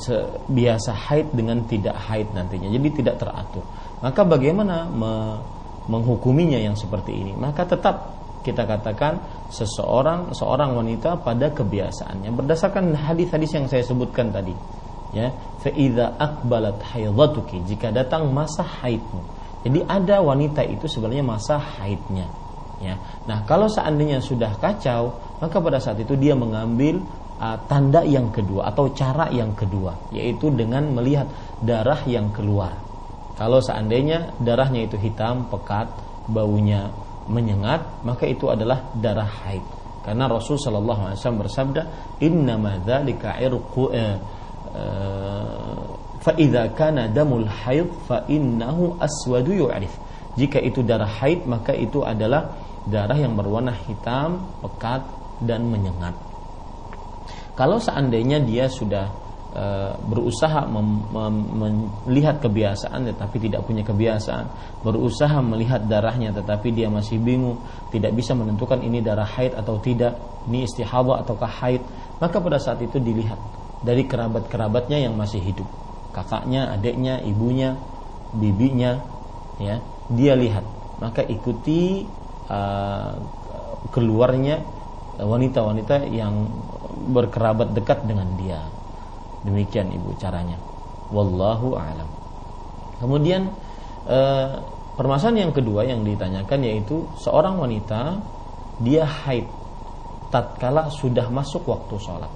biasa 0.48 0.90
haid 0.97 1.30
dengan 1.36 1.62
tidak 1.68 1.94
haid 2.09 2.32
nantinya 2.32 2.72
jadi 2.72 2.89
tidak 2.90 3.16
teratur. 3.20 3.62
Maka 4.02 4.24
bagaimana 4.26 4.89
me 4.90 5.12
menghukuminya 5.82 6.62
yang 6.62 6.78
seperti 6.78 7.10
ini? 7.10 7.34
Maka 7.34 7.66
tetap 7.66 8.14
kita 8.47 8.66
katakan 8.66 9.18
seseorang 9.51 10.30
seorang 10.34 10.74
wanita 10.78 11.18
pada 11.22 11.51
kebiasaannya. 11.51 12.30
Berdasarkan 12.34 12.94
hadis-hadis 12.94 13.51
yang 13.55 13.66
saya 13.66 13.82
sebutkan 13.86 14.30
tadi 14.30 14.55
ya. 15.12 15.30
Fa 15.60 15.70
idza 15.70 16.18
aqbalat 16.18 16.82
haidatuki 16.93 17.62
jika 17.68 17.94
datang 17.94 18.32
masa 18.32 18.64
haidmu. 18.64 19.22
Jadi 19.62 19.78
ada 19.86 20.18
wanita 20.18 20.66
itu 20.66 20.90
sebenarnya 20.90 21.22
masa 21.22 21.55
haidnya 21.55 22.26
ya. 22.82 22.98
Nah 23.30 23.47
kalau 23.47 23.70
seandainya 23.70 24.18
sudah 24.18 24.59
kacau 24.59 25.14
maka 25.39 25.56
pada 25.62 25.78
saat 25.78 26.02
itu 26.02 26.18
dia 26.18 26.34
mengambil 26.34 26.98
uh, 27.39 27.56
tanda 27.70 28.02
yang 28.02 28.34
kedua 28.34 28.74
atau 28.74 28.90
cara 28.90 29.30
yang 29.30 29.55
kedua 29.55 29.94
yaitu 30.10 30.51
dengan 30.51 30.90
melihat 30.90 31.30
darah 31.62 32.02
yang 32.05 32.34
keluar. 32.34 32.74
Kalau 33.39 33.62
seandainya 33.62 34.34
darahnya 34.43 34.84
itu 34.84 34.98
hitam 34.98 35.47
pekat 35.48 35.89
baunya 36.26 36.90
menyengat 37.30 38.02
maka 38.02 38.26
itu 38.26 38.51
adalah 38.51 38.90
darah 38.98 39.30
haid. 39.47 39.62
Karena 40.02 40.26
Rasul 40.26 40.59
Shallallahu 40.59 41.06
Alaihi 41.06 41.18
Wasallam 41.22 41.43
bersabda 41.47 41.82
Inna 42.26 42.59
dzalika 42.82 43.39
irqu 43.39 43.94
eh, 44.77 45.85
fa 46.23 46.32
idza 46.39 46.70
kana 46.77 47.09
damul 47.11 47.47
haid 47.49 47.89
fa 48.09 48.24
innahu 48.28 48.97
aswadu 48.99 49.70
jika 50.39 50.59
itu 50.62 50.81
darah 50.81 51.09
haid 51.09 51.44
maka 51.44 51.77
itu 51.77 52.01
adalah 52.07 52.57
darah 52.89 53.19
yang 53.19 53.36
berwarna 53.36 53.74
hitam 53.86 54.43
pekat 54.65 55.05
dan 55.44 55.66
menyengat. 55.69 56.15
Kalau 57.53 57.77
seandainya 57.77 58.40
dia 58.40 58.65
sudah 58.65 59.23
Eh, 59.53 59.93
berusaha 60.09 60.65
melihat 62.09 62.40
kebiasaan 62.40 63.05
tetapi 63.05 63.36
tidak 63.36 63.61
punya 63.69 63.85
kebiasaan, 63.85 64.49
berusaha 64.81 65.44
melihat 65.44 65.85
darahnya 65.85 66.32
tetapi 66.32 66.73
dia 66.73 66.89
masih 66.89 67.20
bingung, 67.20 67.61
tidak 67.93 68.16
bisa 68.16 68.32
menentukan 68.32 68.81
ini 68.81 69.05
darah 69.05 69.28
haid 69.28 69.53
atau 69.53 69.77
tidak, 69.77 70.16
ini 70.49 70.65
istihadah 70.65 71.20
ataukah 71.20 71.53
haid, 71.53 71.85
maka 72.16 72.40
pada 72.40 72.57
saat 72.57 72.81
itu 72.81 72.97
dilihat 72.97 73.36
dari 73.82 74.06
kerabat-kerabatnya 74.06 75.02
yang 75.02 75.14
masih 75.18 75.42
hidup, 75.42 75.66
kakaknya, 76.14 76.70
adiknya, 76.72 77.18
ibunya, 77.22 77.74
bibinya, 78.34 79.02
ya, 79.59 79.82
dia 80.10 80.34
lihat, 80.38 80.64
maka 81.02 81.26
ikuti 81.26 82.06
uh, 82.46 83.12
keluarnya 83.90 84.62
wanita-wanita 85.18 86.09
yang 86.09 86.46
berkerabat 87.12 87.74
dekat 87.74 88.06
dengan 88.06 88.30
dia 88.38 88.62
Demikian 89.42 89.90
ibu 89.90 90.14
caranya. 90.22 90.54
Wallahu 91.10 91.74
a'lam. 91.74 92.06
Kemudian 93.02 93.50
e, 94.06 94.18
permasalahan 94.94 95.50
yang 95.50 95.52
kedua 95.52 95.82
yang 95.82 96.06
ditanyakan 96.06 96.62
yaitu 96.62 97.02
seorang 97.18 97.59
wanita 97.59 98.22
dia 98.78 99.02
haid 99.02 99.44
tatkala 100.30 100.88
sudah 100.94 101.26
masuk 101.28 101.66
waktu 101.66 101.94
sholat. 101.98 102.30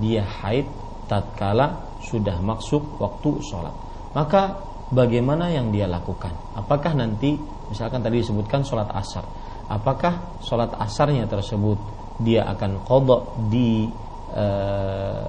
Dia 0.00 0.24
haid 0.24 0.68
tatkala 1.10 1.92
sudah 2.02 2.40
masuk 2.42 2.98
waktu 2.98 3.30
sholat. 3.44 3.74
Maka 4.12 4.58
bagaimana 4.92 5.48
yang 5.48 5.72
dia 5.72 5.88
lakukan? 5.88 6.32
Apakah 6.56 6.92
nanti 6.92 7.36
misalkan 7.68 8.04
tadi 8.04 8.20
disebutkan 8.20 8.64
sholat 8.66 8.90
asar, 8.92 9.24
apakah 9.70 10.40
sholat 10.44 10.72
asarnya 10.76 11.24
tersebut 11.24 11.78
dia 12.20 12.44
akan 12.44 12.84
kodok 12.84 13.48
di 13.48 13.88
e, 14.32 14.46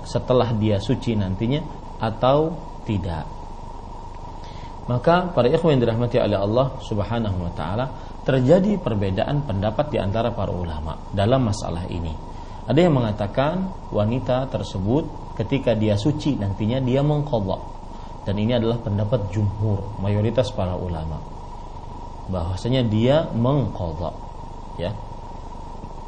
setelah 0.04 0.52
dia 0.60 0.80
suci 0.84 1.16
nantinya 1.16 1.64
atau 2.04 2.52
tidak? 2.84 3.24
Maka 4.84 5.32
para 5.32 5.48
ikhwan 5.48 5.80
yang 5.80 5.88
dirahmati 5.88 6.20
oleh 6.20 6.36
Allah 6.36 6.76
Subhanahu 6.84 7.48
wa 7.48 7.52
taala 7.56 7.86
terjadi 8.28 8.76
perbedaan 8.84 9.48
pendapat 9.48 9.96
di 9.96 9.98
antara 10.00 10.36
para 10.36 10.52
ulama 10.52 11.00
dalam 11.16 11.48
masalah 11.48 11.88
ini. 11.88 12.33
Ada 12.64 12.80
yang 12.88 12.96
mengatakan 12.96 13.76
wanita 13.92 14.48
tersebut 14.48 15.36
ketika 15.36 15.76
dia 15.76 16.00
suci 16.00 16.40
nantinya 16.40 16.80
dia 16.80 17.04
mengkodok 17.04 17.60
dan 18.24 18.40
ini 18.40 18.56
adalah 18.56 18.80
pendapat 18.80 19.28
jumhur 19.36 20.00
mayoritas 20.00 20.48
para 20.56 20.72
ulama. 20.80 21.20
Bahwasanya 22.32 22.88
dia 22.88 23.28
mengkodok 23.36 24.16
ya. 24.80 24.96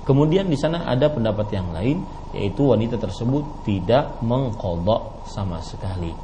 Kemudian 0.07 0.47
di 0.47 0.55
sana 0.55 0.87
ada 0.87 1.11
pendapat 1.11 1.51
yang 1.51 1.75
lain 1.75 2.07
yaitu 2.31 2.71
wanita 2.71 2.95
tersebut 2.95 3.67
tidak 3.67 4.15
mengkodok 4.23 5.27
sama 5.27 5.59
sekali. 5.59 6.15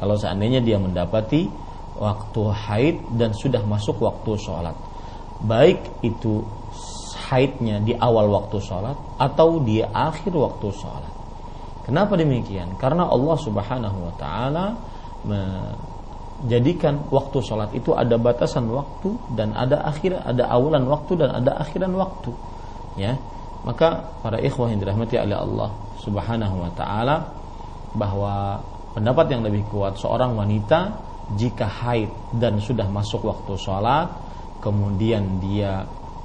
Kalau 0.00 0.16
seandainya 0.16 0.64
dia 0.64 0.80
mendapati 0.80 1.44
waktu 2.00 2.42
haid 2.50 2.96
dan 3.20 3.36
sudah 3.36 3.60
masuk 3.68 4.00
waktu 4.00 4.32
sholat 4.40 4.74
baik 5.44 6.00
itu 6.00 6.40
haidnya 7.30 7.80
di 7.80 7.96
awal 7.96 8.28
waktu 8.28 8.60
sholat 8.60 8.96
atau 9.16 9.62
di 9.64 9.80
akhir 9.80 10.32
waktu 10.32 10.68
sholat. 10.74 11.12
Kenapa 11.84 12.16
demikian? 12.16 12.76
Karena 12.80 13.08
Allah 13.08 13.36
Subhanahu 13.40 13.98
Wa 14.08 14.14
Taala 14.16 14.66
menjadikan 15.24 17.08
waktu 17.12 17.38
sholat 17.44 17.72
itu 17.76 17.92
ada 17.92 18.16
batasan 18.16 18.68
waktu 18.72 19.16
dan 19.36 19.52
ada 19.52 19.84
akhir, 19.84 20.20
ada 20.24 20.48
awalan 20.48 20.84
waktu 20.88 21.12
dan 21.20 21.30
ada 21.32 21.60
akhiran 21.60 21.92
waktu. 21.96 22.32
Ya, 22.96 23.20
maka 23.64 24.04
para 24.24 24.40
ikhwah 24.40 24.72
yang 24.72 24.80
dirahmati 24.80 25.16
oleh 25.20 25.36
Allah 25.36 25.70
Subhanahu 26.00 26.56
Wa 26.68 26.70
Taala 26.76 27.16
bahwa 27.96 28.60
pendapat 28.92 29.26
yang 29.32 29.42
lebih 29.44 29.64
kuat 29.68 29.96
seorang 29.96 30.36
wanita 30.36 30.92
jika 31.36 31.64
haid 31.64 32.12
dan 32.36 32.60
sudah 32.60 32.84
masuk 32.88 33.24
waktu 33.24 33.56
sholat 33.56 34.12
kemudian 34.60 35.40
dia 35.40 35.84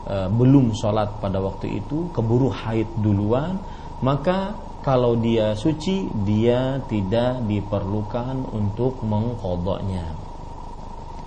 e, 0.09 0.17
belum 0.33 0.73
sholat 0.73 1.21
pada 1.21 1.37
waktu 1.37 1.85
itu 1.85 2.09
keburu 2.09 2.49
haid 2.49 2.89
duluan 2.97 3.61
maka 4.01 4.57
kalau 4.81 5.13
dia 5.19 5.53
suci 5.53 6.09
dia 6.25 6.81
tidak 6.89 7.45
diperlukan 7.45 8.47
untuk 8.49 9.03
mengkodoknya 9.05 10.05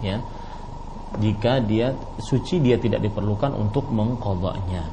ya. 0.02 0.18
Jika 1.12 1.60
dia 1.60 1.92
suci 2.16 2.56
dia 2.64 2.80
tidak 2.80 3.04
diperlukan 3.04 3.52
untuk 3.52 3.92
mengkodoknya 3.92 4.88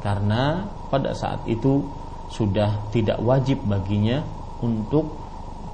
karena 0.00 0.64
pada 0.88 1.12
saat 1.12 1.44
itu 1.44 1.84
sudah 2.32 2.88
tidak 2.88 3.20
wajib 3.20 3.60
baginya 3.68 4.24
untuk 4.64 5.12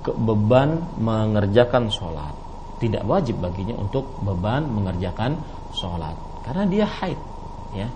beban 0.02 0.82
mengerjakan 0.98 1.86
sholat. 1.86 2.34
Tidak 2.82 3.06
wajib 3.06 3.38
baginya 3.38 3.78
untuk 3.78 4.18
beban 4.26 4.66
mengerjakan 4.66 5.38
sholat 5.70 6.31
karena 6.46 6.64
dia 6.66 6.86
haid 6.86 7.20
ya. 7.74 7.88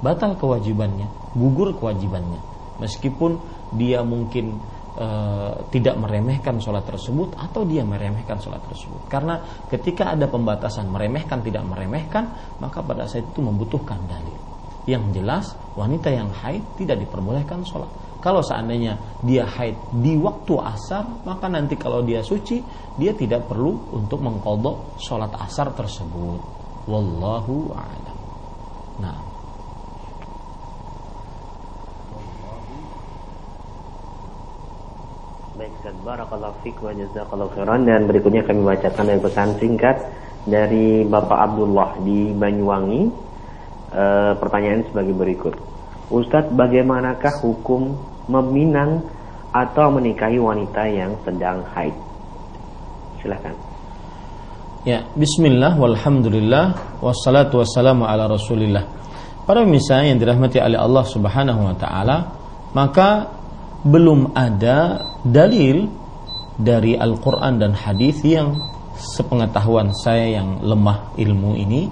Batal 0.00 0.32
kewajibannya 0.40 1.20
gugur 1.34 1.74
kewajibannya. 1.78 2.40
Meskipun 2.80 3.38
dia 3.76 4.02
mungkin 4.02 4.56
e, 4.96 5.08
tidak 5.70 6.00
meremehkan 6.00 6.58
sholat 6.58 6.82
tersebut 6.88 7.36
atau 7.36 7.62
dia 7.62 7.84
meremehkan 7.84 8.40
sholat 8.40 8.62
tersebut. 8.66 9.06
Karena 9.06 9.38
ketika 9.68 10.16
ada 10.16 10.26
pembatasan 10.26 10.88
meremehkan 10.88 11.44
tidak 11.44 11.62
meremehkan 11.68 12.56
maka 12.58 12.80
pada 12.82 13.06
saat 13.06 13.28
itu 13.28 13.40
membutuhkan 13.44 14.00
dalil. 14.08 14.38
Yang 14.88 15.04
jelas 15.20 15.46
wanita 15.76 16.08
yang 16.08 16.32
haid 16.32 16.64
tidak 16.80 17.04
diperbolehkan 17.04 17.62
sholat. 17.62 17.90
Kalau 18.20 18.44
seandainya 18.44 19.00
dia 19.24 19.48
haid 19.48 19.96
di 19.96 20.12
waktu 20.20 20.52
asar, 20.60 21.24
maka 21.24 21.48
nanti 21.48 21.72
kalau 21.72 22.04
dia 22.04 22.20
suci, 22.20 22.60
dia 23.00 23.16
tidak 23.16 23.48
perlu 23.48 23.96
untuk 23.96 24.20
mengkodok 24.20 25.00
sholat 25.00 25.32
asar 25.40 25.72
tersebut. 25.72 26.59
Wallahu 26.88 27.76
a'lam. 27.76 28.18
Nah. 29.04 29.18
Baik, 35.60 35.76
Barakallahu 36.00 36.56
fiqh 36.64 36.80
wa 36.80 36.92
jazakallahu 36.96 37.52
khairan 37.52 37.84
dan 37.84 38.08
berikutnya 38.08 38.40
kami 38.48 38.64
bacakan 38.64 39.12
dari 39.12 39.20
pesan 39.20 39.50
singkat 39.60 39.96
dari 40.48 41.04
Bapak 41.04 41.36
Abdullah 41.52 42.00
di 42.00 42.32
Banyuwangi. 42.32 43.02
E, 43.92 44.04
pertanyaan 44.40 44.88
sebagai 44.88 45.12
berikut. 45.12 45.54
Ustadz, 46.08 46.56
bagaimanakah 46.56 47.44
hukum 47.44 47.92
meminang 48.24 49.04
atau 49.52 49.92
menikahi 49.92 50.40
wanita 50.40 50.88
yang 50.88 51.12
sedang 51.26 51.66
haid. 51.76 51.94
Silahkan. 53.20 53.69
Ya, 54.80 55.04
bismillah 55.12 55.76
walhamdulillah 55.76 56.96
wassalatu 57.04 57.60
wassalamu 57.60 58.08
ala 58.08 58.24
rasulillah. 58.24 58.80
Para 59.44 59.60
pemirsa 59.60 60.00
yang 60.00 60.16
dirahmati 60.16 60.56
oleh 60.56 60.80
Allah 60.80 61.04
Subhanahu 61.04 61.68
wa 61.68 61.76
taala, 61.76 62.32
maka 62.72 63.28
belum 63.84 64.32
ada 64.32 65.04
dalil 65.20 65.84
dari 66.56 66.96
Al-Qur'an 66.96 67.60
dan 67.60 67.76
hadis 67.76 68.24
yang 68.24 68.56
sepengetahuan 68.96 69.92
saya 69.92 70.40
yang 70.40 70.64
lemah 70.64 71.12
ilmu 71.12 71.60
ini 71.60 71.84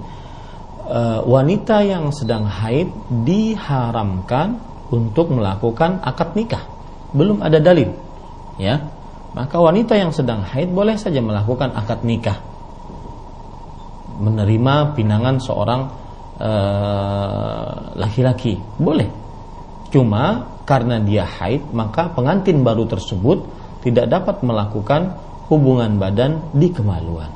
eh, 0.89 1.21
wanita 1.21 1.85
yang 1.85 2.09
sedang 2.09 2.49
haid 2.49 2.89
diharamkan 3.21 4.57
untuk 4.89 5.29
melakukan 5.29 6.01
akad 6.01 6.33
nikah. 6.33 6.65
Belum 7.13 7.37
ada 7.45 7.61
dalil. 7.61 7.93
Ya. 8.57 8.81
Maka 9.37 9.61
wanita 9.61 9.93
yang 9.93 10.09
sedang 10.09 10.41
haid 10.41 10.73
boleh 10.73 10.97
saja 10.97 11.21
melakukan 11.21 11.69
akad 11.77 12.01
nikah. 12.01 12.48
Menerima 14.19 14.93
pinangan 14.93 15.39
seorang 15.39 15.81
eh, 16.39 17.71
laki-laki. 17.95 18.53
Uh, 18.59 18.83
boleh. 18.83 19.09
Cuma 19.89 20.45
karena 20.69 21.01
dia 21.01 21.25
haid, 21.25 21.73
maka 21.73 22.13
pengantin 22.13 22.61
baru 22.61 22.85
tersebut 22.85 23.41
tidak 23.81 24.11
dapat 24.11 24.45
melakukan 24.45 25.17
hubungan 25.49 25.97
badan 25.97 26.45
di 26.53 26.69
kemaluan. 26.69 27.33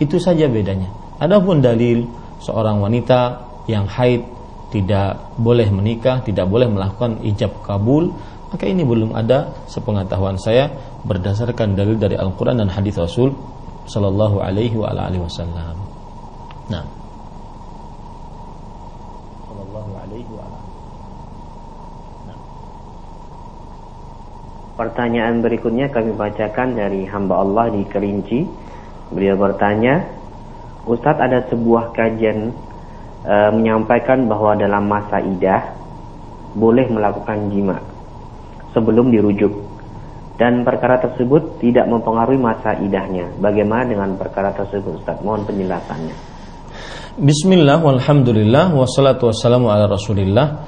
Itu 0.00 0.16
saja 0.16 0.48
bedanya. 0.48 0.88
Adapun 1.20 1.60
dalil 1.60 2.08
seorang 2.40 2.80
wanita 2.80 3.52
yang 3.68 3.84
haid 3.84 4.24
tidak 4.72 5.36
boleh 5.36 5.68
menikah, 5.68 6.24
tidak 6.24 6.48
boleh 6.48 6.66
melakukan 6.66 7.20
ijab 7.20 7.60
kabul, 7.60 8.16
maka 8.48 8.64
ini 8.64 8.80
belum 8.82 9.12
ada 9.12 9.52
sepengetahuan 9.68 10.40
saya 10.40 10.72
berdasarkan 11.04 11.76
dalil 11.76 12.00
dari 12.00 12.16
Al-Qur'an 12.16 12.56
dan 12.56 12.72
hadis 12.72 12.96
Rasul 12.96 13.36
sallallahu 13.86 14.38
alaihi 14.38 14.76
wa 14.78 14.90
alihi 14.94 15.22
wasallam. 15.22 15.76
Nah. 16.70 16.84
Sallallahu 19.48 19.90
alaihi 19.98 20.30
wa 20.30 20.46
nah. 22.28 22.38
Pertanyaan 24.78 25.42
berikutnya 25.42 25.90
kami 25.90 26.14
bacakan 26.14 26.78
dari 26.78 27.02
hamba 27.10 27.42
Allah 27.42 27.74
di 27.74 27.82
Kerinci. 27.86 28.40
Beliau 29.12 29.36
bertanya, 29.36 30.08
Ustadz 30.88 31.20
ada 31.20 31.44
sebuah 31.52 31.92
kajian 31.92 32.48
e, 33.22 33.34
menyampaikan 33.52 34.24
bahwa 34.24 34.56
dalam 34.56 34.88
masa 34.88 35.20
idah 35.20 35.68
boleh 36.56 36.88
melakukan 36.88 37.52
jima 37.52 37.76
sebelum 38.72 39.12
dirujuk 39.12 39.52
dan 40.42 40.66
perkara 40.66 40.98
tersebut 40.98 41.62
tidak 41.62 41.86
mempengaruhi 41.86 42.42
masa 42.42 42.74
idahnya. 42.82 43.30
Bagaimana 43.38 43.86
dengan 43.86 44.18
perkara 44.18 44.50
tersebut 44.50 44.98
Ustaz? 44.98 45.22
Mohon 45.22 45.46
penjelasannya. 45.46 46.16
Bismillah 47.14 47.78
walhamdulillah 47.78 48.74
wassalatu 48.74 49.30
wassalamu 49.30 49.68
ala 49.68 49.84
rasulillah 49.84 50.64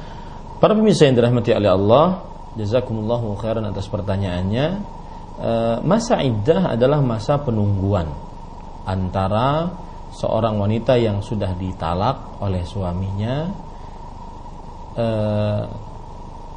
Para 0.61 0.77
pemirsa 0.77 1.09
yang 1.09 1.17
dirahmati 1.17 1.57
oleh 1.57 1.73
Allah 1.73 2.21
Jazakumullahu 2.61 3.33
khairan 3.41 3.65
atas 3.65 3.89
pertanyaannya 3.89 4.67
e, 5.41 5.51
Masa 5.81 6.21
iddah 6.21 6.77
adalah 6.77 7.01
masa 7.01 7.41
penungguan 7.41 8.13
Antara 8.85 9.73
seorang 10.13 10.61
wanita 10.61 11.01
yang 11.01 11.25
sudah 11.25 11.57
ditalak 11.57 12.39
oleh 12.45 12.63
suaminya 12.63 13.51
eh, 14.95 15.63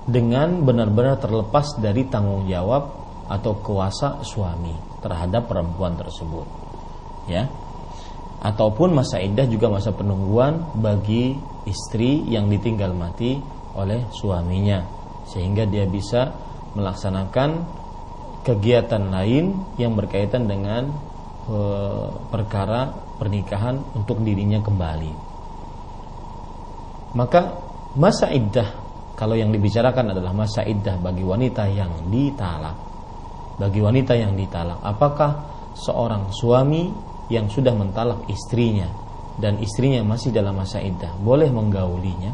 dengan 0.07 0.61
benar-benar 0.61 1.17
terlepas 1.17 1.81
dari 1.81 2.05
tanggung 2.05 2.45
jawab 2.45 3.06
atau 3.27 3.59
kuasa 3.59 4.23
suami 4.23 4.73
terhadap 5.03 5.51
perempuan 5.51 5.99
tersebut 5.99 6.47
ya 7.27 7.47
ataupun 8.41 8.93
masa 8.93 9.19
iddah 9.19 9.49
juga 9.49 9.67
masa 9.67 9.91
penungguan 9.91 10.61
bagi 10.77 11.35
istri 11.67 12.23
yang 12.29 12.47
ditinggal 12.47 12.93
mati 12.93 13.41
oleh 13.75 14.07
suaminya 14.13 14.85
sehingga 15.27 15.67
dia 15.67 15.83
bisa 15.83 16.31
melaksanakan 16.77 17.65
kegiatan 18.47 19.11
lain 19.11 19.75
yang 19.75 19.91
berkaitan 19.97 20.47
dengan 20.47 20.87
e, 21.51 21.57
perkara 22.31 22.95
pernikahan 23.19 23.75
untuk 23.91 24.23
dirinya 24.23 24.63
kembali. 24.63 25.11
Maka 27.17 27.41
masa 27.99 28.31
iddah 28.31 28.71
kalau 29.19 29.35
yang 29.35 29.51
dibicarakan 29.51 30.15
adalah 30.15 30.31
masa 30.31 30.63
iddah 30.63 30.95
bagi 31.01 31.25
wanita 31.25 31.67
yang 31.67 32.07
ditalak. 32.07 32.86
Bagi 33.57 33.81
wanita 33.81 34.13
yang 34.13 34.37
ditalak, 34.37 34.77
apakah 34.85 35.31
seorang 35.73 36.29
suami 36.29 36.93
yang 37.33 37.49
sudah 37.49 37.73
mentalak 37.73 38.21
istrinya 38.29 38.85
dan 39.41 39.57
istrinya 39.57 40.05
masih 40.05 40.29
dalam 40.29 40.53
masa 40.53 40.77
iddah 40.77 41.17
boleh 41.17 41.49
menggaulinya? 41.49 42.31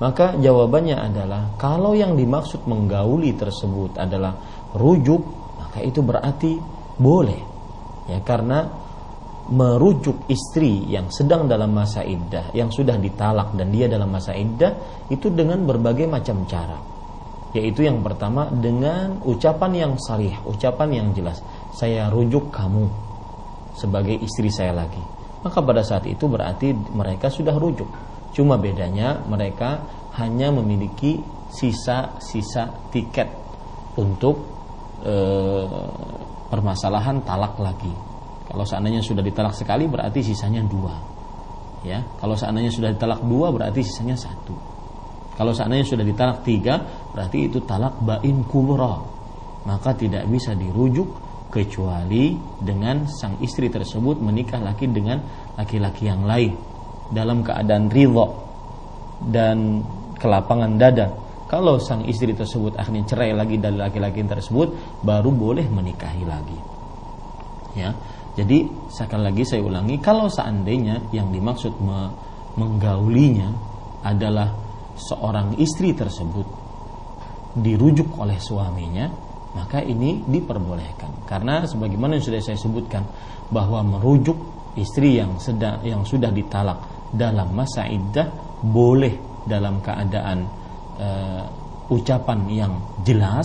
Maka 0.00 0.34
jawabannya 0.40 0.96
adalah 0.96 1.54
kalau 1.60 1.92
yang 1.92 2.16
dimaksud 2.16 2.64
menggauli 2.64 3.36
tersebut 3.36 4.00
adalah 4.00 4.34
rujuk, 4.72 5.20
maka 5.60 5.84
itu 5.84 6.00
berarti 6.00 6.56
boleh. 6.96 7.42
Ya 8.08 8.18
karena 8.24 8.66
merujuk 9.52 10.24
istri 10.32 10.88
yang 10.88 11.12
sedang 11.12 11.46
dalam 11.46 11.70
masa 11.76 12.00
iddah, 12.00 12.48
yang 12.56 12.72
sudah 12.72 12.96
ditalak 12.96 13.52
dan 13.54 13.68
dia 13.68 13.86
dalam 13.92 14.08
masa 14.08 14.32
iddah 14.32 15.04
itu 15.12 15.28
dengan 15.28 15.62
berbagai 15.68 16.08
macam 16.08 16.48
cara. 16.48 16.80
Yaitu 17.52 17.84
yang 17.84 18.00
pertama 18.00 18.48
dengan 18.48 19.20
ucapan 19.28 19.72
yang 19.76 19.92
sarih, 20.00 20.32
ucapan 20.48 20.88
yang 21.04 21.08
jelas. 21.12 21.44
Saya 21.76 22.08
rujuk 22.08 22.48
kamu 22.48 22.88
sebagai 23.76 24.16
istri 24.20 24.48
saya 24.48 24.72
lagi. 24.72 25.00
Maka 25.42 25.58
pada 25.60 25.84
saat 25.84 26.08
itu 26.08 26.24
berarti 26.30 26.72
mereka 26.72 27.28
sudah 27.28 27.52
rujuk. 27.52 27.88
Cuma 28.32 28.56
bedanya 28.56 29.20
mereka 29.28 29.84
hanya 30.16 30.48
memiliki 30.48 31.20
sisa-sisa 31.52 32.72
tiket 32.88 33.28
untuk 34.00 34.40
e, 35.04 35.14
permasalahan 36.48 37.20
talak 37.20 37.60
lagi. 37.60 37.92
Kalau 38.48 38.64
seandainya 38.64 39.04
sudah 39.04 39.20
ditalak 39.20 39.52
sekali 39.52 39.84
berarti 39.88 40.24
sisanya 40.24 40.64
dua. 40.64 40.96
Ya, 41.82 42.00
kalau 42.22 42.38
seandainya 42.38 42.70
sudah 42.70 42.94
ditalak 42.94 43.20
dua 43.26 43.50
berarti 43.50 43.82
sisanya 43.82 44.14
satu. 44.14 44.54
Kalau 45.34 45.50
seandainya 45.50 45.88
sudah 45.88 46.04
ditalak 46.04 46.44
tiga 46.44 46.78
berarti 47.12 47.48
itu 47.48 47.62
talak 47.64 48.00
bain 48.02 48.44
kubra. 48.48 49.00
Maka 49.62 49.94
tidak 49.94 50.26
bisa 50.26 50.58
dirujuk 50.58 51.06
kecuali 51.52 52.34
dengan 52.58 53.06
sang 53.06 53.38
istri 53.44 53.68
tersebut 53.68 54.18
menikah 54.18 54.58
lagi 54.58 54.88
dengan 54.88 55.20
laki-laki 55.54 56.08
yang 56.08 56.24
lain 56.24 56.56
dalam 57.12 57.44
keadaan 57.44 57.92
ridho 57.92 58.26
dan 59.28 59.84
kelapangan 60.16 60.80
dada. 60.80 61.12
Kalau 61.46 61.76
sang 61.76 62.08
istri 62.08 62.32
tersebut 62.32 62.80
akhirnya 62.80 63.04
cerai 63.04 63.36
lagi 63.36 63.60
dari 63.60 63.76
laki-laki 63.76 64.24
tersebut, 64.24 64.98
baru 65.04 65.28
boleh 65.28 65.68
menikahi 65.68 66.24
lagi. 66.24 66.58
Ya, 67.76 67.92
jadi 68.32 68.64
sekali 68.88 69.28
lagi 69.28 69.44
saya 69.44 69.60
ulangi, 69.60 70.00
kalau 70.00 70.32
seandainya 70.32 71.12
yang 71.12 71.28
dimaksud 71.28 71.76
me 71.76 72.08
menggaulinya 72.52 73.48
adalah 74.04 74.52
seorang 74.92 75.56
istri 75.56 75.96
tersebut 75.96 76.44
dirujuk 77.52 78.16
oleh 78.16 78.40
suaminya, 78.40 79.08
maka 79.52 79.84
ini 79.84 80.24
diperbolehkan. 80.24 81.28
Karena 81.28 81.64
sebagaimana 81.68 82.16
yang 82.16 82.24
sudah 82.24 82.40
saya 82.40 82.58
sebutkan 82.58 83.04
bahwa 83.52 83.84
merujuk 83.84 84.36
istri 84.76 85.20
yang 85.20 85.36
sedang 85.36 85.84
yang 85.84 86.00
sudah 86.04 86.32
ditalak 86.32 86.80
dalam 87.12 87.52
masa 87.52 87.84
iddah 87.84 88.24
boleh 88.64 89.44
dalam 89.44 89.84
keadaan 89.84 90.48
uh, 90.96 91.44
ucapan 91.92 92.40
yang 92.48 92.72
jelas 93.04 93.44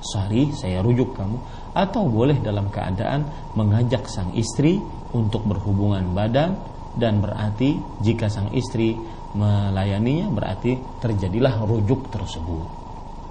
sorry 0.00 0.48
saya 0.56 0.80
rujuk 0.80 1.12
kamu 1.12 1.36
atau 1.76 2.08
boleh 2.08 2.40
dalam 2.40 2.72
keadaan 2.72 3.52
mengajak 3.52 4.08
sang 4.08 4.32
istri 4.32 4.80
untuk 5.12 5.44
berhubungan 5.44 6.14
badan 6.16 6.56
dan 6.96 7.20
berarti 7.20 7.76
jika 8.00 8.32
sang 8.32 8.48
istri 8.56 8.96
melayaninya 9.36 10.32
berarti 10.32 10.80
terjadilah 11.04 11.68
rujuk 11.68 12.08
tersebut 12.08 12.85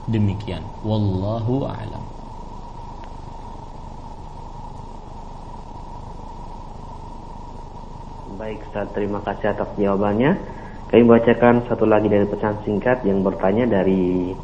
demikian 0.09 0.61
wallahu 0.85 1.65
a'lam 1.65 2.03
Baik, 8.35 8.67
Ustaz, 8.67 8.91
terima 8.91 9.23
kasih 9.23 9.55
atas 9.55 9.69
jawabannya. 9.79 10.35
Kami 10.91 11.07
bacakan 11.07 11.65
satu 11.65 11.87
lagi 11.87 12.11
dari 12.11 12.27
pesan 12.27 12.61
singkat 12.67 13.01
yang 13.07 13.23
bertanya 13.23 13.63
dari 13.63 14.35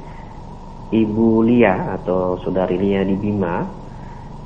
Ibu 0.89 1.43
Lia 1.45 1.99
atau 1.99 2.39
Saudari 2.39 2.81
Lia 2.81 3.03
di 3.03 3.13
Bima 3.19 3.61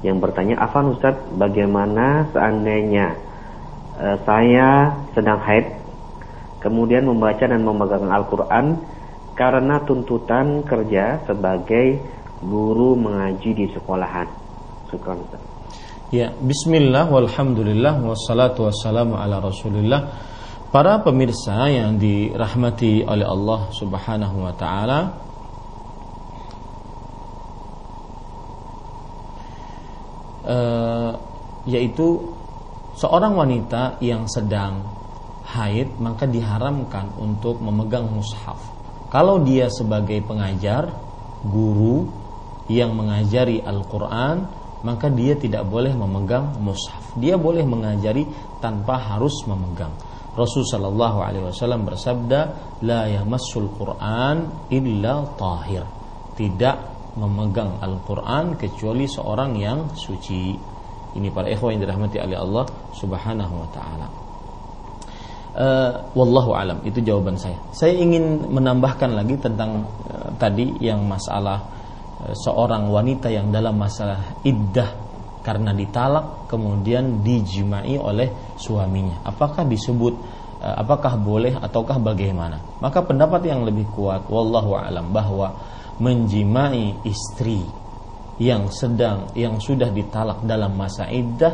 yang 0.03 0.21
bertanya, 0.21 0.61
Afan 0.61 0.93
Ustaz, 0.93 1.17
bagaimana 1.39 2.29
seandainya 2.29 3.17
uh, 3.97 4.17
saya 4.21 4.93
sedang 5.17 5.41
haid, 5.41 5.65
kemudian 6.61 7.05
membaca 7.05 7.45
dan 7.45 7.61
memegang 7.65 8.11
Al-Quran 8.11 8.81
karena 9.36 9.84
tuntutan 9.84 10.64
kerja 10.64 11.20
sebagai 11.28 11.99
guru 12.40 12.95
mengaji 12.95 13.52
di 13.52 13.66
sekolahan. 13.76 14.28
Ustaz. 14.88 15.44
Ya, 16.14 16.32
bismillah 16.32 17.12
walhamdulillah 17.12 17.99
wassalatu 17.99 18.72
wassalamu 18.72 19.20
ala 19.20 19.44
Rasulillah. 19.44 20.02
Para 20.72 21.03
pemirsa 21.03 21.68
yang 21.68 21.99
dirahmati 21.99 23.03
oleh 23.03 23.28
Allah 23.28 23.60
Subhanahu 23.76 24.38
wa 24.44 24.53
taala, 24.56 24.99
uh, 30.48 31.12
yaitu 31.68 32.24
seorang 32.95 33.36
wanita 33.36 33.99
yang 33.99 34.28
sedang 34.32 34.84
haid 35.45 35.90
maka 35.99 36.28
diharamkan 36.28 37.12
untuk 37.20 37.60
memegang 37.60 38.07
mushaf. 38.12 38.74
Kalau 39.15 39.39
dia 39.47 39.71
sebagai 39.71 40.19
pengajar, 40.27 40.91
guru 41.47 42.03
yang 42.67 42.91
mengajari 42.99 43.63
Al-Qur'an, 43.63 44.43
maka 44.83 45.07
dia 45.07 45.39
tidak 45.39 45.63
boleh 45.71 45.95
memegang 45.95 46.59
mushaf. 46.59 47.15
Dia 47.15 47.39
boleh 47.39 47.63
mengajari 47.63 48.27
tanpa 48.59 48.99
harus 48.99 49.39
memegang. 49.47 49.95
Rasul 50.35 50.67
sallallahu 50.67 51.23
alaihi 51.23 51.47
wasallam 51.47 51.87
bersabda, 51.87 52.39
"La 52.83 53.07
yamassul 53.07 53.71
Qur'an 53.79 54.67
illa 54.67 55.23
tahir." 55.39 55.87
Tidak 56.35 56.77
memegang 57.15 57.79
Al-Qur'an 57.79 58.59
kecuali 58.59 59.07
seorang 59.07 59.55
yang 59.55 59.95
suci. 59.95 60.59
Ini 61.15 61.31
para 61.31 61.47
ikhwah 61.47 61.71
yang 61.71 61.87
dirahmati 61.87 62.19
oleh 62.19 62.35
Allah 62.35 62.67
Subhanahu 62.91 63.63
wa 63.63 63.69
taala. 63.71 64.24
Uh, 65.56 66.03
wallahu 66.19 66.52
alam 66.52 66.84
itu 66.84 66.99
jawaban 66.99 67.40
saya. 67.40 67.56
Saya 67.72 67.95
ingin 67.95 68.44
menambahkan 68.52 69.15
lagi 69.15 69.40
tentang 69.40 69.88
uh, 70.11 70.36
tadi 70.36 70.68
yang 70.84 71.07
masalah 71.07 71.64
seorang 72.34 72.90
wanita 72.90 73.30
yang 73.30 73.53
dalam 73.53 73.77
masalah 73.77 74.41
iddah 74.41 75.06
karena 75.45 75.77
ditalak 75.77 76.49
kemudian 76.49 77.22
dijimai 77.22 78.02
oleh 78.02 78.57
suaminya 78.57 79.22
apakah 79.22 79.61
disebut 79.69 80.14
eh, 80.65 80.76
apakah 80.82 81.14
boleh 81.22 81.53
ataukah 81.53 82.02
bagaimana 82.02 82.82
maka 82.82 83.06
pendapat 83.06 83.45
yang 83.45 83.61
lebih 83.61 83.86
kuat 83.94 84.26
wallahu 84.26 84.73
alam 84.73 85.14
bahwa 85.14 85.53
menjimai 86.02 87.06
istri 87.06 87.61
yang 88.41 88.68
sedang 88.73 89.32
yang 89.38 89.61
sudah 89.61 89.94
ditalak 89.94 90.41
dalam 90.44 90.73
masa 90.73 91.07
iddah 91.14 91.53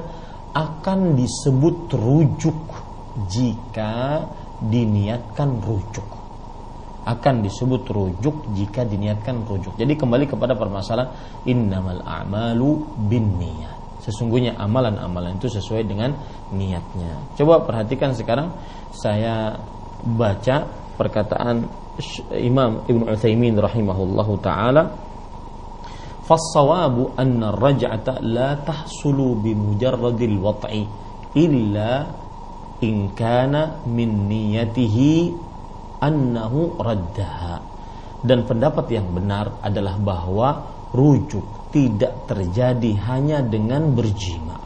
akan 0.55 1.13
disebut 1.19 1.91
rujuk 1.91 2.57
jika 3.28 4.24
diniatkan 4.60 5.60
rujuk 5.64 6.06
akan 7.06 7.34
disebut 7.46 7.86
rujuk 7.86 8.50
jika 8.58 8.82
diniatkan 8.82 9.46
rujuk. 9.46 9.78
Jadi 9.78 9.94
kembali 9.94 10.26
kepada 10.26 10.58
permasalahan 10.58 11.14
innamal 11.46 12.02
a'malu 12.02 12.82
bin 13.06 13.38
niat. 13.38 14.02
Sesungguhnya 14.02 14.58
amalan-amalan 14.58 15.38
itu 15.38 15.46
sesuai 15.46 15.86
dengan 15.86 16.10
niatnya. 16.50 17.30
Coba 17.38 17.62
perhatikan 17.62 18.10
sekarang 18.10 18.50
saya 18.90 19.54
baca 20.02 20.66
perkataan 20.98 21.62
Imam 22.34 22.82
Ibn 22.90 23.02
Utsaimin 23.14 23.54
rahimahullahu 23.54 24.34
taala 24.42 25.06
فالصواب 26.26 27.22
أن 27.22 27.38
الرجعة 27.38 28.18
لا 28.26 28.58
تحصل 28.66 29.18
بمجرد 29.46 30.20
الوضع 30.22 30.70
إلا 31.38 31.90
in 32.81 33.13
kana 33.13 33.85
min 33.85 34.27
niyatihi 34.27 35.33
annahu 36.01 36.81
raddaha. 36.81 37.61
Dan 38.21 38.45
pendapat 38.45 38.85
yang 38.93 39.09
benar 39.13 39.57
adalah 39.65 39.97
bahwa 39.97 40.49
rujuk 40.93 41.73
tidak 41.73 42.29
terjadi 42.29 42.91
hanya 43.09 43.41
dengan 43.41 43.95
berjima. 43.95 44.59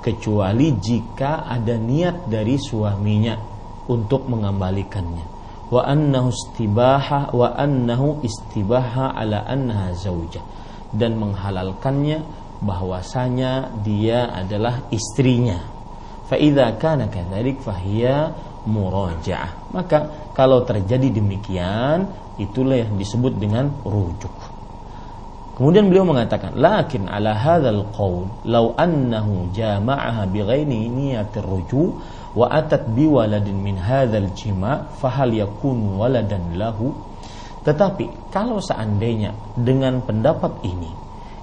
Kecuali 0.00 0.72
jika 0.80 1.44
ada 1.44 1.76
niat 1.76 2.24
dari 2.24 2.56
suaminya 2.56 3.36
untuk 3.90 4.24
mengembalikannya. 4.30 5.26
Wa 5.68 5.84
annahu 5.84 6.32
istibaha 6.32 7.36
wa 7.36 7.52
annahu 7.52 8.24
istibaha 8.24 9.12
ala 9.12 9.44
annaha 9.44 9.92
zaujah 9.92 10.42
dan 10.90 11.14
menghalalkannya 11.20 12.26
bahwasanya 12.58 13.70
dia 13.84 14.28
adalah 14.34 14.88
istrinya. 14.90 15.79
Fa 16.30 16.38
idza 16.38 16.78
kana 16.78 17.10
kadzalik 17.10 17.58
fahiya 17.58 18.30
murajaah. 18.70 19.74
Maka 19.74 20.30
kalau 20.30 20.62
terjadi 20.62 21.10
demikian 21.10 22.06
itulah 22.38 22.78
yang 22.78 22.94
disebut 22.94 23.34
dengan 23.34 23.66
rujuk. 23.82 24.30
Kemudian 25.58 25.90
beliau 25.90 26.06
mengatakan, 26.06 26.54
"Lakin 26.54 27.10
ala 27.10 27.34
hadzal 27.34 27.82
qaul 27.92 28.30
law 28.46 28.78
annahu 28.78 29.50
jama'aha 29.50 30.30
bighairi 30.30 30.86
niyatir 30.86 31.42
ruju' 31.42 31.98
wa 32.38 32.46
atat 32.46 32.86
bi 32.94 33.10
waladin 33.10 33.58
min 33.58 33.76
hadzal 33.76 34.30
jima' 34.30 34.86
fahal 35.02 35.34
yakun 35.34 35.98
waladan 35.98 36.54
lahu?" 36.54 36.94
Tetapi 37.66 38.32
kalau 38.32 38.62
seandainya 38.62 39.34
dengan 39.52 40.00
pendapat 40.00 40.62
ini, 40.64 40.94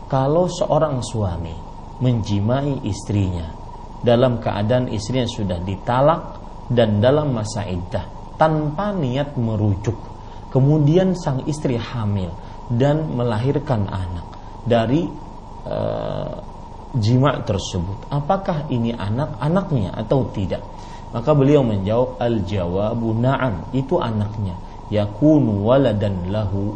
kalau 0.09 0.49
seorang 0.49 1.03
suami 1.03 1.53
menjimai 2.01 2.87
istrinya 2.87 3.56
dalam 4.01 4.37
keadaan 4.37 4.89
istrinya 4.93 5.25
sudah 5.25 5.59
ditalak 5.61 6.21
dan 6.69 6.99
dalam 7.01 7.33
masa 7.33 7.65
iddah 7.65 8.35
tanpa 8.37 8.93
niat 8.93 9.33
merujuk, 9.39 9.97
kemudian 10.53 11.17
sang 11.17 11.41
istri 11.49 11.79
hamil 11.79 12.29
dan 12.69 13.09
melahirkan 13.09 13.87
anak 13.89 14.27
dari 14.67 15.07
uh, 15.65 16.33
jima 16.93 17.41
tersebut. 17.43 18.11
Apakah 18.13 18.69
ini 18.69 18.93
anak-anaknya 18.93 19.95
atau 19.95 20.29
tidak? 20.31 20.61
Maka 21.15 21.31
beliau 21.31 21.63
menjawab 21.63 22.19
al-jawabu 22.19 23.15
na'am, 23.15 23.71
itu 23.71 23.95
anaknya. 23.97 24.59
Yakunu 24.91 25.63
waladan 25.67 26.31
lahu. 26.31 26.75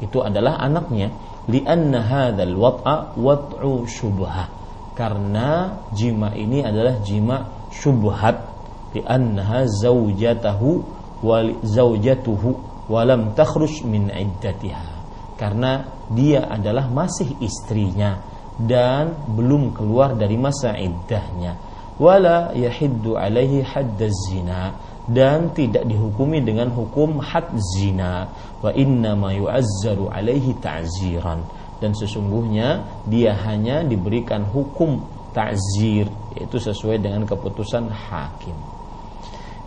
Itu 0.00 0.24
adalah 0.24 0.60
anaknya 0.60 1.12
lianna 1.48 2.04
hadzal 2.04 2.56
wat'a 2.56 3.16
wat'u 3.16 3.84
syubhah. 3.88 4.48
Karena 4.96 5.76
jima 5.92 6.32
ini 6.32 6.64
adalah 6.64 6.96
jima 7.04 7.68
syubhat. 7.68 8.56
Liannaha 8.96 9.68
zaujatahu 9.68 10.80
wa 11.20 11.44
zaujatuhu 11.60 12.56
walam 12.88 13.36
takhruj 13.36 13.84
min 13.84 14.08
iddatiha. 14.08 14.96
Karena 15.36 15.84
dia 16.08 16.48
adalah 16.48 16.88
masih 16.88 17.36
istrinya 17.44 18.24
dan 18.56 19.12
belum 19.36 19.76
keluar 19.76 20.16
dari 20.16 20.40
masa 20.40 20.72
iddahnya. 20.80 21.60
Wala 22.00 22.56
yahiddu 22.56 23.20
alaihi 23.20 23.68
hadd 23.68 24.00
zina. 24.08 24.72
Dan 25.06 25.54
tidak 25.54 25.86
dihukumi 25.86 26.42
dengan 26.42 26.72
hukum 26.72 27.22
had 27.22 27.52
zina. 27.76 28.26
Wa 28.64 28.72
inna 28.72 29.12
ma 29.12 29.30
yu'azzaru 29.30 30.08
alaihi 30.10 30.56
ta'ziran 30.56 31.65
dan 31.82 31.92
sesungguhnya 31.92 32.84
dia 33.04 33.36
hanya 33.46 33.84
diberikan 33.84 34.44
hukum 34.48 35.04
ta'zir 35.36 36.08
yaitu 36.36 36.56
sesuai 36.56 37.00
dengan 37.00 37.28
keputusan 37.28 37.88
hakim 37.92 38.56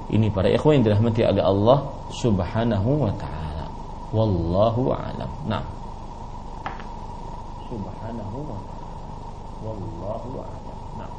ini 0.10 0.28
para 0.34 0.50
ikhwan 0.50 0.82
yang 0.82 0.86
dirahmati 0.90 1.22
oleh 1.22 1.44
Allah 1.46 1.86
Subhanahu 2.10 3.06
wa 3.06 3.14
taala 3.22 3.66
wallahu 4.10 4.90
a'lam. 4.90 5.30
Nah. 5.46 5.62
Subhanahu 7.70 8.38
wa 8.42 8.58
wallahu 9.62 10.42
a'lam. 10.42 10.78
Nah. 10.98 11.12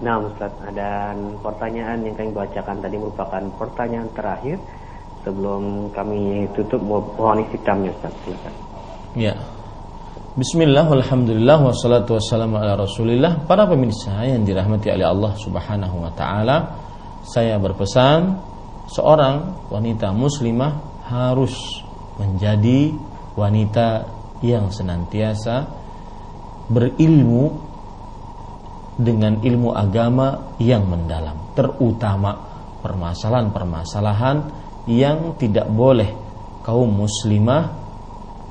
Nah, 0.00 0.16
Ustaz, 0.24 0.52
ada 0.64 1.12
pertanyaan 1.44 2.00
yang 2.00 2.16
kami 2.16 2.32
bacakan 2.32 2.80
tadi 2.80 2.96
merupakan 2.96 3.42
pertanyaan 3.60 4.08
terakhir 4.16 4.56
sebelum 5.20 5.92
kami 5.92 6.48
tutup 6.56 6.80
mohon 6.80 7.44
hitamnya 7.52 7.92
Ustaz. 8.00 8.16
Silakan. 8.24 8.54
Ya. 9.12 9.36
Bismillah, 10.30 10.86
alhamdulillah, 10.86 11.58
wassalatu 11.58 12.14
wassalamu 12.14 12.62
ala 12.62 12.78
rasulillah. 12.78 13.42
Para 13.50 13.66
pemirsa 13.66 14.14
yang 14.22 14.46
dirahmati 14.46 14.86
oleh 14.94 15.02
Allah 15.02 15.34
subhanahu 15.34 16.06
wa 16.06 16.14
ta'ala 16.14 16.56
Saya 17.26 17.58
berpesan 17.58 18.38
Seorang 18.86 19.66
wanita 19.74 20.14
muslimah 20.14 21.02
harus 21.10 21.82
menjadi 22.22 22.94
wanita 23.34 24.06
yang 24.46 24.70
senantiasa 24.70 25.66
berilmu 26.70 27.50
dengan 29.02 29.42
ilmu 29.42 29.74
agama 29.74 30.54
yang 30.62 30.86
mendalam, 30.86 31.58
terutama 31.58 32.38
permasalahan-permasalahan 32.86 34.46
yang 34.86 35.34
tidak 35.42 35.66
boleh 35.66 36.14
kaum 36.62 36.86
muslimah 37.02 37.74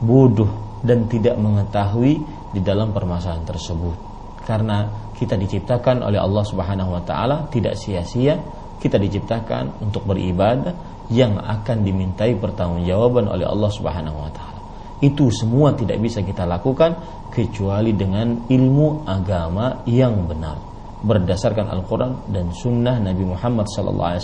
bodoh 0.03 0.68
dan 0.83 1.07
tidak 1.11 1.35
mengetahui 1.35 2.23
di 2.51 2.59
dalam 2.63 2.95
permasalahan 2.95 3.45
tersebut. 3.45 3.97
Karena 4.43 4.89
kita 5.13 5.35
diciptakan 5.35 6.01
oleh 6.01 6.17
Allah 6.17 6.43
Subhanahu 6.47 6.95
wa 6.95 7.03
taala 7.03 7.45
tidak 7.51 7.77
sia-sia, 7.77 8.39
kita 8.79 8.95
diciptakan 8.97 9.83
untuk 9.83 10.07
beribadah 10.07 11.05
yang 11.11 11.37
akan 11.37 11.83
dimintai 11.83 12.37
pertanggungjawaban 12.39 13.29
oleh 13.29 13.45
Allah 13.45 13.69
Subhanahu 13.69 14.17
wa 14.17 14.31
taala. 14.31 14.59
Itu 14.99 15.31
semua 15.31 15.75
tidak 15.75 15.99
bisa 16.03 16.19
kita 16.25 16.43
lakukan 16.43 16.95
kecuali 17.31 17.95
dengan 17.95 18.49
ilmu 18.49 19.07
agama 19.07 19.85
yang 19.87 20.27
benar 20.27 20.69
berdasarkan 20.99 21.71
Al-Quran 21.71 22.27
dan 22.27 22.51
Sunnah 22.51 22.99
Nabi 22.99 23.23
Muhammad 23.23 23.71
SAW 23.71 24.19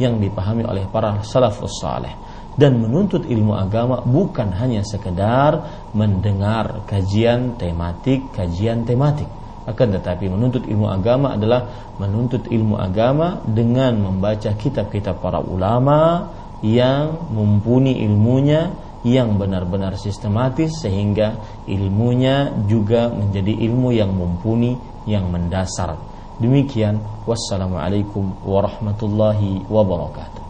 yang 0.00 0.16
dipahami 0.16 0.64
oleh 0.64 0.88
para 0.88 1.20
salafus 1.20 1.84
saleh 1.84 2.16
dan 2.58 2.82
menuntut 2.82 3.22
ilmu 3.22 3.54
agama 3.54 4.02
bukan 4.02 4.50
hanya 4.58 4.82
sekedar 4.82 5.86
mendengar 5.94 6.82
kajian 6.90 7.54
tematik 7.54 8.34
kajian 8.34 8.82
tematik 8.82 9.30
akan 9.68 10.00
tetapi 10.00 10.26
menuntut 10.32 10.64
ilmu 10.66 10.90
agama 10.90 11.38
adalah 11.38 11.92
menuntut 12.02 12.50
ilmu 12.50 12.80
agama 12.80 13.38
dengan 13.46 14.00
membaca 14.00 14.50
kitab-kitab 14.56 15.20
para 15.22 15.38
ulama 15.38 16.32
yang 16.64 17.30
mumpuni 17.30 18.02
ilmunya 18.02 18.74
yang 19.06 19.38
benar-benar 19.38 19.94
sistematis 19.94 20.82
sehingga 20.82 21.38
ilmunya 21.70 22.50
juga 22.66 23.12
menjadi 23.12 23.54
ilmu 23.70 23.94
yang 23.94 24.10
mumpuni 24.10 24.74
yang 25.06 25.30
mendasar. 25.30 25.94
Demikian 26.42 26.98
wassalamualaikum 27.22 28.42
warahmatullahi 28.42 29.62
wabarakatuh. 29.70 30.47